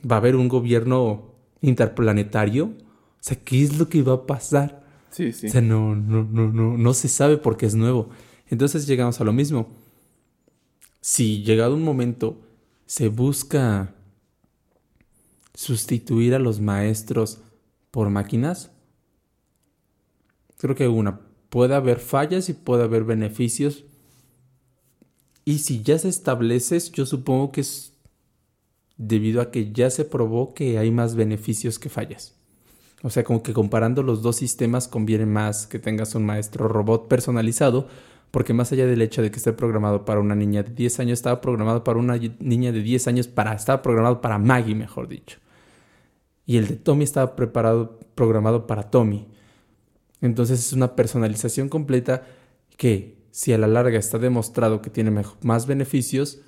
Va 0.00 0.16
a 0.16 0.18
haber 0.18 0.34
un 0.34 0.48
gobierno 0.48 1.36
interplanetario. 1.60 2.64
O 2.64 3.20
sea, 3.20 3.38
¿qué 3.44 3.62
es 3.62 3.78
lo 3.78 3.88
que 3.88 4.02
va 4.02 4.14
a 4.14 4.26
pasar? 4.26 4.87
Sí, 5.10 5.32
sí. 5.32 5.48
O 5.48 5.50
sea, 5.50 5.60
no, 5.60 5.94
no, 5.94 6.24
no, 6.24 6.52
no, 6.52 6.76
no 6.76 6.94
se 6.94 7.08
sabe 7.08 7.38
porque 7.38 7.66
es 7.66 7.74
nuevo. 7.74 8.10
Entonces 8.48 8.86
llegamos 8.86 9.20
a 9.20 9.24
lo 9.24 9.32
mismo. 9.32 9.68
Si 11.00 11.42
llegado 11.42 11.74
un 11.74 11.82
momento 11.82 12.40
se 12.86 13.08
busca 13.08 13.94
sustituir 15.54 16.34
a 16.34 16.38
los 16.38 16.60
maestros 16.60 17.40
por 17.90 18.10
máquinas, 18.10 18.70
creo 20.58 20.74
que 20.74 20.88
una, 20.88 21.20
puede 21.48 21.74
haber 21.74 21.98
fallas 21.98 22.48
y 22.48 22.54
puede 22.54 22.84
haber 22.84 23.04
beneficios. 23.04 23.84
Y 25.44 25.58
si 25.58 25.82
ya 25.82 25.98
se 25.98 26.08
establece, 26.08 26.78
yo 26.92 27.06
supongo 27.06 27.52
que 27.52 27.62
es 27.62 27.94
debido 28.96 29.40
a 29.40 29.50
que 29.50 29.72
ya 29.72 29.90
se 29.90 30.04
probó 30.04 30.52
que 30.52 30.78
hay 30.78 30.90
más 30.90 31.14
beneficios 31.14 31.78
que 31.78 31.88
fallas. 31.88 32.34
O 33.02 33.10
sea, 33.10 33.22
como 33.22 33.42
que 33.42 33.52
comparando 33.52 34.02
los 34.02 34.22
dos 34.22 34.36
sistemas 34.36 34.88
conviene 34.88 35.26
más 35.26 35.66
que 35.66 35.78
tengas 35.78 36.14
un 36.14 36.26
maestro 36.26 36.66
robot 36.66 37.08
personalizado, 37.08 37.88
porque 38.30 38.52
más 38.52 38.72
allá 38.72 38.86
del 38.86 39.02
hecho 39.02 39.22
de 39.22 39.30
que 39.30 39.36
esté 39.36 39.52
programado 39.52 40.04
para 40.04 40.20
una 40.20 40.34
niña 40.34 40.62
de 40.62 40.72
10 40.72 41.00
años, 41.00 41.18
estaba 41.18 41.40
programado 41.40 41.84
para 41.84 41.98
una 41.98 42.16
niña 42.16 42.72
de 42.72 42.82
10 42.82 43.08
años, 43.08 43.28
para, 43.28 43.54
estaba 43.54 43.82
programado 43.82 44.20
para 44.20 44.38
Maggie, 44.38 44.74
mejor 44.74 45.08
dicho. 45.08 45.38
Y 46.44 46.56
el 46.56 46.66
de 46.66 46.76
Tommy 46.76 47.04
estaba 47.04 47.36
preparado, 47.36 48.00
programado 48.14 48.66
para 48.66 48.90
Tommy. 48.90 49.28
Entonces 50.20 50.58
es 50.58 50.72
una 50.72 50.96
personalización 50.96 51.68
completa 51.68 52.26
que, 52.76 53.18
si 53.30 53.52
a 53.52 53.58
la 53.58 53.68
larga 53.68 53.98
está 53.98 54.18
demostrado 54.18 54.82
que 54.82 54.90
tiene 54.90 55.12
más 55.42 55.66
beneficios, 55.66 56.40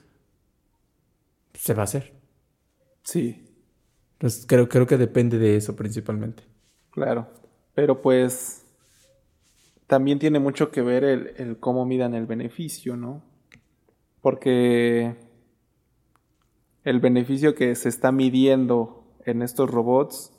se 1.54 1.74
va 1.74 1.82
a 1.82 1.84
hacer. 1.84 2.14
Sí. 3.02 3.49
Entonces 4.20 4.44
creo, 4.46 4.68
creo 4.68 4.86
que 4.86 4.98
depende 4.98 5.38
de 5.38 5.56
eso 5.56 5.74
principalmente. 5.74 6.42
Claro. 6.90 7.26
Pero 7.74 8.02
pues 8.02 8.66
también 9.86 10.18
tiene 10.18 10.38
mucho 10.38 10.70
que 10.70 10.82
ver 10.82 11.04
el, 11.04 11.32
el 11.38 11.56
cómo 11.58 11.86
midan 11.86 12.12
el 12.12 12.26
beneficio, 12.26 12.98
¿no? 12.98 13.22
Porque 14.20 15.16
el 16.84 17.00
beneficio 17.00 17.54
que 17.54 17.74
se 17.74 17.88
está 17.88 18.12
midiendo 18.12 19.04
en 19.24 19.40
estos 19.40 19.70
robots 19.70 20.32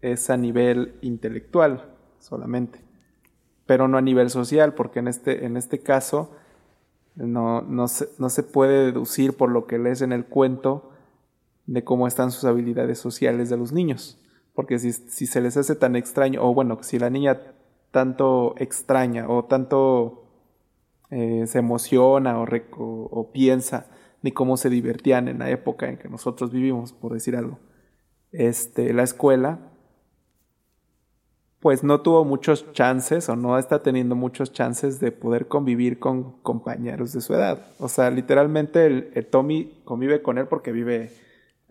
es 0.00 0.30
a 0.30 0.38
nivel 0.38 0.94
intelectual 1.02 1.90
solamente, 2.20 2.80
pero 3.66 3.86
no 3.86 3.98
a 3.98 4.02
nivel 4.02 4.30
social, 4.30 4.72
porque 4.72 5.00
en 5.00 5.08
este, 5.08 5.44
en 5.44 5.58
este 5.58 5.80
caso 5.80 6.34
no, 7.16 7.60
no, 7.60 7.86
se, 7.86 8.08
no 8.18 8.30
se 8.30 8.42
puede 8.44 8.86
deducir 8.86 9.36
por 9.36 9.50
lo 9.50 9.66
que 9.66 9.78
lees 9.78 10.00
en 10.00 10.12
el 10.12 10.24
cuento 10.24 10.89
de 11.66 11.84
cómo 11.84 12.06
están 12.06 12.30
sus 12.30 12.44
habilidades 12.44 12.98
sociales 12.98 13.50
de 13.50 13.56
los 13.56 13.72
niños. 13.72 14.18
Porque 14.54 14.78
si, 14.78 14.92
si 14.92 15.26
se 15.26 15.40
les 15.40 15.56
hace 15.56 15.76
tan 15.76 15.96
extraño, 15.96 16.42
o 16.42 16.52
bueno, 16.54 16.78
si 16.82 16.98
la 16.98 17.10
niña 17.10 17.40
tanto 17.90 18.54
extraña 18.58 19.28
o 19.28 19.44
tanto 19.44 20.20
eh, 21.10 21.44
se 21.46 21.58
emociona 21.58 22.40
o, 22.40 23.30
piensa 23.32 23.86
de 24.22 24.32
cómo 24.32 24.56
se 24.56 24.70
divertían 24.70 25.28
en 25.28 25.40
la 25.40 25.50
época 25.50 25.88
en 25.88 25.96
que 25.96 26.08
nosotros 26.08 26.52
vivimos, 26.52 26.92
por 26.92 27.12
decir 27.12 27.36
algo, 27.36 27.58
este, 28.32 28.92
la 28.92 29.02
escuela, 29.02 29.58
pues 31.58 31.82
no 31.82 32.00
tuvo 32.00 32.24
muchos 32.24 32.72
chances 32.72 33.28
o 33.28 33.36
no 33.36 33.58
está 33.58 33.82
teniendo 33.82 34.14
muchos 34.14 34.52
chances 34.52 35.00
de 35.00 35.10
poder 35.10 35.48
convivir 35.48 35.98
con 35.98 36.40
compañeros 36.42 37.12
de 37.12 37.20
su 37.20 37.34
edad. 37.34 37.66
O 37.78 37.88
sea, 37.88 38.10
literalmente 38.10 38.86
el, 38.86 39.26
Tommy 39.26 39.80
convive 39.84 40.22
con 40.22 40.38
él 40.38 40.46
porque 40.46 40.72
vive 40.72 41.12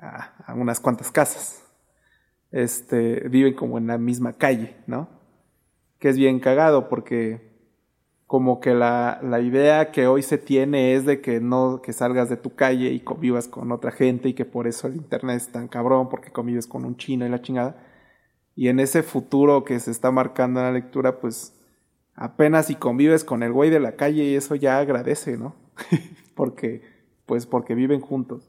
a, 0.02 0.54
unas 0.56 0.80
cuantas 0.80 1.12
casas. 1.12 1.64
Este, 2.52 3.28
viven 3.30 3.54
como 3.54 3.78
en 3.78 3.88
la 3.88 3.97
misma 3.97 4.34
calle, 4.34 4.76
¿no? 4.88 5.10
Que 6.00 6.10
es 6.10 6.18
bien 6.18 6.39
cagado 6.39 6.89
porque 6.89 7.47
como 8.26 8.60
que 8.60 8.74
la, 8.74 9.20
la, 9.24 9.39
idea 9.39 9.91
que 9.91 10.08
hoy 10.08 10.22
se 10.22 10.38
tiene 10.38 10.93
es 10.93 11.06
de 11.06 11.20
que 11.20 11.39
no, 11.39 11.82
que 11.82 11.93
salgas 11.93 12.30
de 12.30 12.38
tu 12.38 12.56
calle 12.56 12.91
y 12.91 13.00
convivas 13.00 13.47
con 13.47 13.72
otra 13.72 13.91
gente 13.91 14.30
y 14.30 14.34
que 14.34 14.45
por 14.45 14.68
eso 14.68 14.88
el 14.88 14.95
internet 14.95 15.38
es 15.38 15.52
tan 15.52 15.68
cabrón 15.68 16.10
porque 16.10 16.32
convives 16.32 16.68
con 16.68 16.86
un 16.86 16.95
chino 16.95 17.26
y 17.26 17.30
la 17.30 17.41
chingada 17.41 17.76
y 18.60 18.68
en 18.68 18.82
ese 18.82 19.04
futuro 19.04 19.64
que 19.64 19.80
se 19.80 19.89
está 19.89 20.12
marcando 20.12 20.60
en 20.60 20.66
la 20.66 20.74
lectura, 20.74 21.22
pues 21.22 21.58
apenas 22.14 22.66
si 22.66 22.76
convives 22.76 23.24
con 23.24 23.41
el 23.41 23.54
güey 23.54 23.70
de 23.70 23.80
la 23.80 23.93
calle 23.93 24.26
y 24.26 24.36
eso 24.36 24.54
ya 24.54 24.80
agradece, 24.80 25.38
¿no? 25.38 25.56
porque, 26.36 26.82
pues 27.26 27.45
porque 27.45 27.74
viven 27.74 28.02
juntos. 28.02 28.49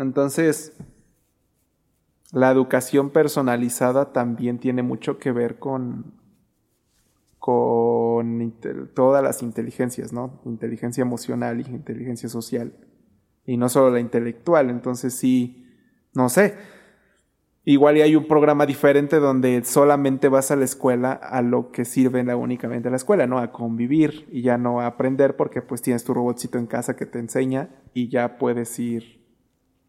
Entonces, 0.00 0.72
la 2.32 2.50
educación 2.50 3.10
personalizada 3.10 4.12
también 4.12 4.58
tiene 4.58 4.82
mucho 4.82 5.18
que 5.18 5.30
ver 5.30 5.58
con, 5.58 6.14
con 7.38 8.52
todas 8.94 9.22
las 9.22 9.42
inteligencias, 9.42 10.12
¿no? 10.12 10.40
Inteligencia 10.44 11.02
emocional 11.02 11.60
y 11.60 11.70
inteligencia 11.70 12.28
social. 12.28 12.72
Y 13.46 13.56
no 13.56 13.68
solo 13.68 13.90
la 13.90 14.00
intelectual. 14.00 14.70
Entonces 14.70 15.14
sí, 15.14 15.66
no 16.14 16.28
sé 16.28 16.56
Igual 17.64 17.98
y 17.98 18.00
hay 18.00 18.16
un 18.16 18.26
programa 18.26 18.64
diferente 18.64 19.16
donde 19.16 19.62
solamente 19.64 20.28
vas 20.28 20.50
a 20.50 20.56
la 20.56 20.64
escuela 20.64 21.12
a 21.12 21.42
lo 21.42 21.70
que 21.70 21.84
sirve 21.84 22.22
únicamente 22.34 22.88
la 22.88 22.96
escuela, 22.96 23.26
¿no? 23.26 23.38
A 23.38 23.52
convivir 23.52 24.26
y 24.32 24.40
ya 24.40 24.56
no 24.56 24.80
a 24.80 24.86
aprender 24.86 25.36
porque 25.36 25.60
pues 25.60 25.82
tienes 25.82 26.02
tu 26.02 26.14
robotcito 26.14 26.56
en 26.56 26.66
casa 26.66 26.96
que 26.96 27.04
te 27.04 27.18
enseña 27.18 27.68
y 27.92 28.08
ya 28.08 28.38
puedes 28.38 28.78
ir 28.78 29.19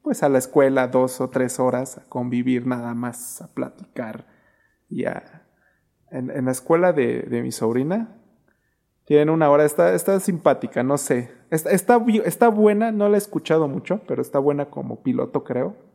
pues 0.02 0.24
a 0.24 0.30
la 0.30 0.38
escuela 0.38 0.88
dos 0.88 1.22
o 1.22 1.30
tres 1.30 1.60
horas 1.60 1.98
a 1.98 2.04
convivir 2.10 2.66
nada 2.68 2.94
más, 2.94 3.42
a 3.42 3.54
platicar 3.54 4.26
y 4.90 5.06
a... 5.06 5.44
En, 6.10 6.44
la 6.44 6.52
escuela 6.52 6.92
de, 6.92 7.26
mi 7.42 7.52
sobrina 7.54 8.18
tienen 9.06 9.30
una 9.30 9.50
hora, 9.50 9.64
está, 9.64 9.94
está 9.94 10.20
simpática, 10.20 10.84
no 10.84 10.98
sé. 10.98 11.32
Está, 11.50 11.72
está, 11.72 12.04
está 12.26 12.50
buena, 12.50 12.92
no 12.92 13.08
la 13.08 13.16
he 13.16 13.18
escuchado 13.18 13.70
mucho, 13.70 14.02
pero 14.08 14.22
está 14.22 14.38
buena 14.38 14.66
como 14.66 15.02
piloto 15.04 15.44
creo 15.44 15.92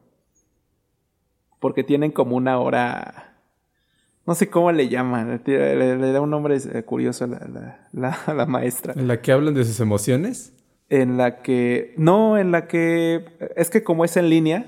porque 1.60 1.82
tienen 1.82 2.12
como 2.12 2.36
una 2.36 2.58
hora, 2.58 3.38
no 4.26 4.34
sé 4.34 4.48
cómo 4.48 4.72
le 4.72 4.88
llaman, 4.88 5.42
le, 5.44 6.12
da 6.12 6.20
un 6.20 6.30
nombre 6.30 6.56
eh, 6.56 6.82
curioso 6.84 7.24
a 7.24 7.28
la, 8.32 8.46
maestra. 8.46 8.94
¿En 8.94 9.08
la 9.08 9.20
que 9.20 9.32
hablan 9.32 9.54
de 9.54 9.64
sus 9.64 9.80
emociones? 9.80 10.52
En 10.88 11.16
la 11.16 11.42
que, 11.42 11.94
no, 11.96 12.38
en 12.38 12.52
la 12.52 12.68
que, 12.68 13.24
es 13.56 13.70
que 13.70 13.82
como 13.82 14.04
es 14.04 14.16
en 14.16 14.30
línea, 14.30 14.66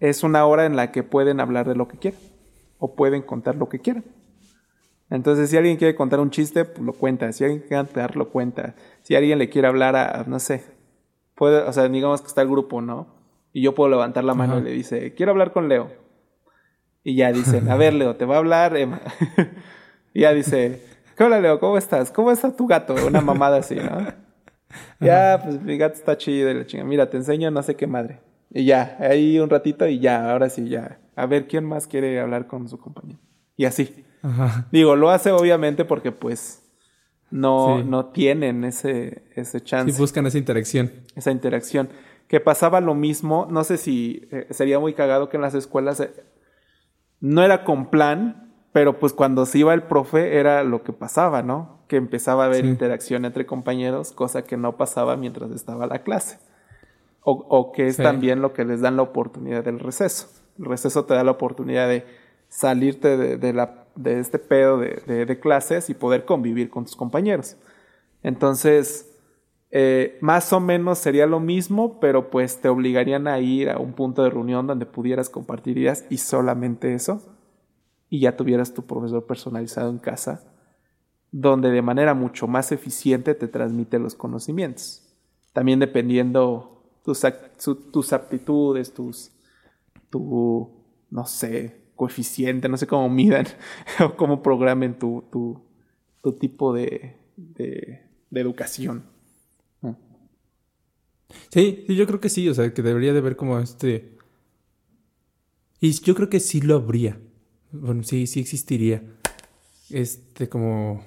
es 0.00 0.22
una 0.22 0.44
hora 0.46 0.66
en 0.66 0.76
la 0.76 0.92
que 0.92 1.02
pueden 1.02 1.40
hablar 1.40 1.66
de 1.66 1.74
lo 1.74 1.88
que 1.88 1.98
quieran 1.98 2.20
o 2.78 2.94
pueden 2.94 3.22
contar 3.22 3.56
lo 3.56 3.68
que 3.68 3.78
quieran. 3.78 4.04
Entonces, 5.08 5.48
si 5.48 5.56
alguien 5.56 5.76
quiere 5.76 5.94
contar 5.94 6.20
un 6.20 6.30
chiste, 6.30 6.64
pues 6.64 6.84
lo 6.84 6.92
cuenta. 6.92 7.32
Si 7.32 7.44
alguien 7.44 7.60
quiere 7.60 7.76
cantar, 7.76 8.16
lo 8.16 8.28
cuenta. 8.28 8.74
Si 9.02 9.14
alguien 9.14 9.38
le 9.38 9.48
quiere 9.48 9.68
hablar 9.68 9.96
a, 9.96 10.24
no 10.26 10.38
sé, 10.38 10.64
puede, 11.34 11.62
o 11.62 11.72
sea, 11.72 11.88
digamos 11.88 12.20
que 12.20 12.26
está 12.26 12.42
el 12.42 12.48
grupo, 12.48 12.82
¿no? 12.82 13.16
y 13.56 13.62
yo 13.62 13.74
puedo 13.74 13.88
levantar 13.88 14.22
la 14.22 14.34
mano 14.34 14.58
y 14.58 14.62
le 14.62 14.70
dice, 14.70 15.14
quiero 15.14 15.32
hablar 15.32 15.50
con 15.50 15.70
Leo. 15.70 15.90
Y 17.02 17.14
ya 17.16 17.32
dice, 17.32 17.62
a 17.70 17.76
ver, 17.76 17.94
Leo, 17.94 18.14
te 18.14 18.26
va 18.26 18.34
a 18.34 18.38
hablar 18.38 18.76
Emma. 18.76 19.00
y 20.12 20.20
ya 20.20 20.34
dice, 20.34 20.84
¿qué 21.16 21.24
hola, 21.24 21.40
Leo? 21.40 21.58
¿Cómo 21.58 21.78
estás? 21.78 22.10
¿Cómo 22.10 22.30
está 22.30 22.54
tu 22.54 22.66
gato? 22.66 22.94
Una 23.06 23.22
mamada 23.22 23.56
así, 23.56 23.76
¿no? 23.76 24.25
ya, 25.00 25.40
pues 25.42 25.60
mi 25.62 25.76
gato 25.76 25.94
está 25.94 26.16
chido 26.16 26.50
y 26.50 26.54
la 26.54 26.66
chinga. 26.66 26.84
Mira, 26.84 27.08
te 27.08 27.16
enseño 27.16 27.50
no 27.50 27.62
sé 27.62 27.76
qué 27.76 27.86
madre. 27.86 28.20
Y 28.50 28.64
ya, 28.64 28.96
ahí 29.00 29.38
un 29.38 29.50
ratito 29.50 29.86
y 29.86 29.98
ya, 29.98 30.30
ahora 30.30 30.48
sí, 30.48 30.68
ya. 30.68 30.98
A 31.14 31.26
ver 31.26 31.46
quién 31.46 31.64
más 31.64 31.86
quiere 31.86 32.20
hablar 32.20 32.46
con 32.46 32.68
su 32.68 32.78
compañero. 32.78 33.18
Y 33.56 33.64
así. 33.64 34.04
Digo, 34.72 34.96
lo 34.96 35.10
hace 35.10 35.30
obviamente 35.30 35.84
porque 35.84 36.10
pues 36.10 36.62
no, 37.30 37.82
no 37.84 38.06
tienen 38.06 38.64
ese, 38.64 39.22
ese 39.34 39.60
chance. 39.60 39.92
Sí, 39.92 39.98
buscan 39.98 40.26
esa 40.26 40.38
interacción. 40.38 40.92
Esa 41.14 41.30
interacción 41.30 41.88
que 42.28 42.40
pasaba 42.40 42.80
lo 42.80 42.94
mismo, 42.94 43.46
no 43.50 43.64
sé 43.64 43.76
si 43.76 44.28
eh, 44.30 44.46
sería 44.50 44.78
muy 44.78 44.94
cagado 44.94 45.28
que 45.28 45.36
en 45.36 45.42
las 45.42 45.54
escuelas 45.54 46.00
eh, 46.00 46.10
no 47.20 47.42
era 47.42 47.64
con 47.64 47.90
plan, 47.90 48.45
pero 48.76 48.98
pues 48.98 49.14
cuando 49.14 49.46
se 49.46 49.60
iba 49.60 49.72
el 49.72 49.84
profe 49.84 50.36
era 50.36 50.62
lo 50.62 50.82
que 50.82 50.92
pasaba, 50.92 51.42
¿no? 51.42 51.78
Que 51.88 51.96
empezaba 51.96 52.42
a 52.42 52.46
haber 52.48 52.66
interacción 52.66 53.24
entre 53.24 53.46
compañeros, 53.46 54.12
cosa 54.12 54.44
que 54.44 54.58
no 54.58 54.76
pasaba 54.76 55.16
mientras 55.16 55.50
estaba 55.52 55.86
la 55.86 56.02
clase. 56.02 56.38
O, 57.22 57.72
que 57.72 57.86
es 57.86 57.96
también 57.96 58.42
lo 58.42 58.52
que 58.52 58.66
les 58.66 58.82
dan 58.82 58.96
la 58.96 59.02
oportunidad 59.02 59.64
del 59.64 59.80
receso. 59.80 60.28
El 60.58 60.66
receso 60.66 61.06
te 61.06 61.14
da 61.14 61.24
la 61.24 61.30
oportunidad 61.30 61.88
de 61.88 62.04
salirte 62.48 63.16
de, 63.16 63.52
la, 63.54 63.86
de 63.94 64.20
este 64.20 64.38
pedo 64.38 64.76
de, 64.76 65.24
de 65.24 65.40
clases 65.40 65.88
y 65.88 65.94
poder 65.94 66.26
convivir 66.26 66.68
con 66.68 66.84
tus 66.84 66.96
compañeros. 66.96 67.56
Entonces, 68.22 69.10
eh, 69.70 70.18
más 70.20 70.52
o 70.52 70.60
menos 70.60 70.98
sería 70.98 71.24
lo 71.24 71.40
mismo, 71.40 71.98
pero 71.98 72.28
pues 72.28 72.60
te 72.60 72.68
obligarían 72.68 73.26
a 73.26 73.38
ir 73.38 73.70
a 73.70 73.78
un 73.78 73.94
punto 73.94 74.22
de 74.22 74.28
reunión 74.28 74.66
donde 74.66 74.84
pudieras 74.84 75.30
compartir 75.30 75.78
ideas 75.78 76.04
y 76.10 76.18
solamente 76.18 76.92
eso. 76.92 77.35
Y 78.16 78.20
ya 78.20 78.34
tuvieras 78.34 78.72
tu 78.72 78.86
profesor 78.86 79.26
personalizado 79.26 79.90
en 79.90 79.98
casa, 79.98 80.42
donde 81.30 81.70
de 81.70 81.82
manera 81.82 82.14
mucho 82.14 82.46
más 82.46 82.72
eficiente 82.72 83.34
te 83.34 83.46
transmite 83.46 83.98
los 83.98 84.14
conocimientos. 84.14 85.02
También 85.52 85.80
dependiendo 85.80 86.82
tus, 87.04 87.20
tus 87.92 88.12
aptitudes, 88.14 88.94
tus, 88.94 89.32
tu, 90.08 90.70
no 91.10 91.26
sé, 91.26 91.90
coeficiente, 91.94 92.70
no 92.70 92.78
sé 92.78 92.86
cómo 92.86 93.10
midan 93.10 93.44
o 94.02 94.16
cómo 94.16 94.42
programen 94.42 94.98
tu, 94.98 95.22
tu, 95.30 95.62
tu 96.22 96.32
tipo 96.32 96.72
de, 96.72 97.18
de, 97.36 98.00
educación. 98.32 99.04
Sí, 101.50 101.84
sí, 101.86 101.94
yo 101.94 102.06
creo 102.06 102.18
que 102.18 102.30
sí, 102.30 102.48
o 102.48 102.54
sea, 102.54 102.72
que 102.72 102.80
debería 102.80 103.12
de 103.12 103.18
haber 103.18 103.36
como 103.36 103.58
este... 103.58 104.16
Y 105.80 105.90
yo 105.90 106.14
creo 106.14 106.30
que 106.30 106.40
sí 106.40 106.62
lo 106.62 106.76
habría. 106.76 107.20
Bueno, 107.80 108.02
sí, 108.02 108.26
sí 108.26 108.40
existiría. 108.40 109.02
Este 109.90 110.48
como... 110.48 111.04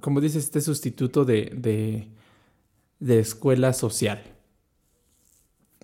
Como 0.00 0.20
dices, 0.20 0.44
este 0.44 0.60
sustituto 0.60 1.24
de, 1.24 1.52
de, 1.56 2.08
de 3.00 3.18
escuela 3.18 3.72
social. 3.72 4.22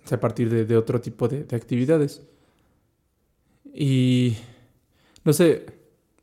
O 0.03 0.07
sea, 0.07 0.17
a 0.17 0.21
partir 0.21 0.49
de, 0.49 0.65
de 0.65 0.77
otro 0.77 1.01
tipo 1.01 1.27
de, 1.27 1.43
de 1.43 1.55
actividades. 1.55 2.21
Y... 3.73 4.37
No 5.23 5.33
sé, 5.33 5.65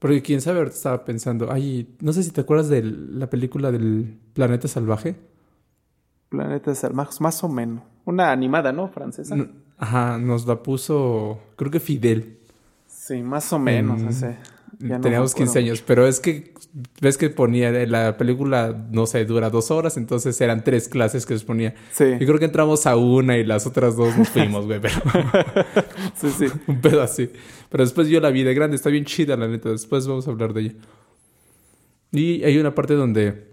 porque 0.02 0.20
quién 0.20 0.40
sabe, 0.40 0.58
ahorita 0.58 0.74
estaba 0.74 1.04
pensando, 1.04 1.52
ay, 1.52 1.94
no 2.00 2.12
sé 2.12 2.24
si 2.24 2.32
te 2.32 2.40
acuerdas 2.40 2.68
de 2.68 2.82
la 2.82 3.30
película 3.30 3.70
del 3.70 4.18
Planeta 4.32 4.66
Salvaje. 4.66 5.14
Planeta 6.28 6.74
Salvaje, 6.74 7.12
más 7.20 7.44
o 7.44 7.48
menos. 7.48 7.84
Una 8.04 8.32
animada, 8.32 8.72
¿no? 8.72 8.88
Francesa. 8.88 9.36
ajá, 9.78 10.18
nos 10.18 10.44
la 10.46 10.60
puso, 10.60 11.38
creo 11.54 11.70
que 11.70 11.78
Fidel. 11.78 12.40
Sí, 13.04 13.20
más 13.20 13.52
o 13.52 13.58
menos, 13.58 14.00
no 14.00 14.12
sé. 14.12 14.36
Teníamos 14.78 15.34
15 15.34 15.58
años, 15.58 15.82
pero 15.84 16.06
es 16.06 16.20
que 16.20 16.54
ves 17.00 17.18
que 17.18 17.30
ponía 17.30 17.72
la 17.84 18.16
película, 18.16 18.86
no 18.92 19.06
sé, 19.06 19.24
dura 19.24 19.50
dos 19.50 19.72
horas, 19.72 19.96
entonces 19.96 20.40
eran 20.40 20.62
tres 20.62 20.86
clases 20.86 21.26
que 21.26 21.34
les 21.34 21.42
ponía. 21.42 21.74
Sí. 21.90 22.04
Y 22.04 22.24
creo 22.24 22.38
que 22.38 22.44
entramos 22.44 22.86
a 22.86 22.94
una 22.94 23.36
y 23.38 23.44
las 23.44 23.66
otras 23.66 23.96
dos 23.96 24.16
nos 24.16 24.28
fuimos, 24.28 24.66
güey, 24.66 24.80
pero... 24.80 24.94
sí, 26.14 26.30
sí. 26.30 26.46
Un 26.68 26.80
pedo 26.80 27.02
así. 27.02 27.28
Pero 27.70 27.82
después 27.82 28.06
yo 28.06 28.20
la 28.20 28.30
vi 28.30 28.44
de 28.44 28.54
grande, 28.54 28.76
está 28.76 28.88
bien 28.88 29.04
chida, 29.04 29.36
la 29.36 29.48
neta. 29.48 29.70
Después 29.70 30.06
vamos 30.06 30.28
a 30.28 30.30
hablar 30.30 30.52
de 30.52 30.60
ella. 30.60 30.74
Y 32.12 32.44
hay 32.44 32.56
una 32.56 32.72
parte 32.72 32.94
donde 32.94 33.48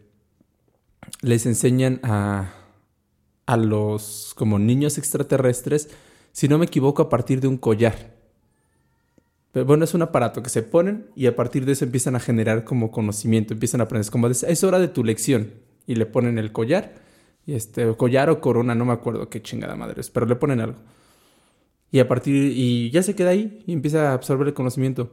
les 1.24 1.48
enseñan 1.48 2.00
a, 2.04 2.54
a 3.48 3.58
los 3.58 4.34
como 4.36 4.60
niños 4.60 5.00
extraterrestres, 5.00 5.90
si 6.34 6.48
no 6.48 6.60
me 6.60 6.66
equivoco, 6.66 7.02
a 7.02 7.10
partir 7.10 7.42
de 7.42 7.48
un 7.48 7.58
collar. 7.58 8.19
Pero 9.52 9.66
bueno, 9.66 9.84
es 9.84 9.94
un 9.94 10.02
aparato 10.02 10.44
que 10.44 10.50
se 10.50 10.62
ponen 10.62 11.08
y 11.16 11.26
a 11.26 11.36
partir 11.36 11.66
de 11.66 11.72
eso 11.72 11.86
empiezan 11.86 12.16
a 12.16 12.20
generar 12.20 12.64
como 12.64 12.92
conocimiento, 12.92 13.54
empiezan 13.54 13.82
a 13.82 13.86
aprender. 13.86 14.02
Es 14.02 14.12
como, 14.12 14.28
es 14.28 14.64
hora 14.64 14.80
de 14.80 14.88
tu 14.88 15.04
lección. 15.04 15.54
Y 15.88 15.96
le 15.96 16.06
ponen 16.06 16.38
el 16.38 16.52
collar, 16.52 16.94
y 17.48 17.56
este, 17.56 17.96
collar 17.96 18.30
o 18.30 18.42
corona, 18.42 18.76
no 18.76 18.86
me 18.86 18.94
acuerdo 18.94 19.28
qué 19.28 19.42
chingada 19.42 19.76
madre 19.76 20.02
es, 20.02 20.12
pero 20.12 20.28
le 20.28 20.36
ponen 20.36 20.60
algo. 20.60 20.78
Y 21.92 22.00
a 22.00 22.08
partir, 22.08 22.54
y 22.56 22.92
ya 22.92 23.02
se 23.02 23.16
queda 23.16 23.32
ahí 23.32 23.64
y 23.66 23.74
empieza 23.74 24.12
a 24.12 24.14
absorber 24.14 24.48
el 24.48 24.54
conocimiento. 24.54 25.12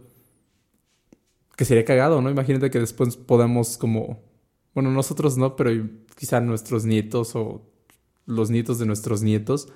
Que 1.56 1.64
sería 1.64 1.86
cagado, 1.86 2.20
¿no? 2.20 2.28
Imagínate 2.28 2.70
que 2.70 2.78
después 2.78 3.16
podamos 3.16 3.78
como, 3.78 4.20
bueno, 4.74 4.90
nosotros 4.90 5.38
no, 5.38 5.56
pero 5.56 5.70
quizá 6.14 6.40
nuestros 6.40 6.84
nietos 6.84 7.34
o 7.34 7.62
los 8.26 8.50
nietos 8.50 8.78
de 8.78 8.84
nuestros 8.84 9.22
nietos 9.22 9.68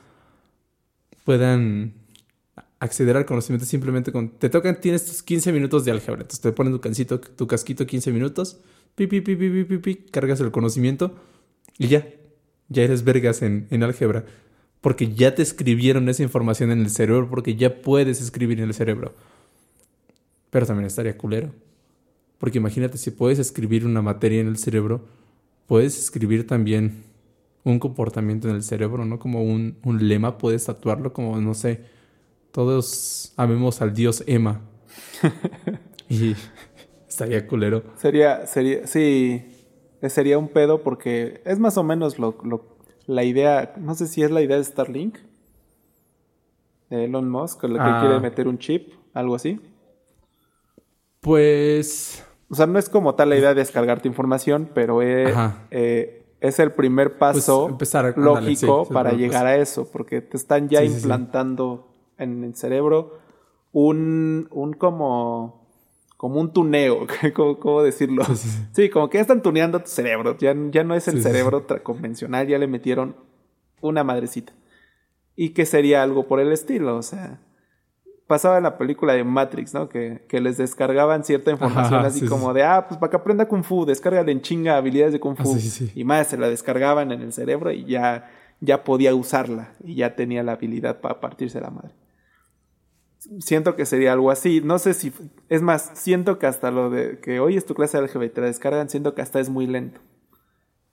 puedan 1.24 1.94
acceder 2.80 3.16
al 3.16 3.26
conocimiento 3.26 3.66
simplemente 3.66 4.10
con... 4.10 4.30
Te 4.30 4.48
tocan, 4.48 4.80
tienes 4.80 5.04
tus 5.04 5.22
15 5.22 5.52
minutos 5.52 5.84
de 5.84 5.92
álgebra. 5.92 6.22
Entonces 6.22 6.40
te 6.40 6.50
ponen 6.50 6.72
tu, 6.72 6.80
cancito, 6.80 7.20
tu 7.20 7.46
casquito 7.46 7.86
15 7.86 8.10
minutos, 8.10 8.58
pi, 8.94 9.06
pi, 9.06 9.20
pi, 9.20 9.36
pi, 9.36 9.64
pi, 9.64 9.78
pi, 9.78 9.94
cargas 10.10 10.40
el 10.40 10.50
conocimiento 10.50 11.14
y 11.78 11.88
ya. 11.88 12.08
Ya 12.68 12.82
eres 12.82 13.04
vergas 13.04 13.42
en, 13.42 13.66
en 13.70 13.82
álgebra. 13.82 14.24
Porque 14.80 15.12
ya 15.12 15.34
te 15.34 15.42
escribieron 15.42 16.08
esa 16.08 16.22
información 16.22 16.70
en 16.70 16.80
el 16.80 16.88
cerebro, 16.88 17.28
porque 17.28 17.54
ya 17.54 17.82
puedes 17.82 18.20
escribir 18.22 18.60
en 18.60 18.68
el 18.68 18.74
cerebro. 18.74 19.14
Pero 20.48 20.66
también 20.66 20.86
estaría 20.86 21.18
culero. 21.18 21.50
Porque 22.38 22.58
imagínate, 22.58 22.96
si 22.96 23.10
puedes 23.10 23.38
escribir 23.38 23.84
una 23.84 24.00
materia 24.00 24.40
en 24.40 24.46
el 24.46 24.56
cerebro, 24.56 25.04
puedes 25.66 25.98
escribir 25.98 26.46
también 26.46 27.02
un 27.62 27.78
comportamiento 27.78 28.48
en 28.48 28.54
el 28.54 28.62
cerebro, 28.62 29.04
¿no? 29.04 29.18
Como 29.18 29.42
un, 29.42 29.76
un 29.84 30.08
lema, 30.08 30.38
puedes 30.38 30.64
tatuarlo 30.64 31.12
como, 31.12 31.38
no 31.40 31.52
sé, 31.52 31.84
todos 32.52 33.32
amemos 33.36 33.80
al 33.82 33.94
dios 33.94 34.24
Emma. 34.26 34.60
y 36.08 36.34
estaría 37.08 37.46
culero. 37.46 37.82
Sería, 37.96 38.46
sería, 38.46 38.86
sí, 38.86 39.44
sería 40.08 40.38
un 40.38 40.48
pedo 40.48 40.82
porque 40.82 41.42
es 41.44 41.58
más 41.58 41.76
o 41.76 41.82
menos 41.82 42.18
lo, 42.18 42.36
la 43.06 43.24
idea, 43.24 43.74
no 43.78 43.94
sé 43.94 44.06
si 44.06 44.22
es 44.22 44.30
la 44.30 44.40
idea 44.40 44.56
de 44.56 44.64
Starlink, 44.64 45.18
de 46.88 47.04
Elon 47.04 47.28
Musk, 47.30 47.62
lo 47.64 47.74
que 47.74 47.80
ah. 47.80 47.98
quiere 48.00 48.20
meter 48.20 48.48
un 48.48 48.58
chip, 48.58 48.92
algo 49.14 49.34
así. 49.34 49.60
Pues... 51.20 52.24
O 52.48 52.54
sea, 52.56 52.66
no 52.66 52.80
es 52.80 52.88
como 52.88 53.14
tal 53.14 53.28
la 53.28 53.36
idea 53.36 53.50
de 53.50 53.56
descargarte 53.56 54.08
información, 54.08 54.70
pero 54.74 55.02
es, 55.02 55.32
eh, 55.70 56.26
es 56.40 56.58
el 56.58 56.72
primer 56.72 57.16
pues 57.16 57.36
paso 57.36 57.78
lógico 58.16 58.88
para 58.88 59.12
llegar 59.12 59.46
a 59.46 59.56
eso, 59.56 59.88
porque 59.88 60.20
te 60.20 60.36
están 60.36 60.68
ya 60.68 60.82
implantando 60.82 61.89
en 62.20 62.44
el 62.44 62.54
cerebro 62.54 63.18
un, 63.72 64.48
un 64.50 64.72
como, 64.72 65.66
como 66.16 66.40
un 66.40 66.52
tuneo, 66.52 67.06
¿cómo, 67.34 67.82
decirlo? 67.82 68.24
Sí, 68.72 68.88
como 68.90 69.08
que 69.08 69.18
ya 69.18 69.22
están 69.22 69.42
tuneando 69.42 69.80
tu 69.80 69.88
cerebro, 69.88 70.36
ya, 70.38 70.54
ya 70.70 70.84
no 70.84 70.94
es 70.94 71.08
el 71.08 71.22
cerebro 71.22 71.66
convencional, 71.82 72.46
ya 72.46 72.58
le 72.58 72.66
metieron 72.66 73.16
una 73.80 74.04
madrecita. 74.04 74.52
Y 75.36 75.50
que 75.50 75.64
sería 75.64 76.02
algo 76.02 76.26
por 76.26 76.40
el 76.40 76.52
estilo, 76.52 76.96
o 76.96 77.02
sea, 77.02 77.40
pasaba 78.26 78.58
en 78.58 78.64
la 78.64 78.76
película 78.76 79.14
de 79.14 79.24
Matrix, 79.24 79.72
¿no? 79.72 79.88
Que, 79.88 80.24
que 80.28 80.40
les 80.40 80.58
descargaban 80.58 81.24
cierta 81.24 81.50
información 81.50 82.04
así 82.04 82.26
como 82.26 82.52
de, 82.52 82.64
ah, 82.64 82.86
pues 82.86 82.98
para 82.98 83.10
que 83.10 83.16
aprenda 83.16 83.48
Kung 83.48 83.64
Fu, 83.64 83.86
descárgale 83.86 84.32
en 84.32 84.42
chinga 84.42 84.76
habilidades 84.76 85.12
de 85.12 85.20
Kung 85.20 85.36
ah, 85.38 85.44
Fu. 85.44 85.56
y 85.94 86.04
más, 86.04 86.26
se 86.26 86.36
la 86.36 86.48
descargaban 86.48 87.10
en 87.12 87.22
el 87.22 87.32
cerebro 87.32 87.72
y 87.72 87.84
ya, 87.84 88.30
ya 88.60 88.84
podía 88.84 89.14
usarla 89.14 89.72
y 89.82 89.94
ya 89.94 90.14
tenía 90.14 90.42
la 90.42 90.52
habilidad 90.52 91.00
para 91.00 91.20
partirse 91.20 91.60
la 91.60 91.70
madre 91.70 91.94
siento 93.38 93.76
que 93.76 93.86
sería 93.86 94.12
algo 94.12 94.30
así. 94.30 94.60
No 94.60 94.78
sé 94.78 94.94
si. 94.94 95.12
Es 95.48 95.62
más, 95.62 95.92
siento 95.94 96.38
que 96.38 96.46
hasta 96.46 96.70
lo 96.70 96.90
de 96.90 97.20
que 97.20 97.40
hoy 97.40 97.56
es 97.56 97.64
tu 97.64 97.74
clase 97.74 97.96
de 97.96 98.04
álgebra 98.04 98.26
y 98.26 98.30
te 98.30 98.40
la 98.40 98.46
descargan, 98.48 98.90
siento 98.90 99.14
que 99.14 99.22
hasta 99.22 99.40
es 99.40 99.48
muy 99.48 99.66
lento. 99.66 100.00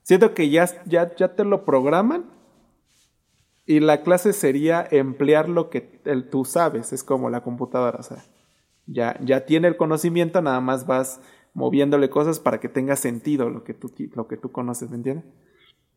Siento 0.02 0.34
que 0.34 0.48
ya, 0.48 0.66
ya, 0.86 1.14
ya 1.16 1.34
te 1.34 1.44
lo 1.44 1.64
programan 1.64 2.24
y 3.66 3.80
la 3.80 4.02
clase 4.02 4.32
sería 4.32 4.86
emplear 4.90 5.48
lo 5.48 5.68
que 5.68 6.00
el, 6.04 6.30
tú 6.30 6.44
sabes. 6.44 6.92
Es 6.92 7.04
como 7.04 7.30
la 7.30 7.42
computadora, 7.42 7.98
o 7.98 8.02
sea. 8.02 8.24
Ya, 8.86 9.18
ya 9.22 9.44
tiene 9.44 9.68
el 9.68 9.76
conocimiento, 9.76 10.40
nada 10.40 10.60
más 10.62 10.86
vas 10.86 11.20
moviéndole 11.52 12.08
cosas 12.08 12.40
para 12.40 12.58
que 12.58 12.70
tenga 12.70 12.96
sentido 12.96 13.50
lo 13.50 13.62
que 13.62 13.74
tú, 13.74 13.92
lo 14.14 14.28
que 14.28 14.38
tú 14.38 14.50
conoces, 14.50 14.88
¿me 14.88 14.96
entiendes? 14.96 15.26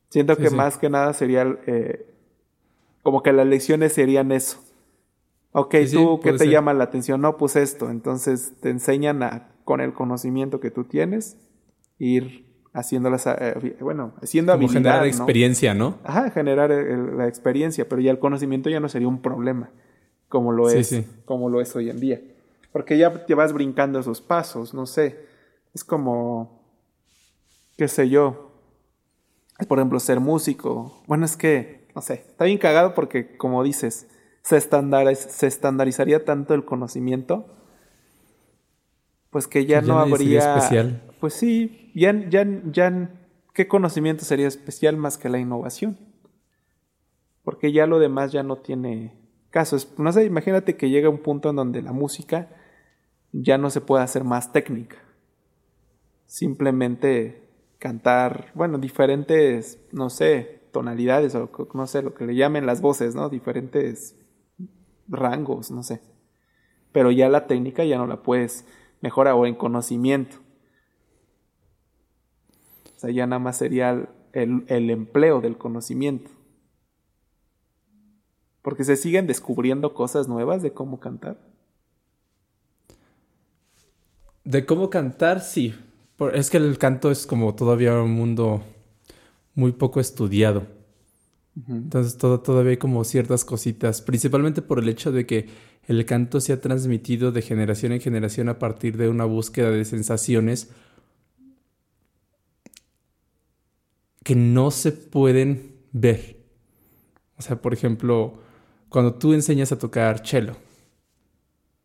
Siento 0.09 0.35
que 0.35 0.49
más 0.49 0.77
que 0.77 0.89
nada 0.89 1.13
sería 1.13 1.57
eh, 1.67 2.05
como 3.01 3.23
que 3.23 3.31
las 3.31 3.47
lecciones 3.47 3.93
serían 3.93 4.33
eso 4.33 4.59
Ok, 5.53 5.75
tú, 5.91 6.19
¿qué 6.23 6.33
te 6.33 6.49
llama 6.49 6.73
la 6.73 6.85
atención? 6.85 7.21
No, 7.21 7.37
pues 7.37 7.55
esto. 7.55 7.89
Entonces 7.89 8.53
te 8.61 8.69
enseñan 8.69 9.21
a, 9.23 9.49
con 9.65 9.81
el 9.81 9.93
conocimiento 9.93 10.59
que 10.59 10.71
tú 10.71 10.85
tienes, 10.85 11.37
ir 11.99 12.45
haciéndolas, 12.73 13.27
eh, 13.27 13.75
bueno, 13.81 14.13
haciendo 14.21 14.53
Como 14.53 14.69
generar 14.69 15.05
experiencia, 15.05 15.73
¿no? 15.73 15.97
Ajá, 16.03 16.29
generar 16.31 16.69
la 16.69 17.27
experiencia, 17.27 17.87
pero 17.87 18.01
ya 18.01 18.11
el 18.11 18.19
conocimiento 18.19 18.69
ya 18.69 18.79
no 18.79 18.87
sería 18.87 19.09
un 19.09 19.21
problema, 19.21 19.69
como 20.29 20.53
lo 20.53 20.69
es, 20.69 21.03
como 21.25 21.49
lo 21.49 21.59
es 21.59 21.75
hoy 21.75 21.89
en 21.89 21.99
día. 21.99 22.21
Porque 22.71 22.97
ya 22.97 23.25
te 23.25 23.35
vas 23.35 23.51
brincando 23.51 23.99
esos 23.99 24.21
pasos, 24.21 24.73
no 24.73 24.85
sé. 24.85 25.25
Es 25.73 25.83
como, 25.83 26.63
qué 27.77 27.89
sé 27.89 28.09
yo, 28.09 28.51
por 29.67 29.79
ejemplo, 29.79 29.99
ser 29.99 30.21
músico. 30.21 31.03
Bueno, 31.07 31.25
es 31.25 31.35
que, 31.35 31.87
no 31.93 32.01
sé, 32.01 32.25
está 32.29 32.45
bien 32.45 32.57
cagado 32.57 32.93
porque, 32.93 33.35
como 33.35 33.63
dices, 33.63 34.07
se, 34.43 34.59
se 34.59 35.47
estandarizaría 35.47 36.25
tanto 36.25 36.53
el 36.53 36.65
conocimiento, 36.65 37.45
pues 39.29 39.47
que 39.47 39.65
ya, 39.65 39.81
no 39.81 39.99
habría... 39.99 40.55
especial. 40.55 41.01
Pues 41.19 41.33
sí, 41.33 41.91
ya, 41.95 42.13
ya, 42.29 42.45
ya, 42.71 43.09
¿qué 43.53 43.67
conocimiento 43.67 44.25
sería 44.25 44.47
especial 44.47 44.97
más 44.97 45.17
que 45.17 45.29
la 45.29 45.39
innovación? 45.39 45.97
Porque 47.43 47.71
ya 47.71 47.87
lo 47.87 47.99
demás 47.99 48.31
ya 48.31 48.43
no 48.43 48.57
tiene 48.57 49.13
caso. 49.49 49.77
No 49.97 50.11
sé, 50.11 50.25
imagínate 50.25 50.75
que 50.75 50.89
llega 50.89 51.09
un 51.09 51.19
punto 51.19 51.49
en 51.49 51.55
donde 51.55 51.81
la 51.81 51.91
música 51.91 52.49
ya 53.31 53.57
no 53.57 53.69
se 53.69 53.81
puede 53.81 54.03
hacer 54.03 54.23
más 54.23 54.51
técnica. 54.51 54.97
Simplemente 56.25 57.47
cantar, 57.77 58.51
bueno, 58.53 58.77
diferentes, 58.77 59.79
no 59.91 60.09
sé, 60.09 60.61
tonalidades 60.71 61.35
o 61.35 61.49
no 61.73 61.87
sé, 61.87 62.01
lo 62.01 62.13
que 62.13 62.25
le 62.25 62.35
llamen 62.35 62.65
las 62.65 62.81
voces, 62.81 63.15
¿no? 63.15 63.29
Diferentes 63.29 64.20
rangos, 65.11 65.71
no 65.71 65.83
sé. 65.83 66.01
Pero 66.91 67.11
ya 67.11 67.29
la 67.29 67.47
técnica 67.47 67.85
ya 67.85 67.97
no 67.97 68.07
la 68.07 68.23
puedes 68.23 68.65
mejorar 69.01 69.35
o 69.35 69.45
en 69.45 69.55
conocimiento. 69.55 70.37
O 72.95 72.99
sea, 72.99 73.11
ya 73.11 73.25
nada 73.27 73.39
más 73.39 73.57
sería 73.57 74.09
el, 74.33 74.89
empleo 74.89 75.41
del 75.41 75.57
conocimiento. 75.57 76.29
Porque 78.61 78.83
se 78.83 78.95
siguen 78.95 79.27
descubriendo 79.27 79.93
cosas 79.93 80.27
nuevas 80.27 80.61
de 80.61 80.71
cómo 80.71 80.99
cantar. 80.99 81.37
De 84.43 84.65
cómo 84.65 84.89
cantar, 84.89 85.41
sí. 85.41 85.73
Es 86.33 86.51
que 86.51 86.57
el 86.57 86.77
canto 86.77 87.09
es 87.09 87.25
como 87.25 87.55
todavía 87.55 87.99
un 87.99 88.11
mundo 88.11 88.61
muy 89.55 89.71
poco 89.71 89.99
estudiado. 89.99 90.67
Entonces 91.67 92.17
todavía 92.17 92.71
hay 92.71 92.77
como 92.77 93.03
ciertas 93.03 93.43
cositas, 93.43 94.01
principalmente 94.01 94.61
por 94.61 94.79
el 94.79 94.87
hecho 94.87 95.11
de 95.11 95.25
que 95.25 95.49
el 95.85 96.05
canto 96.05 96.39
se 96.39 96.53
ha 96.53 96.61
transmitido 96.61 97.31
de 97.31 97.41
generación 97.41 97.91
en 97.91 97.99
generación 97.99 98.47
a 98.47 98.57
partir 98.57 98.95
de 98.97 99.09
una 99.09 99.25
búsqueda 99.25 99.69
de 99.69 99.83
sensaciones 99.83 100.69
que 104.23 104.35
no 104.35 104.71
se 104.71 104.91
pueden 104.91 105.75
ver. 105.91 106.37
O 107.37 107.41
sea, 107.41 107.61
por 107.61 107.73
ejemplo, 107.73 108.39
cuando 108.87 109.15
tú 109.15 109.33
enseñas 109.33 109.71
a 109.71 109.79
tocar 109.79 110.25
cello, 110.25 110.55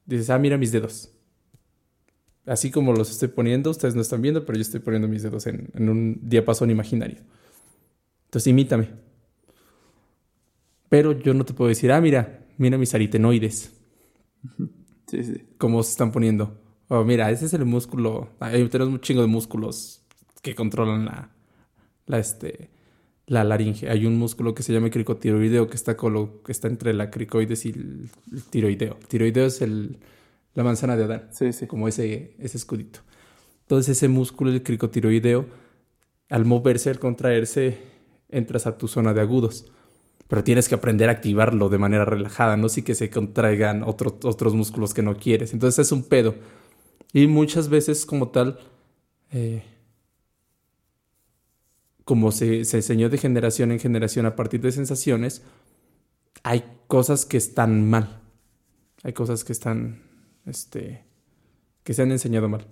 dices, 0.04 0.30
ah, 0.30 0.38
mira 0.38 0.58
mis 0.58 0.70
dedos. 0.70 1.10
Así 2.44 2.70
como 2.70 2.92
los 2.92 3.10
estoy 3.10 3.28
poniendo, 3.28 3.70
ustedes 3.70 3.96
no 3.96 4.02
están 4.02 4.22
viendo, 4.22 4.46
pero 4.46 4.56
yo 4.56 4.62
estoy 4.62 4.78
poniendo 4.78 5.08
mis 5.08 5.22
dedos 5.22 5.48
en, 5.48 5.70
en 5.74 5.88
un 5.88 6.20
diapasón 6.22 6.70
imaginario. 6.70 7.18
Entonces 8.26 8.46
imítame. 8.48 9.05
Pero 10.88 11.12
yo 11.12 11.34
no 11.34 11.44
te 11.44 11.54
puedo 11.54 11.68
decir, 11.68 11.92
ah, 11.92 12.00
mira, 12.00 12.46
mira 12.58 12.78
mis 12.78 12.94
aritenoides. 12.94 13.72
Sí, 15.06 15.22
sí. 15.22 15.46
Cómo 15.58 15.82
se 15.82 15.90
están 15.90 16.12
poniendo. 16.12 16.60
Oh, 16.88 17.04
mira, 17.04 17.30
ese 17.30 17.46
es 17.46 17.54
el 17.54 17.64
músculo. 17.64 18.30
Hay, 18.40 18.68
tenemos 18.68 18.94
un 18.94 19.00
chingo 19.00 19.22
de 19.22 19.28
músculos 19.28 20.04
que 20.42 20.54
controlan 20.54 21.04
la, 21.04 21.30
la, 22.06 22.18
este, 22.18 22.70
la 23.26 23.42
laringe. 23.44 23.88
Hay 23.88 24.06
un 24.06 24.16
músculo 24.18 24.54
que 24.54 24.62
se 24.62 24.72
llama 24.72 24.90
cricotiroideo 24.90 25.68
que 25.68 25.76
está, 25.76 25.96
colo, 25.96 26.42
que 26.44 26.52
está 26.52 26.68
entre 26.68 26.94
la 26.94 27.10
cricoides 27.10 27.66
y 27.66 27.70
el, 27.70 28.10
tiroideo. 28.50 28.96
El 29.00 29.06
tiroideo 29.08 29.46
es 29.46 29.62
el, 29.62 29.98
la 30.54 30.62
manzana 30.62 30.96
de 30.96 31.04
Adán. 31.04 31.28
Sí, 31.32 31.52
sí. 31.52 31.66
Como 31.66 31.88
ese, 31.88 32.36
ese 32.38 32.56
escudito. 32.56 33.00
Entonces 33.62 33.96
ese 33.96 34.08
músculo, 34.08 34.52
el 34.52 34.62
cricotiroideo, 34.62 35.46
al 36.28 36.44
moverse, 36.44 36.90
al 36.90 37.00
contraerse, 37.00 37.78
entras 38.28 38.66
a 38.68 38.78
tu 38.78 38.86
zona 38.86 39.12
de 39.12 39.20
agudos 39.20 39.72
pero 40.28 40.42
tienes 40.42 40.68
que 40.68 40.74
aprender 40.74 41.08
a 41.08 41.12
activarlo 41.12 41.68
de 41.68 41.78
manera 41.78 42.04
relajada, 42.04 42.56
no 42.56 42.68
sí 42.68 42.82
que 42.82 42.94
se 42.94 43.10
contraigan 43.10 43.82
otros 43.84 44.54
músculos 44.54 44.92
que 44.92 45.02
no 45.02 45.16
quieres. 45.16 45.52
Entonces 45.52 45.86
es 45.86 45.92
un 45.92 46.02
pedo. 46.02 46.34
Y 47.12 47.28
muchas 47.28 47.68
veces 47.68 48.04
como 48.04 48.28
tal, 48.28 48.58
eh, 49.30 49.62
como 52.04 52.32
se, 52.32 52.64
se, 52.64 52.78
enseñó 52.78 53.08
de 53.08 53.18
generación 53.18 53.70
en 53.70 53.78
generación 53.78 54.26
a 54.26 54.36
partir 54.36 54.60
de 54.60 54.72
sensaciones, 54.72 55.42
hay 56.42 56.64
cosas 56.88 57.24
que 57.24 57.36
están 57.36 57.88
mal. 57.88 58.22
Hay 59.02 59.12
cosas 59.12 59.44
que 59.44 59.52
están, 59.52 60.02
este, 60.46 61.04
que 61.84 61.94
se 61.94 62.02
han 62.02 62.10
enseñado 62.10 62.48
mal. 62.48 62.66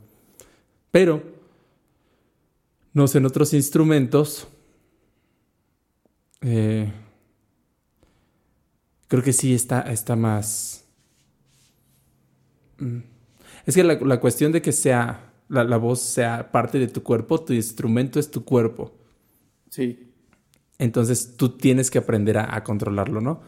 Pero, 0.90 1.22
no 2.92 3.06
sé, 3.06 3.18
en 3.18 3.26
otros 3.26 3.54
instrumentos, 3.54 4.48
eh, 6.40 6.92
creo 9.08 9.22
que 9.22 9.32
sí 9.32 9.54
está, 9.54 9.80
está 9.82 10.16
más... 10.16 10.84
Mm. 12.78 12.98
Es 13.66 13.74
que 13.74 13.84
la, 13.84 14.20
cuestión 14.20 14.52
de 14.52 14.60
que 14.60 14.72
sea, 14.72 15.32
la, 15.48 15.76
voz 15.78 16.00
sea 16.00 16.52
parte 16.52 16.78
de 16.78 16.88
tu 16.88 17.02
cuerpo, 17.02 17.40
tu 17.40 17.54
instrumento 17.54 18.20
es 18.20 18.30
tu 18.30 18.44
cuerpo. 18.44 18.92
Sí. 19.70 20.12
Entonces 20.78 21.36
tú 21.36 21.56
tienes 21.56 21.90
que 21.90 21.98
aprender 21.98 22.36
a, 22.36 22.62
controlarlo, 22.62 23.22
¿no? 23.22 23.40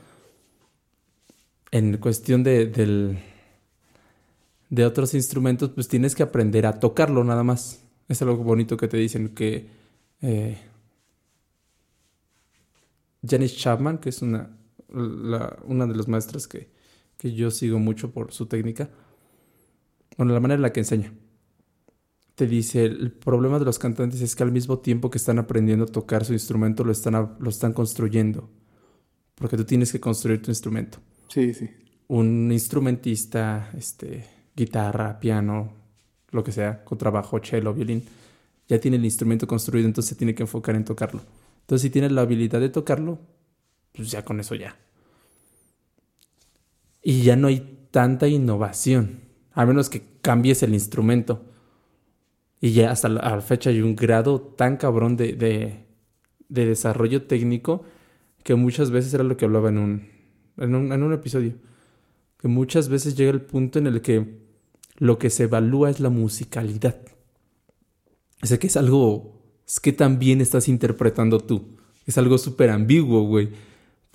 En 1.71 1.99
cuestión 1.99 2.43
de, 2.45 2.65
del, 2.65 3.19
de 4.71 4.87
otros 4.87 5.13
instrumentos, 5.13 5.71
pues 5.71 5.87
tienes 5.87 6.15
que 6.15 6.23
aprender 6.23 6.65
a 6.65 6.81
tocarlo 6.81 7.23
nada 7.23 7.43
más. 7.43 7.83
Es 8.09 8.23
algo 8.23 8.37
bonito 8.37 8.79
que 8.79 8.89
te 8.89 8.97
dicen 8.97 9.31
que 9.31 9.69
eh, 10.23 10.57
Janice 13.29 13.57
Chapman, 13.57 13.99
que 13.99 14.09
es 14.09 14.23
una 14.23 14.56
una 14.89 15.87
de 15.87 15.95
las 15.95 16.09
maestras 16.09 16.47
que, 16.47 16.71
que 17.19 17.33
yo 17.33 17.51
sigo 17.51 17.79
mucho 17.79 18.11
por 18.11 18.33
su 18.33 18.47
técnica, 18.47 18.91
bueno, 20.17 20.33
la 20.33 20.41
manera 20.41 20.57
en 20.57 20.63
la 20.63 20.73
que 20.73 20.81
enseña. 20.81 21.13
Te 22.35 22.47
dice, 22.47 22.85
el 22.85 23.13
problema 23.13 23.59
de 23.59 23.65
los 23.65 23.79
cantantes 23.79 24.21
es 24.21 24.37
que 24.37 24.43
al 24.43 24.53
mismo 24.53 24.79
tiempo 24.79 25.11
que 25.11 25.19
están 25.19 25.39
aprendiendo 25.39 25.85
a 25.85 25.89
tocar 25.89 26.25
su 26.25 26.33
instrumento, 26.33 26.85
lo 26.85 26.93
están, 26.93 27.37
lo 27.39 27.51
están 27.51 27.73
construyendo. 27.73 28.51
Porque 29.35 29.57
tú 29.57 29.65
tienes 29.65 29.93
que 29.93 30.01
construir 30.01 30.43
tu 30.43 30.51
instrumento. 30.51 30.99
Sí, 31.29 31.55
sí. 31.55 31.69
Un 32.09 32.51
instrumentista, 32.53 33.71
este, 33.77 34.25
guitarra, 34.55 35.19
piano, 35.19 35.73
lo 36.31 36.45
que 36.45 36.53
sea, 36.53 36.85
contrabajo, 36.85 37.41
cello, 37.43 37.73
violín, 37.75 38.05
ya 38.69 38.81
tiene 38.81 38.97
el 38.97 39.05
instrumento 39.05 39.47
construido, 39.47 39.87
entonces 39.87 40.11
se 40.11 40.15
tiene 40.17 40.35
que 40.35 40.43
enfocar 40.43 40.75
en 40.75 40.85
tocarlo. 40.85 41.23
Entonces, 41.61 41.83
si 41.83 41.91
tienes 41.91 42.13
la 42.13 42.23
habilidad 42.23 42.61
de 42.61 42.69
tocarlo, 42.69 43.19
pues 43.97 44.11
ya 44.11 44.25
con 44.25 44.39
eso 44.39 44.55
ya. 44.55 44.77
Y 47.03 47.23
ya 47.23 47.37
no 47.37 47.49
hay 47.49 47.89
tanta 47.91 48.29
innovación, 48.29 49.21
a 49.53 49.65
menos 49.65 49.89
que 49.89 50.03
cambies 50.21 50.63
el 50.63 50.75
instrumento. 50.75 51.45
Y 52.61 52.73
ya 52.73 52.91
hasta 52.91 53.09
la, 53.09 53.41
fecha 53.41 53.71
hay 53.71 53.81
un 53.81 53.97
grado 53.97 54.41
tan 54.41 54.77
cabrón 54.77 55.17
de, 55.17 55.33
de, 55.35 55.87
desarrollo 56.49 57.23
técnico 57.23 57.85
que 58.43 58.55
muchas 58.55 58.91
veces 58.91 59.13
era 59.15 59.25
lo 59.25 59.37
que 59.37 59.45
hablaba 59.45 59.69
en 59.69 59.79
un, 59.79 60.09
en 60.57 60.75
un, 60.75 60.93
en 60.93 61.03
un 61.03 61.13
episodio. 61.13 61.55
Que 62.39 62.49
muchas 62.49 62.89
veces 62.89 63.17
llega 63.17 63.31
el 63.31 63.43
punto 63.43 63.79
en 63.79 63.87
el 63.87 64.01
que 64.01 64.41
lo 64.97 65.19
que 65.19 65.31
se 65.31 65.45
evalúa 65.45 65.91
es 65.91 66.01
la 66.01 66.11
musicalidad. 66.11 66.97
O 68.43 68.47
sea 68.47 68.59
que 68.59 68.67
es 68.67 68.77
algo, 68.77 69.43
es 69.67 69.81
que 69.81 69.93
también 69.93 70.41
estás 70.41 70.69
interpretando 70.69 71.41
tú. 71.41 71.77
Es 72.07 72.19
algo 72.19 72.39
súper 72.39 72.71
ambiguo, 72.71 73.23
güey 73.23 73.51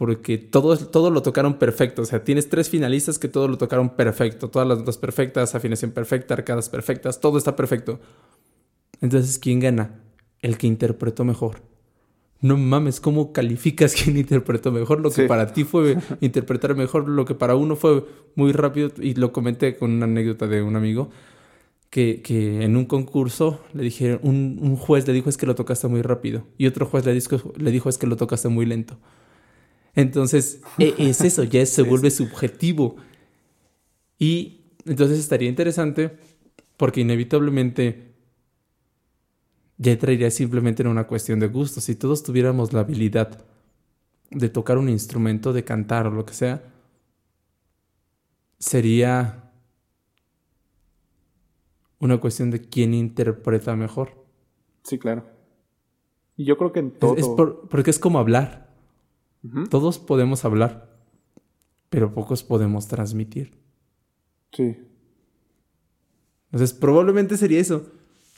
porque 0.02 0.40
todos 0.40 0.90
todo 0.90 1.12
lo 1.12 1.22
tocaron 1.22 1.60
perfecto. 1.60 2.02
O 2.02 2.06
sea, 2.06 2.24
tienes 2.24 2.50
tres 2.50 2.72
finalistas 2.72 3.20
que 3.20 3.28
todo 3.28 3.48
lo 3.48 3.60
tocaron 3.60 3.92
perfecto. 3.92 4.50
Todas 4.50 4.68
las 4.68 4.80
notas 4.80 4.98
perfectas, 4.98 5.54
afinación 5.54 5.92
perfecta, 5.92 6.34
arcadas 6.34 6.70
perfectas, 6.70 7.22
todo 7.22 7.38
está 7.38 7.56
perfecto. 7.56 8.00
Entonces, 9.00 9.38
¿quién 9.38 9.60
gana? 9.60 10.02
El 10.40 10.58
que 10.58 10.66
interpretó 10.66 11.24
mejor. 11.24 11.62
No 12.40 12.58
mames, 12.58 13.00
¿cómo 13.00 13.32
calificas 13.32 13.94
quién 14.04 14.18
interpretó 14.18 14.72
mejor? 14.72 15.02
Lo 15.02 15.12
que 15.12 15.28
para 15.28 15.54
ti 15.54 15.66
fue 15.66 16.00
interpretar 16.20 16.76
mejor, 16.76 17.08
lo 17.08 17.24
que 17.24 17.36
para 17.36 17.54
uno 17.54 17.76
fue 17.76 18.04
muy 18.34 18.54
rápido. 18.54 18.90
Y 19.00 19.14
lo 19.14 19.32
comenté 19.32 19.76
con 19.76 19.92
una 19.92 20.06
anécdota 20.06 20.48
de 20.48 20.64
un 20.64 20.78
amigo. 20.78 21.12
Que, 21.92 22.24
que, 22.24 22.64
en 22.64 22.76
un 22.76 22.86
concurso 22.86 23.62
le 23.76 23.84
dijeron, 23.84 24.20
un, 24.24 24.58
un, 24.64 24.78
juez 24.78 25.06
le 25.06 25.14
dijo 25.14 25.30
es 25.30 25.38
que 25.38 25.46
lo 25.46 25.54
tocaste 25.54 25.88
muy 25.88 26.02
rápido 26.02 26.48
y 26.58 26.66
otro 26.66 26.86
juez 26.86 27.06
le 27.06 27.14
dijo, 27.14 27.54
le 27.56 27.70
dijo 27.70 27.90
es 27.90 28.00
que 28.00 28.08
lo 28.08 28.16
tocaste 28.16 28.48
muy 28.48 28.66
lento. 28.66 28.98
Entonces, 29.96 30.62
e, 30.78 30.96
es 31.10 31.22
eso, 31.22 31.44
ya 31.44 31.66
se 31.66 31.82
vuelve 31.82 32.12
subjetivo. 32.12 32.96
Y 34.18 34.62
entonces 34.86 35.20
estaría 35.20 35.50
interesante 35.50 36.18
porque 36.78 37.02
inevitablemente 37.02 38.12
ya 39.78 39.98
traería 39.98 40.30
simplemente 40.30 40.84
en 40.84 40.90
una 40.90 41.08
cuestión 41.08 41.40
de 41.40 41.48
gusto. 41.48 41.82
Si 41.82 41.96
todos 41.96 42.24
tuviéramos 42.24 42.72
la 42.72 42.82
habilidad 42.82 43.44
de 44.30 44.50
tocar 44.50 44.78
un 44.78 44.90
instrumento, 44.90 45.54
de 45.54 45.64
cantar 45.64 46.08
o 46.08 46.12
lo 46.12 46.26
que 46.26 46.34
sea, 46.34 46.64
sería 48.60 49.52
una 52.00 52.20
cuestión 52.20 52.52
de 52.52 52.62
quién 52.62 52.94
interpreta 52.94 53.76
mejor. 53.76 54.24
Sí, 54.84 54.98
claro. 54.98 55.26
Y 56.38 56.46
yo 56.46 56.58
creo 56.58 56.72
que 56.72 56.80
en 56.80 56.92
todo... 56.92 57.16
Es, 57.16 57.28
porque 57.70 57.90
es 57.90 58.00
como 58.00 58.20
hablar. 58.20 58.61
Todos 59.70 59.98
podemos 59.98 60.46
hablar, 60.46 60.90
pero 61.90 62.14
pocos 62.14 62.44
podemos 62.44 62.88
transmitir. 62.88 63.58
Sí. 64.52 64.78
Entonces, 66.52 66.74
probablemente 66.74 67.38
sería 67.38 67.60
eso. 67.60 67.88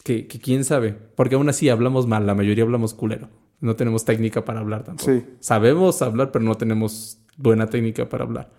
Que, 0.04 0.28
quién 0.28 0.64
sabe. 0.64 0.94
Porque 0.94 1.36
aún 1.36 1.50
así 1.50 1.70
hablamos 1.70 2.08
mal, 2.08 2.26
la 2.26 2.36
mayoría 2.36 2.64
hablamos 2.64 2.94
culero. 2.94 3.30
No 3.60 3.76
tenemos 3.76 4.06
técnica 4.06 4.44
para 4.46 4.60
hablar 4.60 4.84
tampoco. 4.84 5.12
Sí. 5.12 5.26
Sabemos 5.40 6.02
hablar, 6.02 6.32
pero 6.32 6.44
no 6.44 6.56
tenemos 6.56 7.18
buena 7.38 7.68
técnica 7.68 8.08
para 8.08 8.26
hablar. 8.26 8.52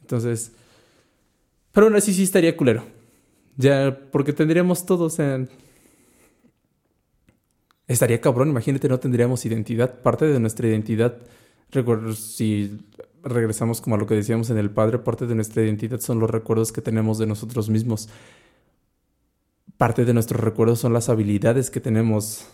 Entonces, 0.00 0.52
pero 1.72 1.86
aún 1.86 1.96
así 1.96 2.12
sí 2.12 2.22
estaría 2.22 2.56
culero. 2.56 2.82
Ya, 3.56 4.08
porque 4.10 4.32
tendríamos 4.32 4.86
todos 4.86 5.18
en 5.18 5.48
estaría 7.88 8.20
cabrón, 8.20 8.50
imagínate, 8.50 8.88
no 8.88 9.00
tendríamos 9.00 9.44
identidad. 9.44 10.00
Parte 10.00 10.26
de 10.26 10.38
nuestra 10.38 10.68
identidad, 10.68 11.16
si 12.14 12.78
regresamos 13.22 13.80
como 13.80 13.96
a 13.96 13.98
lo 13.98 14.06
que 14.06 14.14
decíamos 14.14 14.50
en 14.50 14.58
el 14.58 14.70
Padre, 14.70 14.98
parte 14.98 15.26
de 15.26 15.34
nuestra 15.34 15.62
identidad 15.62 16.00
son 16.00 16.20
los 16.20 16.30
recuerdos 16.30 16.70
que 16.70 16.82
tenemos 16.82 17.18
de 17.18 17.26
nosotros 17.26 17.68
mismos. 17.68 18.08
Parte 19.76 20.04
de 20.04 20.14
nuestros 20.14 20.40
recuerdos 20.40 20.80
son 20.80 20.92
las 20.92 21.08
habilidades 21.08 21.70
que 21.70 21.80
tenemos. 21.80 22.46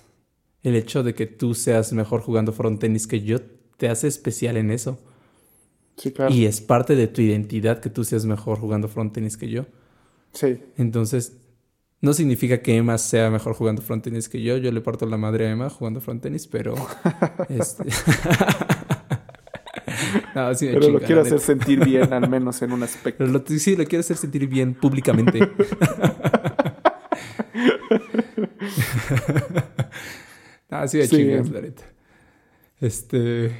El 0.62 0.76
hecho 0.76 1.02
de 1.02 1.14
que 1.14 1.26
tú 1.26 1.54
seas 1.54 1.92
mejor 1.92 2.22
jugando 2.22 2.52
front 2.52 2.80
tenis 2.80 3.06
que 3.06 3.20
yo 3.20 3.38
te 3.76 3.88
hace 3.88 4.08
especial 4.08 4.56
en 4.56 4.70
eso. 4.70 4.98
Sí, 5.96 6.10
claro. 6.10 6.34
Y 6.34 6.46
es 6.46 6.60
parte 6.60 6.96
de 6.96 7.06
tu 7.06 7.20
identidad 7.20 7.80
que 7.80 7.90
tú 7.90 8.02
seas 8.04 8.24
mejor 8.24 8.58
jugando 8.58 8.88
front 8.88 9.12
tenis 9.12 9.36
que 9.36 9.50
yo. 9.50 9.66
Sí. 10.32 10.60
Entonces, 10.76 11.36
no 12.04 12.12
significa 12.12 12.60
que 12.60 12.76
Emma 12.76 12.98
sea 12.98 13.30
mejor 13.30 13.54
jugando 13.54 13.80
front 13.80 14.04
tenis 14.04 14.28
que 14.28 14.42
yo. 14.42 14.58
Yo 14.58 14.70
le 14.70 14.82
parto 14.82 15.06
la 15.06 15.16
madre 15.16 15.46
a 15.46 15.50
Emma 15.50 15.70
jugando 15.70 16.02
front 16.02 16.22
tenis, 16.22 16.46
pero. 16.46 16.74
este... 17.48 17.84
no, 20.34 20.54
sí 20.54 20.68
pero 20.70 20.90
lo 20.90 21.00
quiero 21.00 21.22
hacer 21.22 21.40
sentir 21.40 21.82
bien, 21.82 22.12
al 22.12 22.28
menos 22.28 22.60
en 22.60 22.72
un 22.72 22.82
aspecto. 22.82 23.24
Pero 23.24 23.32
lo, 23.32 23.42
sí, 23.46 23.74
lo 23.74 23.86
quiero 23.86 24.00
hacer 24.00 24.18
sentir 24.18 24.46
bien 24.46 24.74
públicamente. 24.74 25.50
ah, 30.68 30.86
sí, 30.86 31.02
sí. 31.04 31.16
chingas, 31.16 31.48
la 31.48 31.62
Este. 32.80 33.50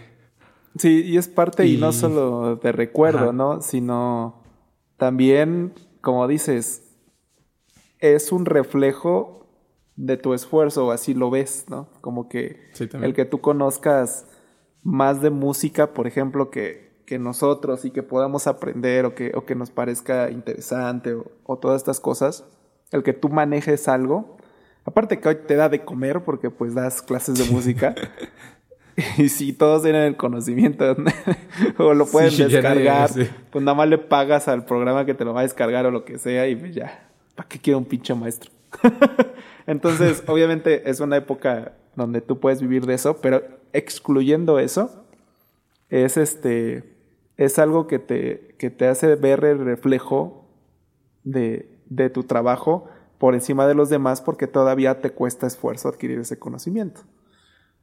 Sí, 0.77 1.03
y 1.07 1.17
es 1.17 1.29
parte 1.29 1.67
y, 1.67 1.79
no 1.79 1.93
solo 1.93 2.57
de 2.57 2.73
recuerdo, 2.73 3.33
¿no? 3.33 3.63
Sino 3.63 4.43
también, 4.99 5.73
como 6.03 6.29
dices, 6.29 6.84
es 8.13 8.33
un 8.33 8.47
reflejo 8.47 9.47
de 9.97 10.17
tu 10.17 10.35
esfuerzo, 10.35 10.91
así 10.91 11.15
lo 11.15 11.31
ves, 11.31 11.67
¿no? 11.69 11.89
Como 12.01 12.29
que 12.29 12.71
el 13.01 13.15
que 13.15 13.25
tú 13.25 13.41
conozcas 13.41 14.27
más 14.83 15.21
de 15.23 15.31
música, 15.31 15.95
por 15.95 16.07
ejemplo, 16.07 16.51
que, 16.51 17.03
que 17.07 17.19
nosotros 17.19 17.85
y 17.85 17.91
que 17.91 18.03
podamos 18.03 18.47
aprender 18.47 19.05
o 19.07 19.15
que, 19.15 19.33
o 19.35 19.45
que 19.45 19.55
nos 19.55 19.71
parezca 19.71 20.31
interesante 20.31 21.15
o, 21.15 21.31
o 21.45 21.59
todas 21.59 21.81
estas 21.81 22.01
cosas, 22.01 22.45
el 22.91 23.03
que 23.03 23.13
tú 23.13 23.29
manejes 23.29 23.89
algo, 23.89 24.37
aparte 24.85 25.21
que 25.21 25.29
hoy 25.29 25.39
te 25.47 25.57
da 25.57 25.69
de 25.69 25.85
comer 25.85 26.25
porque 26.25 26.51
pues 26.51 26.75
das 26.75 27.01
clases 27.01 27.39
de 27.39 27.53
música, 27.53 27.95
Y 29.19 29.29
si 29.29 29.53
todos 29.53 29.83
tienen 29.83 30.03
el 30.03 30.17
conocimiento 30.17 30.97
o 31.79 31.95
lo 31.95 32.07
pueden 32.07 32.37
descargar, 32.37 33.11
pues 33.51 33.65
nada 33.65 33.77
más 33.77 33.89
le 33.89 33.99
pagas 33.99 34.49
al 34.49 34.65
programa 34.65 35.05
que 35.05 35.15
te 35.15 35.25
lo 35.25 35.35
va 35.35 35.41
a 35.41 35.45
descargar 35.45 35.87
o 35.87 35.91
lo 35.91 36.05
que 36.05 36.19
sea 36.19 36.49
y 36.49 36.57
pues 36.57 36.75
ya, 36.75 37.09
¿para 37.35 37.49
qué 37.49 37.59
quiero 37.59 37.79
un 37.79 37.85
pinche 37.85 38.15
maestro? 38.15 38.51
Entonces, 39.67 40.23
obviamente 40.29 40.89
es 40.89 41.01
una 41.01 41.17
época 41.17 41.73
donde 41.97 42.21
tú 42.21 42.41
puedes 42.41 42.61
vivir 42.61 42.87
de 42.87 42.95
eso, 42.95 43.21
pero 43.21 43.43
excluyendo 43.73 44.59
eso, 44.59 45.05
es 45.89 46.17
este, 46.17 46.97
es 47.37 47.59
algo 47.59 47.87
que 47.87 47.99
te, 47.99 48.55
que 48.59 48.71
te 48.71 48.89
hace 48.89 49.15
ver 49.17 49.45
el 49.45 49.65
reflejo 49.65 50.49
de, 51.23 51.79
de 51.87 52.11
tu 52.11 52.25
trabajo 52.25 52.89
por 53.19 53.35
encima 53.35 53.67
de 53.67 53.75
los 53.75 53.89
demás 53.89 54.21
porque 54.21 54.47
todavía 54.47 55.01
te 55.01 55.11
cuesta 55.11 55.47
esfuerzo 55.47 55.89
adquirir 55.89 56.19
ese 56.19 56.39
conocimiento. 56.39 57.03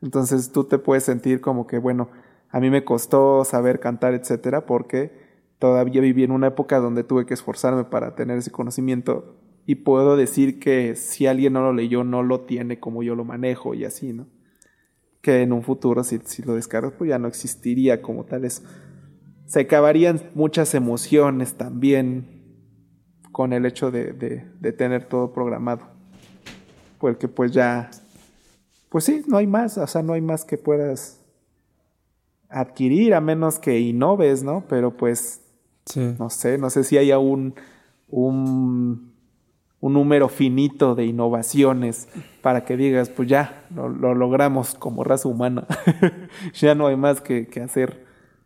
Entonces 0.01 0.51
tú 0.51 0.63
te 0.65 0.77
puedes 0.77 1.03
sentir 1.03 1.41
como 1.41 1.67
que, 1.67 1.77
bueno, 1.77 2.09
a 2.49 2.59
mí 2.59 2.69
me 2.69 2.83
costó 2.83 3.45
saber 3.45 3.79
cantar, 3.79 4.13
etcétera, 4.13 4.65
porque 4.65 5.30
todavía 5.62 6.01
viví 6.01 6.24
en 6.24 6.32
una 6.32 6.47
época 6.47 6.80
donde 6.80 7.05
tuve 7.05 7.26
que 7.26 7.36
esforzarme 7.36 7.84
para 7.86 8.16
tener 8.16 8.38
ese 8.38 8.49
conocimiento 8.51 9.38
y 9.66 9.76
puedo 9.76 10.18
decir 10.18 10.59
que 10.59 10.95
si 10.95 11.28
alguien 11.28 11.53
no 11.53 11.62
lo 11.62 11.72
leyó, 11.72 12.03
no 12.03 12.24
lo 12.24 12.41
tiene 12.41 12.80
como 12.80 13.03
yo 13.03 13.16
lo 13.16 13.24
manejo 13.24 13.76
y 13.76 13.86
así, 13.86 14.12
¿no? 14.12 14.28
Que 15.22 15.43
en 15.43 15.53
un 15.53 15.62
futuro, 15.62 16.03
si, 16.03 16.20
si 16.26 16.41
lo 16.41 16.55
descargas, 16.55 16.93
pues 16.97 17.09
ya 17.12 17.20
no 17.20 17.28
existiría 17.28 18.01
como 18.01 18.26
tales. 18.26 18.64
Se 19.45 19.59
acabarían 19.59 20.20
muchas 20.34 20.74
emociones 20.74 21.53
también 21.53 22.41
con 23.32 23.53
el 23.53 23.66
hecho 23.68 23.91
de, 23.91 24.14
de, 24.14 24.47
de 24.59 24.74
tener 24.74 25.05
todo 25.05 25.32
programado. 25.32 25.91
Porque 26.97 27.28
pues 27.28 27.51
ya 27.51 27.91
pues 28.91 29.05
sí, 29.05 29.24
no 29.26 29.38
hay 29.38 29.47
más, 29.47 29.78
o 29.78 29.88
sea, 29.88 30.03
no 30.03 30.12
hay 30.12 30.22
más 30.22 30.43
que 30.43 30.57
puedas 30.57 31.22
adquirir 32.49 33.14
a 33.14 33.22
menos 33.22 33.57
que 33.57 33.80
innoves, 33.80 34.43
¿no? 34.43 34.66
Pero 34.68 34.97
pues, 34.97 35.39
no 35.95 36.29
sé, 36.29 36.57
no 36.57 36.69
sé 36.69 36.83
si 36.83 36.97
haya 36.97 37.19
un, 37.19 37.55
un, 38.09 39.13
un, 39.79 39.93
número 39.93 40.29
finito 40.29 40.95
de 40.95 41.05
innovaciones 41.05 42.07
para 42.41 42.65
que 42.65 42.77
digas, 42.77 43.09
pues 43.09 43.27
ya, 43.29 43.65
lo, 43.75 44.15
logramos 44.15 44.75
como 44.75 45.03
raza 45.03 45.27
humana, 45.27 45.67
ya 46.53 46.75
no 46.75 46.87
hay 46.87 46.95
más 46.95 47.21
que, 47.21 47.47
que, 47.47 47.61
hacer, 47.61 48.05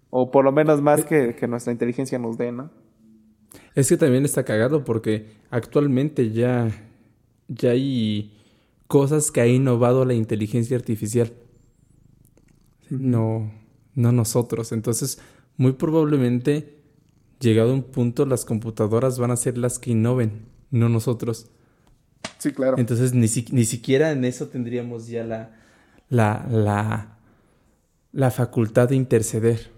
o 0.09 0.31
por 0.31 0.45
lo 0.45 0.51
menos 0.51 0.81
más 0.81 1.05
que, 1.05 1.35
que 1.35 1.47
nuestra 1.47 1.71
inteligencia 1.71 2.19
nos 2.19 2.37
dé, 2.37 2.51
¿no? 2.51 2.69
Es 3.73 3.89
que 3.89 3.97
también 3.97 4.25
está 4.25 4.43
cagado 4.43 4.83
porque 4.83 5.33
actualmente 5.49 6.31
ya, 6.31 6.69
ya 7.47 7.71
hay 7.71 8.33
cosas 8.87 9.31
que 9.31 9.41
ha 9.41 9.47
innovado 9.47 10.05
la 10.05 10.13
inteligencia 10.13 10.77
artificial. 10.77 11.33
No, 12.89 13.51
no 13.95 14.11
nosotros. 14.11 14.71
Entonces, 14.71 15.19
muy 15.57 15.73
probablemente, 15.73 16.83
llegado 17.39 17.73
un 17.73 17.83
punto, 17.83 18.25
las 18.25 18.45
computadoras 18.45 19.19
van 19.19 19.31
a 19.31 19.35
ser 19.35 19.57
las 19.57 19.79
que 19.79 19.91
innoven, 19.91 20.45
no 20.71 20.89
nosotros. 20.89 21.51
Sí, 22.37 22.51
claro. 22.51 22.77
Entonces, 22.77 23.13
ni, 23.13 23.27
ni 23.51 23.65
siquiera 23.65 24.11
en 24.11 24.25
eso 24.25 24.47
tendríamos 24.47 25.07
ya 25.07 25.23
la, 25.23 25.55
la, 26.09 26.45
la, 26.49 27.17
la 28.11 28.31
facultad 28.31 28.89
de 28.89 28.95
interceder. 28.95 29.71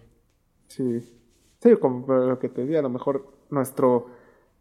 Sí. 0.67 1.13
Sí, 1.61 1.75
como 1.79 2.05
lo 2.13 2.39
que 2.39 2.49
te 2.49 2.61
decía, 2.61 2.79
a 2.79 2.83
lo 2.83 2.89
mejor 2.89 3.33
nuestro, 3.49 4.07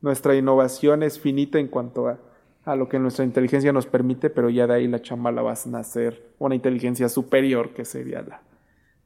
nuestra 0.00 0.34
innovación 0.34 1.02
es 1.02 1.20
finita 1.20 1.58
en 1.58 1.68
cuanto 1.68 2.08
a 2.08 2.18
a 2.66 2.74
lo 2.74 2.88
que 2.88 2.98
nuestra 2.98 3.24
inteligencia 3.24 3.72
nos 3.72 3.86
permite, 3.86 4.28
pero 4.28 4.50
ya 4.50 4.66
de 4.66 4.74
ahí 4.74 4.88
la 4.88 5.00
chamba 5.00 5.30
la 5.30 5.40
vas 5.40 5.66
a 5.66 5.70
nacer 5.70 6.34
una 6.38 6.56
inteligencia 6.56 7.08
superior 7.08 7.72
que 7.72 7.84
sería 7.84 8.22
la, 8.22 8.42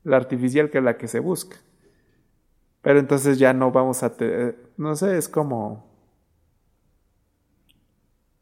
la 0.03 0.17
artificial 0.17 0.71
que 0.71 0.79
es 0.79 0.85
la 0.85 0.97
que 0.97 1.07
se 1.07 1.21
busca. 1.21 1.59
Pero 2.83 2.99
entonces 2.99 3.39
ya 3.39 3.53
no 3.53 3.71
vamos 3.71 4.03
a 4.03 4.17
tener, 4.17 4.57
no 4.77 4.97
sé, 4.97 5.19
es 5.19 5.29
como 5.29 5.91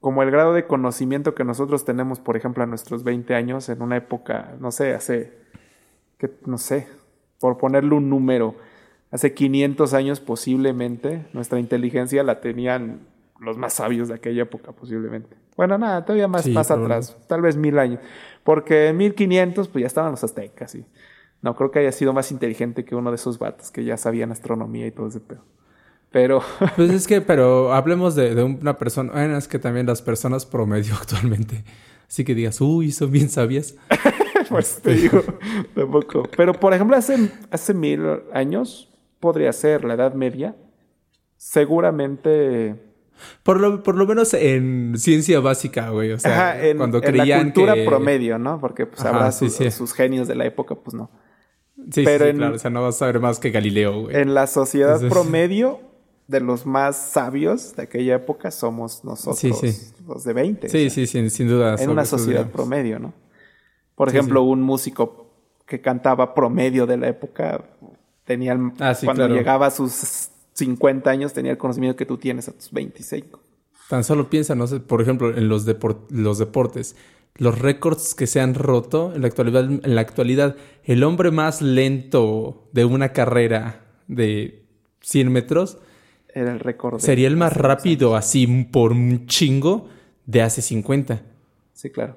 como 0.00 0.22
el 0.22 0.30
grado 0.30 0.52
de 0.54 0.66
conocimiento 0.66 1.34
que 1.34 1.44
nosotros 1.44 1.84
tenemos, 1.84 2.20
por 2.20 2.36
ejemplo, 2.36 2.62
a 2.62 2.66
nuestros 2.66 3.02
20 3.02 3.34
años 3.34 3.68
en 3.68 3.82
una 3.82 3.96
época, 3.96 4.54
no 4.60 4.70
sé, 4.70 4.94
hace 4.94 5.32
que 6.18 6.30
no 6.46 6.58
sé, 6.58 6.86
por 7.40 7.58
ponerle 7.58 7.94
un 7.94 8.08
número, 8.08 8.54
hace 9.10 9.34
500 9.34 9.94
años 9.94 10.20
posiblemente 10.20 11.26
nuestra 11.32 11.58
inteligencia 11.58 12.22
la 12.22 12.40
tenían 12.40 13.00
los 13.40 13.56
más 13.56 13.74
sabios 13.74 14.08
de 14.08 14.14
aquella 14.14 14.42
época 14.42 14.72
posiblemente. 14.72 15.36
Bueno, 15.56 15.78
nada, 15.78 16.04
todavía 16.04 16.28
más, 16.28 16.46
más 16.48 16.70
atrás, 16.70 17.16
tal 17.26 17.40
vez 17.40 17.56
mil 17.56 17.78
años. 17.78 18.00
Porque 18.44 18.88
en 18.88 18.96
1500 18.96 19.68
pues 19.68 19.82
ya 19.82 19.86
estaban 19.86 20.10
los 20.10 20.24
aztecas 20.24 20.74
y 20.74 20.84
no 21.42 21.54
creo 21.56 21.70
que 21.70 21.80
haya 21.80 21.92
sido 21.92 22.12
más 22.12 22.32
inteligente 22.32 22.84
que 22.84 22.94
uno 22.94 23.10
de 23.10 23.16
esos 23.16 23.38
vatos 23.38 23.70
que 23.70 23.84
ya 23.84 23.96
sabían 23.96 24.32
astronomía 24.32 24.86
y 24.86 24.90
todo 24.90 25.08
ese 25.08 25.20
pedo. 25.20 25.44
Pero... 26.10 26.42
Pues 26.76 26.90
es 26.90 27.06
que, 27.06 27.20
pero 27.20 27.72
hablemos 27.72 28.14
de, 28.14 28.34
de 28.34 28.42
una 28.42 28.78
persona, 28.78 29.12
bueno, 29.12 29.36
es 29.36 29.48
que 29.48 29.58
también 29.58 29.86
las 29.86 30.02
personas 30.02 30.46
promedio 30.46 30.94
actualmente, 31.00 31.64
así 32.08 32.24
que 32.24 32.34
digas, 32.34 32.60
uy, 32.60 32.92
son 32.92 33.10
bien 33.10 33.28
sabias. 33.28 33.74
pues 34.48 34.80
te 34.82 34.94
digo, 34.94 35.22
tampoco. 35.74 36.24
Pero 36.36 36.54
por 36.54 36.74
ejemplo, 36.74 36.96
hace, 36.96 37.30
hace 37.50 37.74
mil 37.74 38.22
años 38.32 38.88
podría 39.20 39.52
ser 39.52 39.84
la 39.84 39.94
Edad 39.94 40.14
Media. 40.14 40.56
Seguramente 41.36 42.88
por 43.42 43.60
lo, 43.60 43.82
por 43.82 43.96
lo 43.96 44.06
menos 44.06 44.34
en 44.34 44.94
ciencia 44.96 45.40
básica, 45.40 45.90
güey. 45.90 46.12
O 46.12 46.18
sea, 46.18 46.64
en, 46.64 46.76
cuando 46.76 47.00
creían 47.00 47.28
la 47.28 47.44
cultura 47.44 47.74
promedio, 47.84 48.38
¿no? 48.38 48.60
Porque 48.60 48.86
pues 48.86 49.04
habrá 49.04 49.32
sus, 49.32 49.92
genios 49.92 50.28
de 50.28 50.34
la 50.34 50.44
época, 50.44 50.74
pues 50.74 50.94
no. 50.94 51.10
Sí, 51.90 52.02
Pero 52.04 52.26
sí, 52.26 52.32
claro. 52.34 52.54
O 52.54 52.58
sea, 52.58 52.70
no 52.70 52.82
vas 52.82 52.96
a 52.96 52.98
saber 52.98 53.20
más 53.20 53.38
que 53.38 53.50
Galileo, 53.50 54.02
güey. 54.02 54.16
En 54.16 54.34
la 54.34 54.46
sociedad 54.46 55.00
promedio, 55.08 55.80
de 56.28 56.40
los 56.40 56.66
más 56.66 56.96
sabios 56.96 57.74
de 57.74 57.82
aquella 57.82 58.16
época, 58.16 58.50
somos 58.50 59.02
nosotros, 59.02 59.94
los 60.06 60.24
de 60.24 60.32
20. 60.34 60.68
Sí, 60.68 60.90
sí, 60.90 61.06
sin, 61.06 61.30
sin 61.30 61.48
duda. 61.48 61.76
En 61.78 61.90
una 61.90 62.04
sociedad 62.04 62.50
promedio, 62.50 62.98
¿no? 62.98 63.14
Por 63.94 64.10
ejemplo, 64.10 64.42
un 64.42 64.62
músico 64.62 65.26
que 65.66 65.80
cantaba 65.80 66.34
promedio 66.34 66.86
de 66.86 66.98
la 66.98 67.08
época 67.08 67.64
tenía... 68.24 68.58
Ah, 68.78 68.94
cuando 69.02 69.26
llegaba 69.26 69.66
a 69.66 69.70
sus 69.70 70.28
50 70.52 71.10
años 71.10 71.32
tenía 71.32 71.52
el 71.52 71.58
conocimiento 71.58 71.96
que 71.96 72.06
tú 72.06 72.18
tienes 72.18 72.48
a 72.48 72.52
tus 72.52 72.70
25. 72.70 73.40
Tan 73.88 74.04
solo 74.04 74.28
piensa, 74.28 74.54
no 74.54 74.66
sé, 74.66 74.80
por 74.80 75.00
ejemplo, 75.00 75.36
en 75.36 75.48
los, 75.48 75.66
los 76.10 76.38
deportes. 76.38 76.94
Los 77.36 77.58
récords 77.58 78.14
que 78.14 78.26
se 78.26 78.40
han 78.40 78.54
roto 78.54 79.12
en 79.14 79.22
la, 79.22 79.28
actualidad, 79.28 79.64
en 79.64 79.94
la 79.94 80.00
actualidad, 80.00 80.56
el 80.84 81.04
hombre 81.04 81.30
más 81.30 81.62
lento 81.62 82.68
de 82.72 82.84
una 82.84 83.10
carrera 83.12 83.84
de 84.08 84.64
100 85.02 85.30
metros 85.30 85.78
era 86.34 86.52
el 86.52 86.60
récord. 86.60 87.00
Sería 87.00 87.28
el 87.28 87.36
más 87.36 87.56
rápido, 87.56 88.16
así 88.16 88.46
por 88.70 88.92
un 88.92 89.26
chingo, 89.26 89.88
de 90.26 90.42
hace 90.42 90.62
50. 90.62 91.22
Sí, 91.72 91.90
claro. 91.90 92.16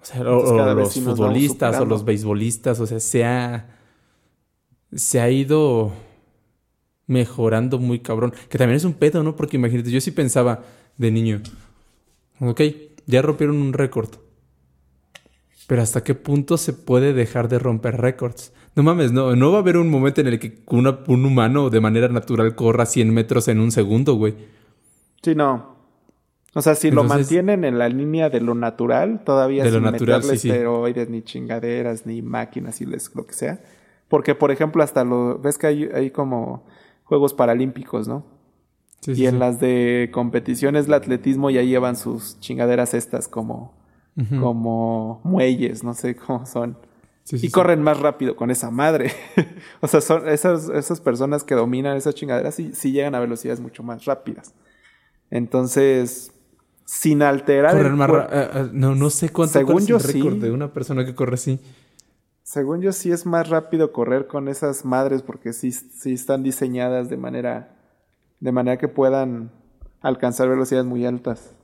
O 0.00 0.04
sea, 0.04 0.22
los 0.22 0.94
futbolistas 0.94 1.80
o 1.80 1.84
los 1.84 2.04
beisbolistas, 2.04 2.80
o 2.80 2.86
sea, 2.86 3.00
se 3.00 3.24
ha, 3.24 3.78
se 4.94 5.20
ha 5.20 5.30
ido 5.30 5.92
mejorando 7.06 7.78
muy 7.78 8.00
cabrón. 8.00 8.32
Que 8.48 8.58
también 8.58 8.76
es 8.76 8.84
un 8.84 8.94
pedo, 8.94 9.22
¿no? 9.22 9.36
Porque 9.36 9.56
imagínate, 9.56 9.90
yo 9.90 10.00
sí 10.00 10.10
pensaba 10.10 10.62
de 10.96 11.10
niño, 11.10 11.42
ok, 12.40 12.60
ya 13.06 13.22
rompieron 13.22 13.56
un 13.56 13.72
récord. 13.72 14.10
Pero 15.68 15.82
¿hasta 15.82 16.02
qué 16.02 16.14
punto 16.14 16.56
se 16.56 16.72
puede 16.72 17.12
dejar 17.12 17.48
de 17.48 17.58
romper 17.58 18.00
récords? 18.00 18.54
No 18.74 18.82
mames, 18.82 19.12
no, 19.12 19.36
no 19.36 19.50
va 19.50 19.58
a 19.58 19.60
haber 19.60 19.76
un 19.76 19.90
momento 19.90 20.22
en 20.22 20.28
el 20.28 20.38
que 20.38 20.62
un 20.66 21.26
humano 21.26 21.68
de 21.68 21.78
manera 21.80 22.08
natural 22.08 22.54
corra 22.54 22.86
100 22.86 23.12
metros 23.12 23.48
en 23.48 23.60
un 23.60 23.70
segundo, 23.70 24.14
güey. 24.14 24.34
Sí, 25.22 25.34
no. 25.34 25.76
O 26.54 26.62
sea, 26.62 26.74
si 26.74 26.90
lo 26.90 27.04
mantienen 27.04 27.64
en 27.64 27.76
la 27.78 27.90
línea 27.90 28.30
de 28.30 28.40
lo 28.40 28.54
natural, 28.54 29.22
todavía 29.24 29.62
de 29.62 29.70
sin 29.70 29.82
lo 29.82 29.90
natural, 29.90 30.22
meterle 30.22 30.36
esteroides, 30.36 31.10
ni 31.10 31.20
chingaderas, 31.20 32.06
ni 32.06 32.22
máquinas, 32.22 32.80
y 32.80 32.86
les, 32.86 33.14
lo 33.14 33.26
que 33.26 33.34
sea. 33.34 33.60
Porque, 34.08 34.34
por 34.34 34.50
ejemplo, 34.50 34.82
hasta 34.82 35.04
lo... 35.04 35.38
Ves 35.38 35.58
que 35.58 35.66
hay, 35.66 35.84
hay 35.94 36.10
como 36.10 36.64
Juegos 37.04 37.34
Paralímpicos, 37.34 38.08
¿no? 38.08 38.24
Sí, 39.02 39.12
y 39.12 39.26
en 39.26 39.38
las 39.38 39.60
de 39.60 40.08
competiciones 40.14 40.86
de 40.86 40.96
atletismo 40.96 41.50
ya 41.50 41.62
llevan 41.62 41.94
sus 41.94 42.40
chingaderas 42.40 42.94
estas 42.94 43.28
como, 43.28 43.77
como 44.40 45.20
muelles, 45.24 45.84
no 45.84 45.94
sé 45.94 46.16
cómo 46.16 46.44
son 46.44 46.76
y 47.32 47.50
corren 47.50 47.82
más 47.82 48.00
rápido 48.00 48.36
con 48.36 48.50
esa 48.50 48.70
madre. 48.70 49.12
o 49.80 49.88
sea, 49.88 50.00
son 50.00 50.28
esas, 50.28 50.68
esas 50.68 51.00
personas 51.00 51.44
que 51.44 51.54
dominan 51.54 51.96
esas 51.96 52.14
chingaderas 52.14 52.54
sí, 52.54 52.72
sí 52.74 52.92
llegan 52.92 53.14
a 53.14 53.20
velocidades 53.20 53.60
mucho 53.60 53.82
más 53.82 54.04
rápidas. 54.04 54.54
Entonces, 55.30 56.32
sin 56.84 57.22
alterar. 57.22 57.76
Correr 57.76 57.92
más 57.92 58.10
eh, 58.30 58.70
no, 58.72 58.94
no 58.94 59.10
sé 59.10 59.30
cuánto 59.30 59.52
Según 59.52 59.86
yo, 59.86 60.00
sí. 60.00 60.22
de 60.38 60.50
una 60.50 60.72
persona 60.72 61.04
que 61.04 61.14
corre 61.14 61.34
así. 61.34 61.60
Según 62.42 62.80
yo, 62.80 62.92
sí 62.92 63.12
es 63.12 63.26
más 63.26 63.48
rápido 63.50 63.92
correr 63.92 64.26
con 64.26 64.48
esas 64.48 64.84
madres 64.84 65.22
porque 65.22 65.52
sí, 65.52 65.70
sí 65.70 66.14
están 66.14 66.42
diseñadas 66.42 67.10
de 67.10 67.18
manera. 67.18 67.76
de 68.40 68.52
manera 68.52 68.78
que 68.78 68.88
puedan 68.88 69.52
alcanzar 70.00 70.48
velocidades 70.48 70.86
muy 70.86 71.04
altas. 71.04 71.54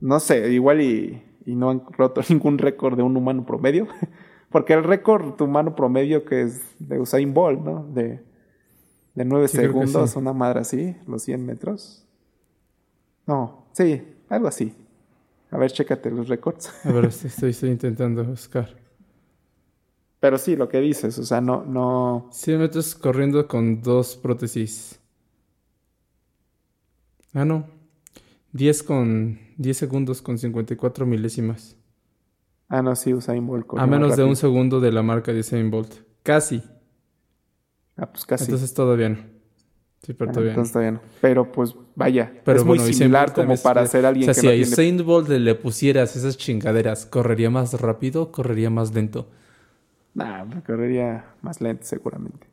No 0.00 0.20
sé, 0.20 0.52
igual 0.52 0.82
y, 0.82 1.25
y 1.46 1.54
no 1.54 1.70
han 1.70 1.82
roto 1.92 2.20
ningún 2.28 2.58
récord 2.58 2.96
de 2.96 3.02
un 3.02 3.16
humano 3.16 3.46
promedio. 3.46 3.86
Porque 4.50 4.74
el 4.74 4.84
récord 4.84 5.40
humano 5.40 5.74
promedio 5.74 6.24
que 6.24 6.42
es 6.42 6.62
de 6.78 7.00
Usain 7.00 7.32
Bolt, 7.32 7.60
¿no? 7.60 7.84
De, 7.92 8.22
de 9.14 9.24
9 9.24 9.48
segundos, 9.48 10.14
una 10.16 10.32
madre 10.32 10.60
así, 10.60 10.96
los 11.06 11.22
100 11.22 11.44
metros. 11.44 12.04
No, 13.26 13.66
sí, 13.72 14.02
algo 14.28 14.46
así. 14.48 14.74
A 15.50 15.58
ver, 15.58 15.72
chécate 15.72 16.10
los 16.10 16.28
récords. 16.28 16.72
A 16.84 16.92
ver, 16.92 17.04
estoy, 17.24 17.50
estoy 17.50 17.70
intentando 17.70 18.24
buscar. 18.24 18.76
Pero 20.20 20.38
sí, 20.38 20.56
lo 20.56 20.68
que 20.68 20.80
dices, 20.80 21.18
o 21.18 21.24
sea, 21.24 21.40
no, 21.40 21.64
no... 21.64 22.28
100 22.32 22.58
metros 22.58 22.94
corriendo 22.94 23.46
con 23.46 23.82
dos 23.82 24.16
prótesis. 24.16 24.98
Ah, 27.34 27.44
no. 27.44 27.75
10 28.56 28.82
con... 28.82 29.38
10 29.58 29.76
segundos 29.76 30.22
con 30.22 30.38
54 30.38 31.06
milésimas. 31.06 31.76
Ah, 32.68 32.82
no, 32.82 32.96
sí, 32.96 33.14
Usain 33.14 33.46
Bolt. 33.46 33.66
A 33.76 33.86
menos 33.86 34.16
de 34.16 34.24
un 34.24 34.36
segundo 34.36 34.80
de 34.80 34.92
la 34.92 35.02
marca 35.02 35.32
de 35.32 35.40
Usain 35.40 35.70
Bolt. 35.70 35.94
Casi. 36.22 36.62
Ah, 37.96 38.10
pues 38.10 38.26
casi. 38.26 38.44
Entonces 38.44 38.74
todo 38.74 38.96
bien. 38.96 39.36
Sí, 40.02 40.12
pero 40.12 40.30
todavía 40.30 40.52
Entonces 40.52 40.72
todavía 40.72 40.92
no. 40.92 41.00
Pero 41.20 41.50
pues 41.50 41.74
vaya. 41.94 42.32
Pero 42.44 42.58
es 42.58 42.64
muy 42.64 42.78
similar 42.78 43.32
como 43.32 43.56
para 43.56 43.86
ser 43.86 44.04
alguien 44.04 44.28
o 44.28 44.34
sea, 44.34 44.40
si 44.40 44.48
a 44.48 44.62
Usain 44.62 45.04
Bolt 45.04 45.28
le 45.28 45.54
pusieras 45.54 46.16
esas 46.16 46.36
chingaderas, 46.36 47.06
¿correría 47.06 47.50
más 47.50 47.80
rápido 47.80 48.22
o 48.22 48.32
correría 48.32 48.70
más 48.70 48.92
lento? 48.94 49.28
Nah, 50.14 50.44
correría 50.66 51.34
más 51.42 51.60
lento 51.60 51.84
seguramente. 51.84 52.46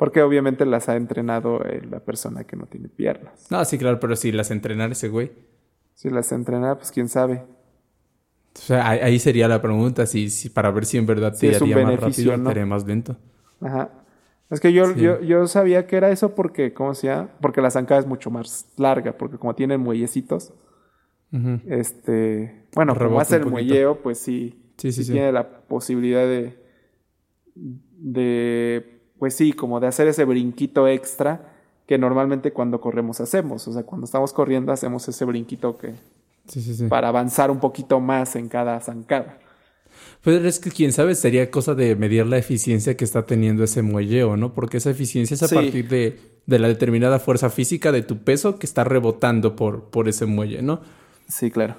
Porque 0.00 0.22
obviamente 0.22 0.64
las 0.64 0.88
ha 0.88 0.96
entrenado 0.96 1.62
eh, 1.62 1.82
la 1.90 2.00
persona 2.00 2.44
que 2.44 2.56
no 2.56 2.64
tiene 2.64 2.88
piernas. 2.88 3.48
No, 3.50 3.62
sí, 3.66 3.76
claro, 3.76 4.00
pero 4.00 4.16
si 4.16 4.32
las 4.32 4.50
entrenara 4.50 4.92
ese 4.92 5.10
güey. 5.10 5.30
Si 5.92 6.08
las 6.08 6.32
entrenara, 6.32 6.76
pues 6.76 6.90
quién 6.90 7.10
sabe. 7.10 7.44
O 8.54 8.58
sea, 8.58 8.88
ahí 8.88 9.18
sería 9.18 9.46
la 9.46 9.60
pregunta, 9.60 10.06
si, 10.06 10.30
si 10.30 10.48
para 10.48 10.70
ver 10.70 10.86
si 10.86 10.96
en 10.96 11.04
verdad 11.04 11.36
te 11.38 11.54
haría 11.54 11.84
más 11.84 12.00
rápido 12.00 12.34
¿no? 12.38 12.50
te 12.50 12.64
más 12.64 12.86
lento. 12.86 13.18
Ajá. 13.60 13.90
Es 14.48 14.58
que 14.60 14.72
yo, 14.72 14.96
yo, 14.96 15.20
yo 15.20 15.46
sabía 15.46 15.86
que 15.86 15.98
era 15.98 16.10
eso 16.10 16.34
porque, 16.34 16.72
¿cómo 16.72 16.94
se 16.94 17.08
llama? 17.08 17.28
Porque 17.42 17.60
la 17.60 17.70
zancada 17.70 18.00
es 18.00 18.06
mucho 18.06 18.30
más 18.30 18.70
larga, 18.78 19.18
porque 19.18 19.36
como 19.36 19.54
tienen 19.54 19.82
muellecitos, 19.82 20.54
este, 21.66 22.64
bueno, 22.74 22.96
como 22.96 23.20
hace 23.20 23.36
el 23.36 23.44
muelleo, 23.44 24.00
pues 24.00 24.18
sí, 24.18 24.72
sí, 24.78 24.92
sí, 24.92 25.12
tiene 25.12 25.30
la 25.30 25.66
posibilidad 25.66 26.22
de, 26.22 26.58
de, 27.54 28.99
pues 29.20 29.34
sí, 29.34 29.52
como 29.52 29.80
de 29.80 29.86
hacer 29.86 30.08
ese 30.08 30.24
brinquito 30.24 30.88
extra 30.88 31.52
que 31.86 31.98
normalmente 31.98 32.52
cuando 32.52 32.80
corremos 32.80 33.20
hacemos. 33.20 33.68
O 33.68 33.72
sea, 33.72 33.82
cuando 33.82 34.06
estamos 34.06 34.32
corriendo 34.32 34.72
hacemos 34.72 35.06
ese 35.08 35.26
brinquito 35.26 35.76
que, 35.76 35.92
para 36.88 37.08
avanzar 37.08 37.50
un 37.50 37.60
poquito 37.60 38.00
más 38.00 38.34
en 38.34 38.48
cada 38.48 38.80
zancada. 38.80 39.38
Pero 40.24 40.48
es 40.48 40.58
que 40.58 40.70
quién 40.70 40.92
sabe, 40.92 41.14
sería 41.14 41.50
cosa 41.50 41.74
de 41.74 41.96
medir 41.96 42.26
la 42.26 42.38
eficiencia 42.38 42.96
que 42.96 43.04
está 43.04 43.26
teniendo 43.26 43.62
ese 43.62 43.82
muelleo, 43.82 44.38
¿no? 44.38 44.54
Porque 44.54 44.78
esa 44.78 44.88
eficiencia 44.90 45.34
es 45.34 45.42
a 45.42 45.48
partir 45.48 45.86
de, 45.88 46.18
la 46.46 46.68
determinada 46.68 47.18
fuerza 47.18 47.50
física 47.50 47.92
de 47.92 48.00
tu 48.00 48.24
peso 48.24 48.58
que 48.58 48.64
está 48.64 48.84
rebotando 48.84 49.54
por, 49.54 49.90
por 49.90 50.08
ese 50.08 50.24
muelle, 50.24 50.62
¿no? 50.62 50.80
Sí, 51.28 51.50
claro. 51.50 51.76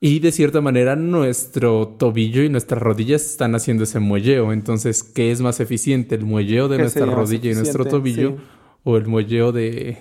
Y 0.00 0.20
de 0.20 0.30
cierta 0.30 0.60
manera 0.60 0.94
nuestro 0.94 1.88
tobillo 1.88 2.42
y 2.44 2.48
nuestras 2.48 2.80
rodillas 2.80 3.22
están 3.22 3.54
haciendo 3.54 3.84
ese 3.84 3.98
muelleo. 3.98 4.52
Entonces, 4.52 5.02
¿qué 5.02 5.32
es 5.32 5.40
más 5.40 5.58
eficiente? 5.58 6.14
¿El 6.14 6.24
muelleo 6.24 6.68
de 6.68 6.78
nuestra 6.78 7.06
rodilla 7.06 7.50
y 7.50 7.54
nuestro 7.54 7.84
tobillo? 7.84 8.36
¿O 8.84 8.96
el 8.96 9.06
muelleo 9.06 9.50
de, 9.50 9.98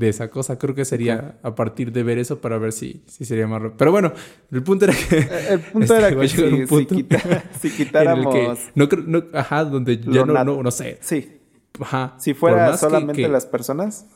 de 0.00 0.08
esa 0.08 0.30
cosa. 0.30 0.58
Creo 0.58 0.74
que 0.74 0.84
sería 0.84 1.38
a 1.42 1.54
partir 1.54 1.92
de 1.92 2.02
ver 2.02 2.18
eso 2.18 2.40
para 2.40 2.58
ver 2.58 2.72
si, 2.72 3.04
si 3.06 3.24
sería 3.24 3.46
más. 3.46 3.62
Pero 3.76 3.92
bueno, 3.92 4.12
el 4.50 4.62
punto 4.62 4.86
era 4.86 4.94
que... 4.94 5.28
El 5.50 5.60
punto 5.60 5.94
era 5.96 6.08
que 6.16 6.28
si, 6.28 7.70
quitáramos... 7.76 8.34
no, 8.74 8.88
no, 9.06 9.22
ajá, 9.34 9.64
donde 9.64 9.98
ya 9.98 10.24
no, 10.24 10.42
no, 10.42 10.62
no, 10.62 10.70
sé. 10.70 10.98
Sí. 11.02 11.40
Ajá. 11.78 12.14
Si 12.18 12.34
fuera 12.34 12.76
solamente 12.76 13.28
las 13.28 13.46
personas 13.46 14.06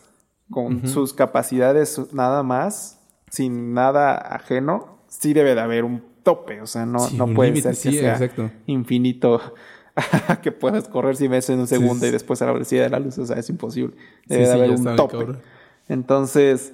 con 0.50 0.88
sus 0.88 1.12
capacidades 1.12 2.00
nada 2.12 2.42
más, 2.42 3.00
sin 3.30 3.74
nada 3.74 4.14
ajeno, 4.16 4.93
sí 5.18 5.32
debe 5.32 5.54
de 5.54 5.60
haber 5.60 5.84
un 5.84 6.02
tope. 6.22 6.60
O 6.60 6.66
sea, 6.66 6.86
no, 6.86 7.08
no 7.10 7.32
puede 7.34 7.56
ser 7.60 7.72
que 7.72 7.98
sea 7.98 8.52
infinito 8.66 9.40
que 10.42 10.52
puedas 10.52 10.88
correr 10.88 11.16
si 11.16 11.28
ves 11.28 11.48
en 11.50 11.60
un 11.60 11.66
segundo 11.66 12.06
y 12.06 12.10
después 12.10 12.42
a 12.42 12.46
la 12.46 12.52
velocidad 12.52 12.84
de 12.84 12.90
la 12.90 12.98
luz. 12.98 13.18
O 13.18 13.26
sea, 13.26 13.36
es 13.36 13.48
imposible. 13.48 13.94
Debe 14.26 14.46
de 14.46 14.52
haber 14.52 14.70
un 14.70 14.96
tope. 14.96 15.26
Entonces, 15.88 16.72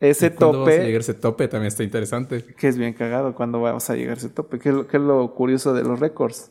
ese 0.00 0.30
tope. 0.30 0.56
Vamos 0.56 0.68
a 0.68 0.72
llegar 0.72 0.96
a 0.96 1.00
ese 1.00 1.14
tope 1.14 1.48
también 1.48 1.68
está 1.68 1.82
interesante. 1.82 2.44
Que 2.44 2.68
es 2.68 2.78
bien 2.78 2.92
cagado 2.92 3.34
cuando 3.34 3.60
vamos 3.60 3.88
a 3.90 3.96
llegar 3.96 4.14
a 4.14 4.18
ese 4.18 4.28
tope. 4.28 4.58
¿Qué 4.58 4.68
es, 4.68 5.00
lo, 5.00 5.34
curioso 5.34 5.74
de 5.74 5.82
los 5.82 6.00
récords? 6.00 6.50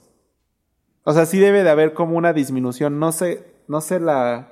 O 1.03 1.13
sea, 1.13 1.25
sí 1.25 1.39
debe 1.39 1.63
de 1.63 1.69
haber 1.69 1.93
como 1.93 2.17
una 2.17 2.33
disminución. 2.33 2.99
No 2.99 3.11
sé, 3.11 3.45
no 3.67 3.81
sé 3.81 3.99
la. 3.99 4.51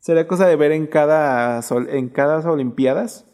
Sería 0.00 0.28
cosa 0.28 0.46
de 0.46 0.56
ver 0.56 0.72
en 0.72 0.86
cada, 0.86 1.60
en 1.88 2.08
cada 2.08 2.38
Olimpiadas. 2.50 3.24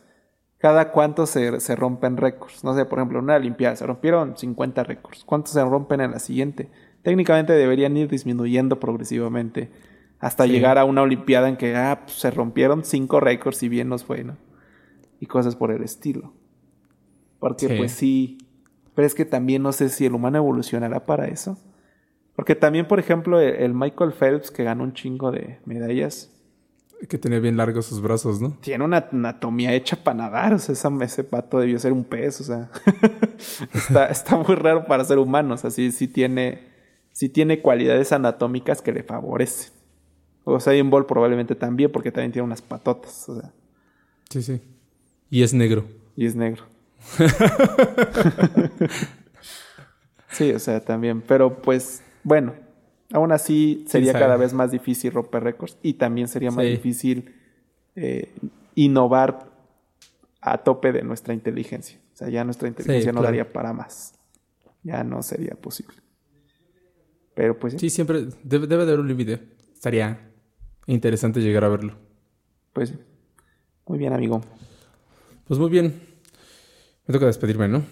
Cada 0.62 0.92
cuánto 0.92 1.26
se, 1.26 1.58
se 1.58 1.74
rompen 1.74 2.16
récords. 2.16 2.62
No 2.62 2.72
sé, 2.72 2.84
por 2.84 3.00
ejemplo, 3.00 3.18
en 3.18 3.24
una 3.24 3.34
Olimpiada 3.34 3.74
se 3.74 3.84
rompieron 3.84 4.36
50 4.36 4.84
récords. 4.84 5.24
¿Cuántos 5.24 5.54
se 5.54 5.64
rompen 5.64 6.00
en 6.00 6.12
la 6.12 6.20
siguiente? 6.20 6.70
Técnicamente 7.02 7.52
deberían 7.52 7.96
ir 7.96 8.08
disminuyendo 8.08 8.78
progresivamente 8.78 9.72
hasta 10.20 10.46
llegar 10.46 10.78
a 10.78 10.84
una 10.84 11.02
Olimpiada 11.02 11.48
en 11.48 11.56
que 11.56 11.74
ah, 11.74 12.02
pues, 12.04 12.16
se 12.16 12.30
rompieron 12.30 12.84
cinco 12.84 13.18
récords 13.18 13.60
y 13.64 13.68
bien 13.68 13.88
nos 13.88 14.04
fue, 14.04 14.22
¿no? 14.22 14.36
Y 15.18 15.26
cosas 15.26 15.56
por 15.56 15.72
el 15.72 15.82
estilo. 15.82 16.32
Porque 17.40 17.68
pues 17.76 17.90
sí, 17.90 18.38
pero 18.94 19.04
es 19.04 19.16
que 19.16 19.24
también 19.24 19.64
no 19.64 19.72
sé 19.72 19.88
si 19.88 20.06
el 20.06 20.14
humano 20.14 20.38
evolucionará 20.38 21.06
para 21.06 21.26
eso. 21.26 21.58
Porque 22.36 22.54
también, 22.54 22.86
por 22.86 23.00
ejemplo, 23.00 23.40
e, 23.40 23.64
el 23.64 23.74
Michael 23.74 24.12
Phelps, 24.12 24.52
que 24.52 24.62
ganó 24.62 24.84
un 24.84 24.92
chingo 24.92 25.32
de 25.32 25.58
medallas. 25.64 26.30
Que 27.08 27.18
tenía 27.18 27.40
bien 27.40 27.56
largos 27.56 27.86
sus 27.86 28.00
brazos, 28.00 28.40
¿no? 28.40 28.56
Tiene 28.60 28.84
una 28.84 29.08
anatomía 29.10 29.74
hecha 29.74 29.96
para 29.96 30.18
nadar. 30.18 30.54
O 30.54 30.58
sea, 30.58 30.74
ese 31.00 31.24
pato 31.24 31.58
debió 31.58 31.78
ser 31.78 31.92
un 31.92 32.04
pez. 32.04 32.40
O 32.40 32.44
sea, 32.44 32.70
está, 33.74 34.06
está, 34.06 34.36
muy 34.36 34.54
raro 34.54 34.86
para 34.86 35.04
ser 35.04 35.18
humano. 35.18 35.54
O 35.54 35.56
sea, 35.56 35.70
sí, 35.70 35.90
sí, 35.90 36.06
tiene, 36.06 36.68
sí 37.10 37.28
tiene 37.28 37.60
cualidades 37.60 38.12
anatómicas 38.12 38.82
que 38.82 38.92
le 38.92 39.02
favorecen. 39.02 39.72
O 40.44 40.60
sea, 40.60 40.74
en 40.74 40.90
Ball 40.90 41.06
probablemente 41.06 41.56
también, 41.56 41.90
porque 41.90 42.12
también 42.12 42.32
tiene 42.32 42.46
unas 42.46 42.62
patotas. 42.62 43.28
O 43.28 43.40
sea. 43.40 43.50
Sí, 44.30 44.42
sí. 44.42 44.60
Y 45.28 45.42
es 45.42 45.52
negro. 45.52 45.84
Y 46.14 46.26
es 46.26 46.36
negro. 46.36 46.64
sí, 50.30 50.52
o 50.52 50.58
sea, 50.58 50.80
también. 50.84 51.20
Pero 51.20 51.60
pues, 51.62 52.02
bueno, 52.22 52.52
aún 53.12 53.32
así 53.32 53.84
sería 53.86 54.12
cada 54.12 54.36
vez 54.36 54.52
más 54.52 54.70
difícil 54.70 55.12
romper 55.12 55.44
récords 55.44 55.76
y 55.82 55.94
también 55.94 56.28
sería 56.28 56.50
más 56.50 56.64
difícil 56.64 57.34
eh, 57.94 58.32
innovar 58.74 59.50
a 60.40 60.58
tope 60.58 60.92
de 60.92 61.02
nuestra 61.02 61.34
inteligencia. 61.34 61.98
O 62.14 62.16
sea, 62.16 62.28
ya 62.28 62.44
nuestra 62.44 62.68
inteligencia 62.68 63.12
no 63.12 63.22
daría 63.22 63.52
para 63.52 63.72
más. 63.72 64.14
Ya 64.82 65.04
no 65.04 65.22
sería 65.22 65.54
posible. 65.54 65.96
Pero 67.34 67.58
pues... 67.58 67.74
Sí, 67.78 67.90
siempre 67.90 68.26
debe, 68.42 68.66
debe 68.66 68.84
de 68.84 68.92
haber 68.92 69.00
un 69.00 69.08
límite. 69.08 69.40
Estaría 69.72 70.32
Interesante 70.86 71.40
llegar 71.40 71.64
a 71.64 71.68
verlo. 71.68 71.94
Pues 72.72 72.94
muy 73.86 73.98
bien, 73.98 74.12
amigo. 74.12 74.40
Pues 75.46 75.60
muy 75.60 75.70
bien. 75.70 76.00
Me 77.06 77.12
toca 77.12 77.26
despedirme, 77.26 77.68
¿no? 77.68 77.82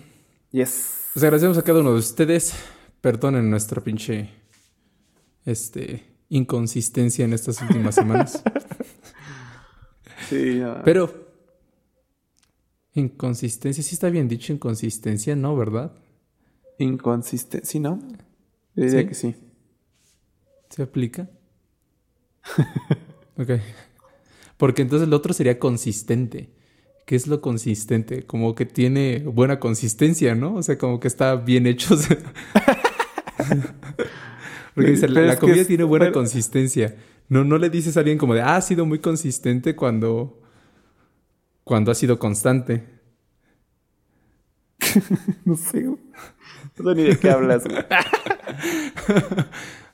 Yes. 0.50 1.10
Pues 1.12 1.22
agradecemos 1.22 1.58
a 1.58 1.62
cada 1.62 1.80
uno 1.80 1.92
de 1.92 1.98
ustedes 1.98 2.54
perdonen 3.00 3.48
nuestra 3.50 3.80
pinche 3.80 4.30
este 5.44 6.10
inconsistencia 6.28 7.24
en 7.24 7.32
estas 7.32 7.60
últimas 7.60 7.94
semanas. 7.94 8.42
sí, 10.28 10.62
Pero 10.84 11.28
inconsistencia, 12.94 13.82
sí 13.82 13.94
está 13.94 14.10
bien 14.10 14.28
dicho 14.28 14.52
inconsistencia, 14.52 15.36
¿no? 15.36 15.56
¿Verdad? 15.56 15.92
Inconsistencia, 16.78 17.68
sí, 17.68 17.80
¿no? 17.80 17.98
Yo 18.74 18.84
diría 18.84 19.06
que 19.06 19.14
sí. 19.14 19.34
¿Se 20.70 20.82
aplica? 20.82 21.28
ok. 23.36 23.50
Porque 24.56 24.82
entonces 24.82 25.08
el 25.08 25.14
otro 25.14 25.32
sería 25.32 25.58
consistente. 25.58 26.50
¿Qué 27.06 27.16
es 27.16 27.26
lo 27.26 27.40
consistente? 27.40 28.22
Como 28.24 28.54
que 28.54 28.66
tiene 28.66 29.24
buena 29.24 29.58
consistencia, 29.58 30.36
¿no? 30.36 30.54
O 30.54 30.62
sea, 30.62 30.78
como 30.78 31.00
que 31.00 31.08
está 31.08 31.34
bien 31.34 31.66
hecho. 31.66 31.96
Porque 34.74 34.90
dice, 34.90 35.08
la, 35.08 35.38
comida 35.38 35.64
tiene 35.64 35.84
buena 35.84 36.12
consistencia. 36.12 36.96
No, 37.28 37.44
no 37.44 37.58
le 37.58 37.70
dices 37.70 37.96
a 37.96 38.00
alguien 38.00 38.18
como 38.18 38.34
de, 38.34 38.42
ah, 38.42 38.56
ha 38.56 38.60
sido 38.60 38.86
muy 38.86 38.98
consistente 38.98 39.76
cuando, 39.76 40.40
cuando 41.64 41.90
ha 41.90 41.94
sido 41.94 42.18
constante. 42.18 42.84
no 45.44 45.56
sé, 45.56 45.82
No 45.82 45.98
sé 46.76 46.94
ni 46.94 47.02
de 47.04 47.18
qué 47.18 47.30
hablas, 47.30 47.64
güey. 47.64 47.78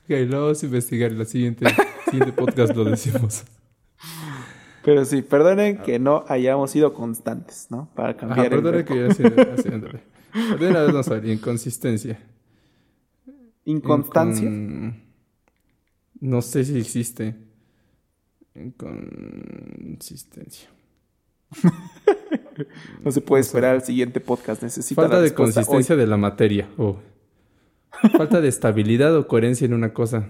ok, 0.04 0.30
lo 0.30 0.42
vamos 0.42 0.62
a 0.62 0.66
investigar. 0.66 1.12
En 1.12 1.20
el 1.20 1.26
siguiente, 1.26 1.66
siguiente 2.04 2.32
podcast 2.32 2.74
lo 2.74 2.84
decimos. 2.84 3.44
Pero 4.84 5.04
sí, 5.04 5.20
perdonen 5.22 5.78
que 5.78 5.98
no 5.98 6.24
hayamos 6.28 6.70
sido 6.70 6.94
constantes, 6.94 7.66
¿no? 7.70 7.90
Para 7.94 8.16
cambiar 8.16 8.46
Ajá, 8.46 8.50
perdonen 8.50 8.84
que 8.84 8.94
vez 8.94 9.18
vamos 10.72 11.08
a 11.08 11.14
ver, 11.14 11.26
inconsistencia. 11.26 12.20
¿Inconstancia? 13.66 14.50
No 16.20 16.40
sé 16.40 16.64
si 16.64 16.78
existe. 16.78 17.34
Inconsistencia. 18.54 20.70
no 23.04 23.10
se 23.10 23.20
puede 23.20 23.42
esperar 23.42 23.74
al 23.74 23.82
siguiente 23.82 24.20
podcast. 24.20 24.62
Necesita 24.62 25.02
Falta 25.02 25.20
de 25.20 25.34
consistencia 25.34 25.96
de 25.96 26.06
la 26.06 26.16
materia. 26.16 26.68
Oh. 26.78 26.96
Falta 28.16 28.40
de 28.40 28.48
estabilidad 28.48 29.16
o 29.16 29.26
coherencia 29.26 29.64
en 29.64 29.74
una 29.74 29.92
cosa. 29.92 30.28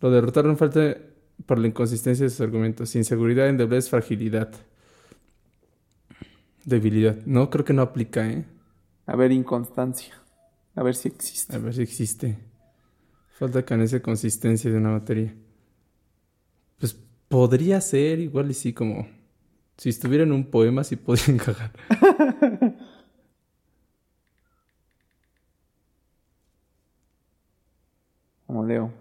Lo 0.00 0.10
derrotaron 0.10 0.56
falta 0.56 0.96
por 1.44 1.58
la 1.58 1.68
inconsistencia 1.68 2.24
de 2.24 2.30
sus 2.30 2.40
argumentos. 2.40 2.96
Inseguridad, 2.96 3.48
endeblez, 3.48 3.90
fragilidad. 3.90 4.50
Debilidad. 6.64 7.18
No, 7.26 7.50
creo 7.50 7.66
que 7.66 7.74
no 7.74 7.82
aplica, 7.82 8.26
¿eh? 8.26 8.46
A 9.04 9.14
ver, 9.14 9.30
inconstancia. 9.30 10.14
A 10.74 10.82
ver 10.82 10.94
si 10.94 11.08
existe. 11.08 11.54
A 11.54 11.58
ver 11.58 11.74
si 11.74 11.82
existe. 11.82 12.51
Falta 13.42 13.64
carencia 13.64 13.98
de 13.98 14.02
consistencia 14.02 14.70
de 14.70 14.76
una 14.76 14.90
materia. 14.90 15.34
Pues 16.78 16.96
podría 17.26 17.80
ser 17.80 18.20
igual 18.20 18.52
y 18.52 18.54
sí, 18.54 18.72
como 18.72 19.08
si 19.76 19.88
estuviera 19.88 20.22
en 20.22 20.30
un 20.30 20.44
poema, 20.44 20.84
sí 20.84 20.94
podría 20.94 21.26
encajar. 21.34 21.72
Como 28.46 28.64
Leo, 28.64 28.92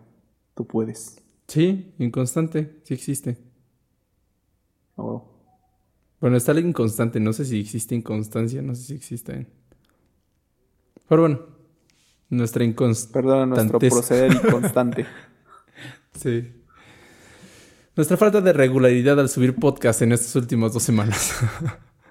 tú 0.55 0.65
puedes. 0.65 1.21
Sí, 1.47 1.93
inconstante, 1.99 2.79
sí 2.81 2.95
existe. 2.95 3.37
Oh. 4.95 5.23
Bueno, 6.19 6.37
está 6.37 6.51
la 6.55 6.61
inconstante, 6.61 7.19
no 7.19 7.31
sé 7.31 7.45
si 7.45 7.59
existe 7.59 7.93
inconstancia, 7.93 8.63
no 8.63 8.73
sé 8.73 8.85
si 8.85 8.95
existe. 8.95 9.45
Pero 11.07 11.21
bueno, 11.21 11.50
nuestra 12.31 12.63
inconstancia. 12.63 13.13
Perdón, 13.13 13.49
nuestro 13.51 13.77
proceder 13.77 14.31
inconstante. 14.43 15.05
sí. 16.15 16.51
Nuestra 17.95 18.15
falta 18.17 18.39
de 18.41 18.53
regularidad 18.53 19.19
al 19.19 19.27
subir 19.29 19.53
podcast 19.55 20.01
en 20.01 20.13
estas 20.13 20.33
últimas 20.37 20.71
dos 20.73 20.81
semanas. 20.81 21.35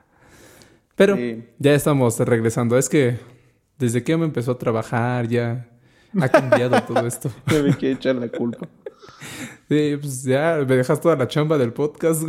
Pero 0.95 1.17
ya 1.59 1.75
estamos 1.75 2.19
regresando. 2.19 2.77
Es 2.77 2.89
que 2.91 3.19
desde 3.79 4.05
que 4.05 4.15
me 4.19 4.27
empezó 4.27 4.53
a 4.53 4.59
trabajar 4.59 5.27
ya 5.27 5.67
ha 6.21 6.29
cambiado 6.29 6.81
todo 6.87 7.07
esto. 7.07 7.31
me 7.47 7.77
que 7.79 7.93
echar 7.93 8.17
la 8.17 8.29
culpa. 8.29 8.69
Sí, 9.71 9.97
pues 9.99 10.23
ya 10.25 10.59
me 10.69 10.77
dejas 10.77 11.01
toda 11.01 11.17
la 11.17 11.27
chamba 11.27 11.57
del 11.57 11.73
podcast, 11.73 12.25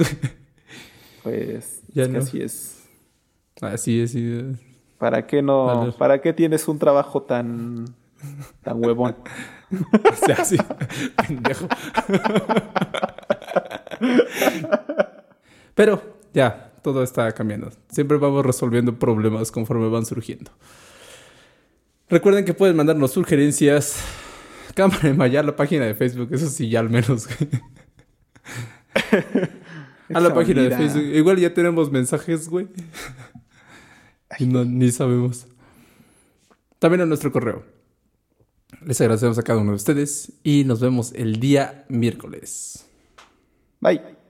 Pues 1.23 1.81
ya 1.93 2.07
no. 2.07 2.19
así 2.19 2.41
es. 2.41 2.77
Así 3.59 3.99
es, 4.01 4.11
sí. 4.11 4.43
¿Para 5.01 5.25
qué 5.25 5.41
no? 5.41 5.95
¿Para 5.97 6.21
qué 6.21 6.31
tienes 6.31 6.67
un 6.67 6.77
trabajo 6.77 7.23
tan 7.23 7.85
tan 8.61 8.85
huevón? 8.85 9.15
o 9.71 10.25
sea, 10.27 10.45
sí, 10.45 10.57
pendejo. 11.25 11.67
Pero 15.73 16.03
ya, 16.35 16.71
todo 16.83 17.01
está 17.01 17.31
cambiando. 17.31 17.71
Siempre 17.89 18.17
vamos 18.17 18.45
resolviendo 18.45 18.99
problemas 18.99 19.51
conforme 19.51 19.89
van 19.89 20.05
surgiendo. 20.05 20.51
Recuerden 22.07 22.45
que 22.45 22.53
pueden 22.53 22.75
mandarnos 22.75 23.09
sugerencias. 23.09 24.05
Cámara 24.75 25.01
de 25.01 25.15
Maya, 25.15 25.41
la 25.41 25.55
página 25.55 25.85
de 25.85 25.95
Facebook, 25.95 26.29
eso 26.31 26.45
sí, 26.45 26.69
ya 26.69 26.79
al 26.79 26.91
menos. 26.91 27.27
a 30.13 30.19
la 30.19 30.31
página 30.31 30.61
de 30.61 30.77
Facebook. 30.77 31.05
Igual 31.05 31.39
ya 31.39 31.55
tenemos 31.55 31.91
mensajes, 31.91 32.47
güey. 32.47 32.67
No, 34.39 34.65
ni 34.65 34.91
sabemos. 34.91 35.47
También 36.79 37.01
a 37.01 37.05
nuestro 37.05 37.31
correo. 37.31 37.63
Les 38.85 38.99
agradecemos 39.01 39.37
a 39.37 39.43
cada 39.43 39.59
uno 39.59 39.71
de 39.71 39.75
ustedes 39.75 40.33
y 40.43 40.63
nos 40.63 40.79
vemos 40.79 41.13
el 41.13 41.39
día 41.39 41.85
miércoles. 41.89 42.85
Bye. 43.79 44.20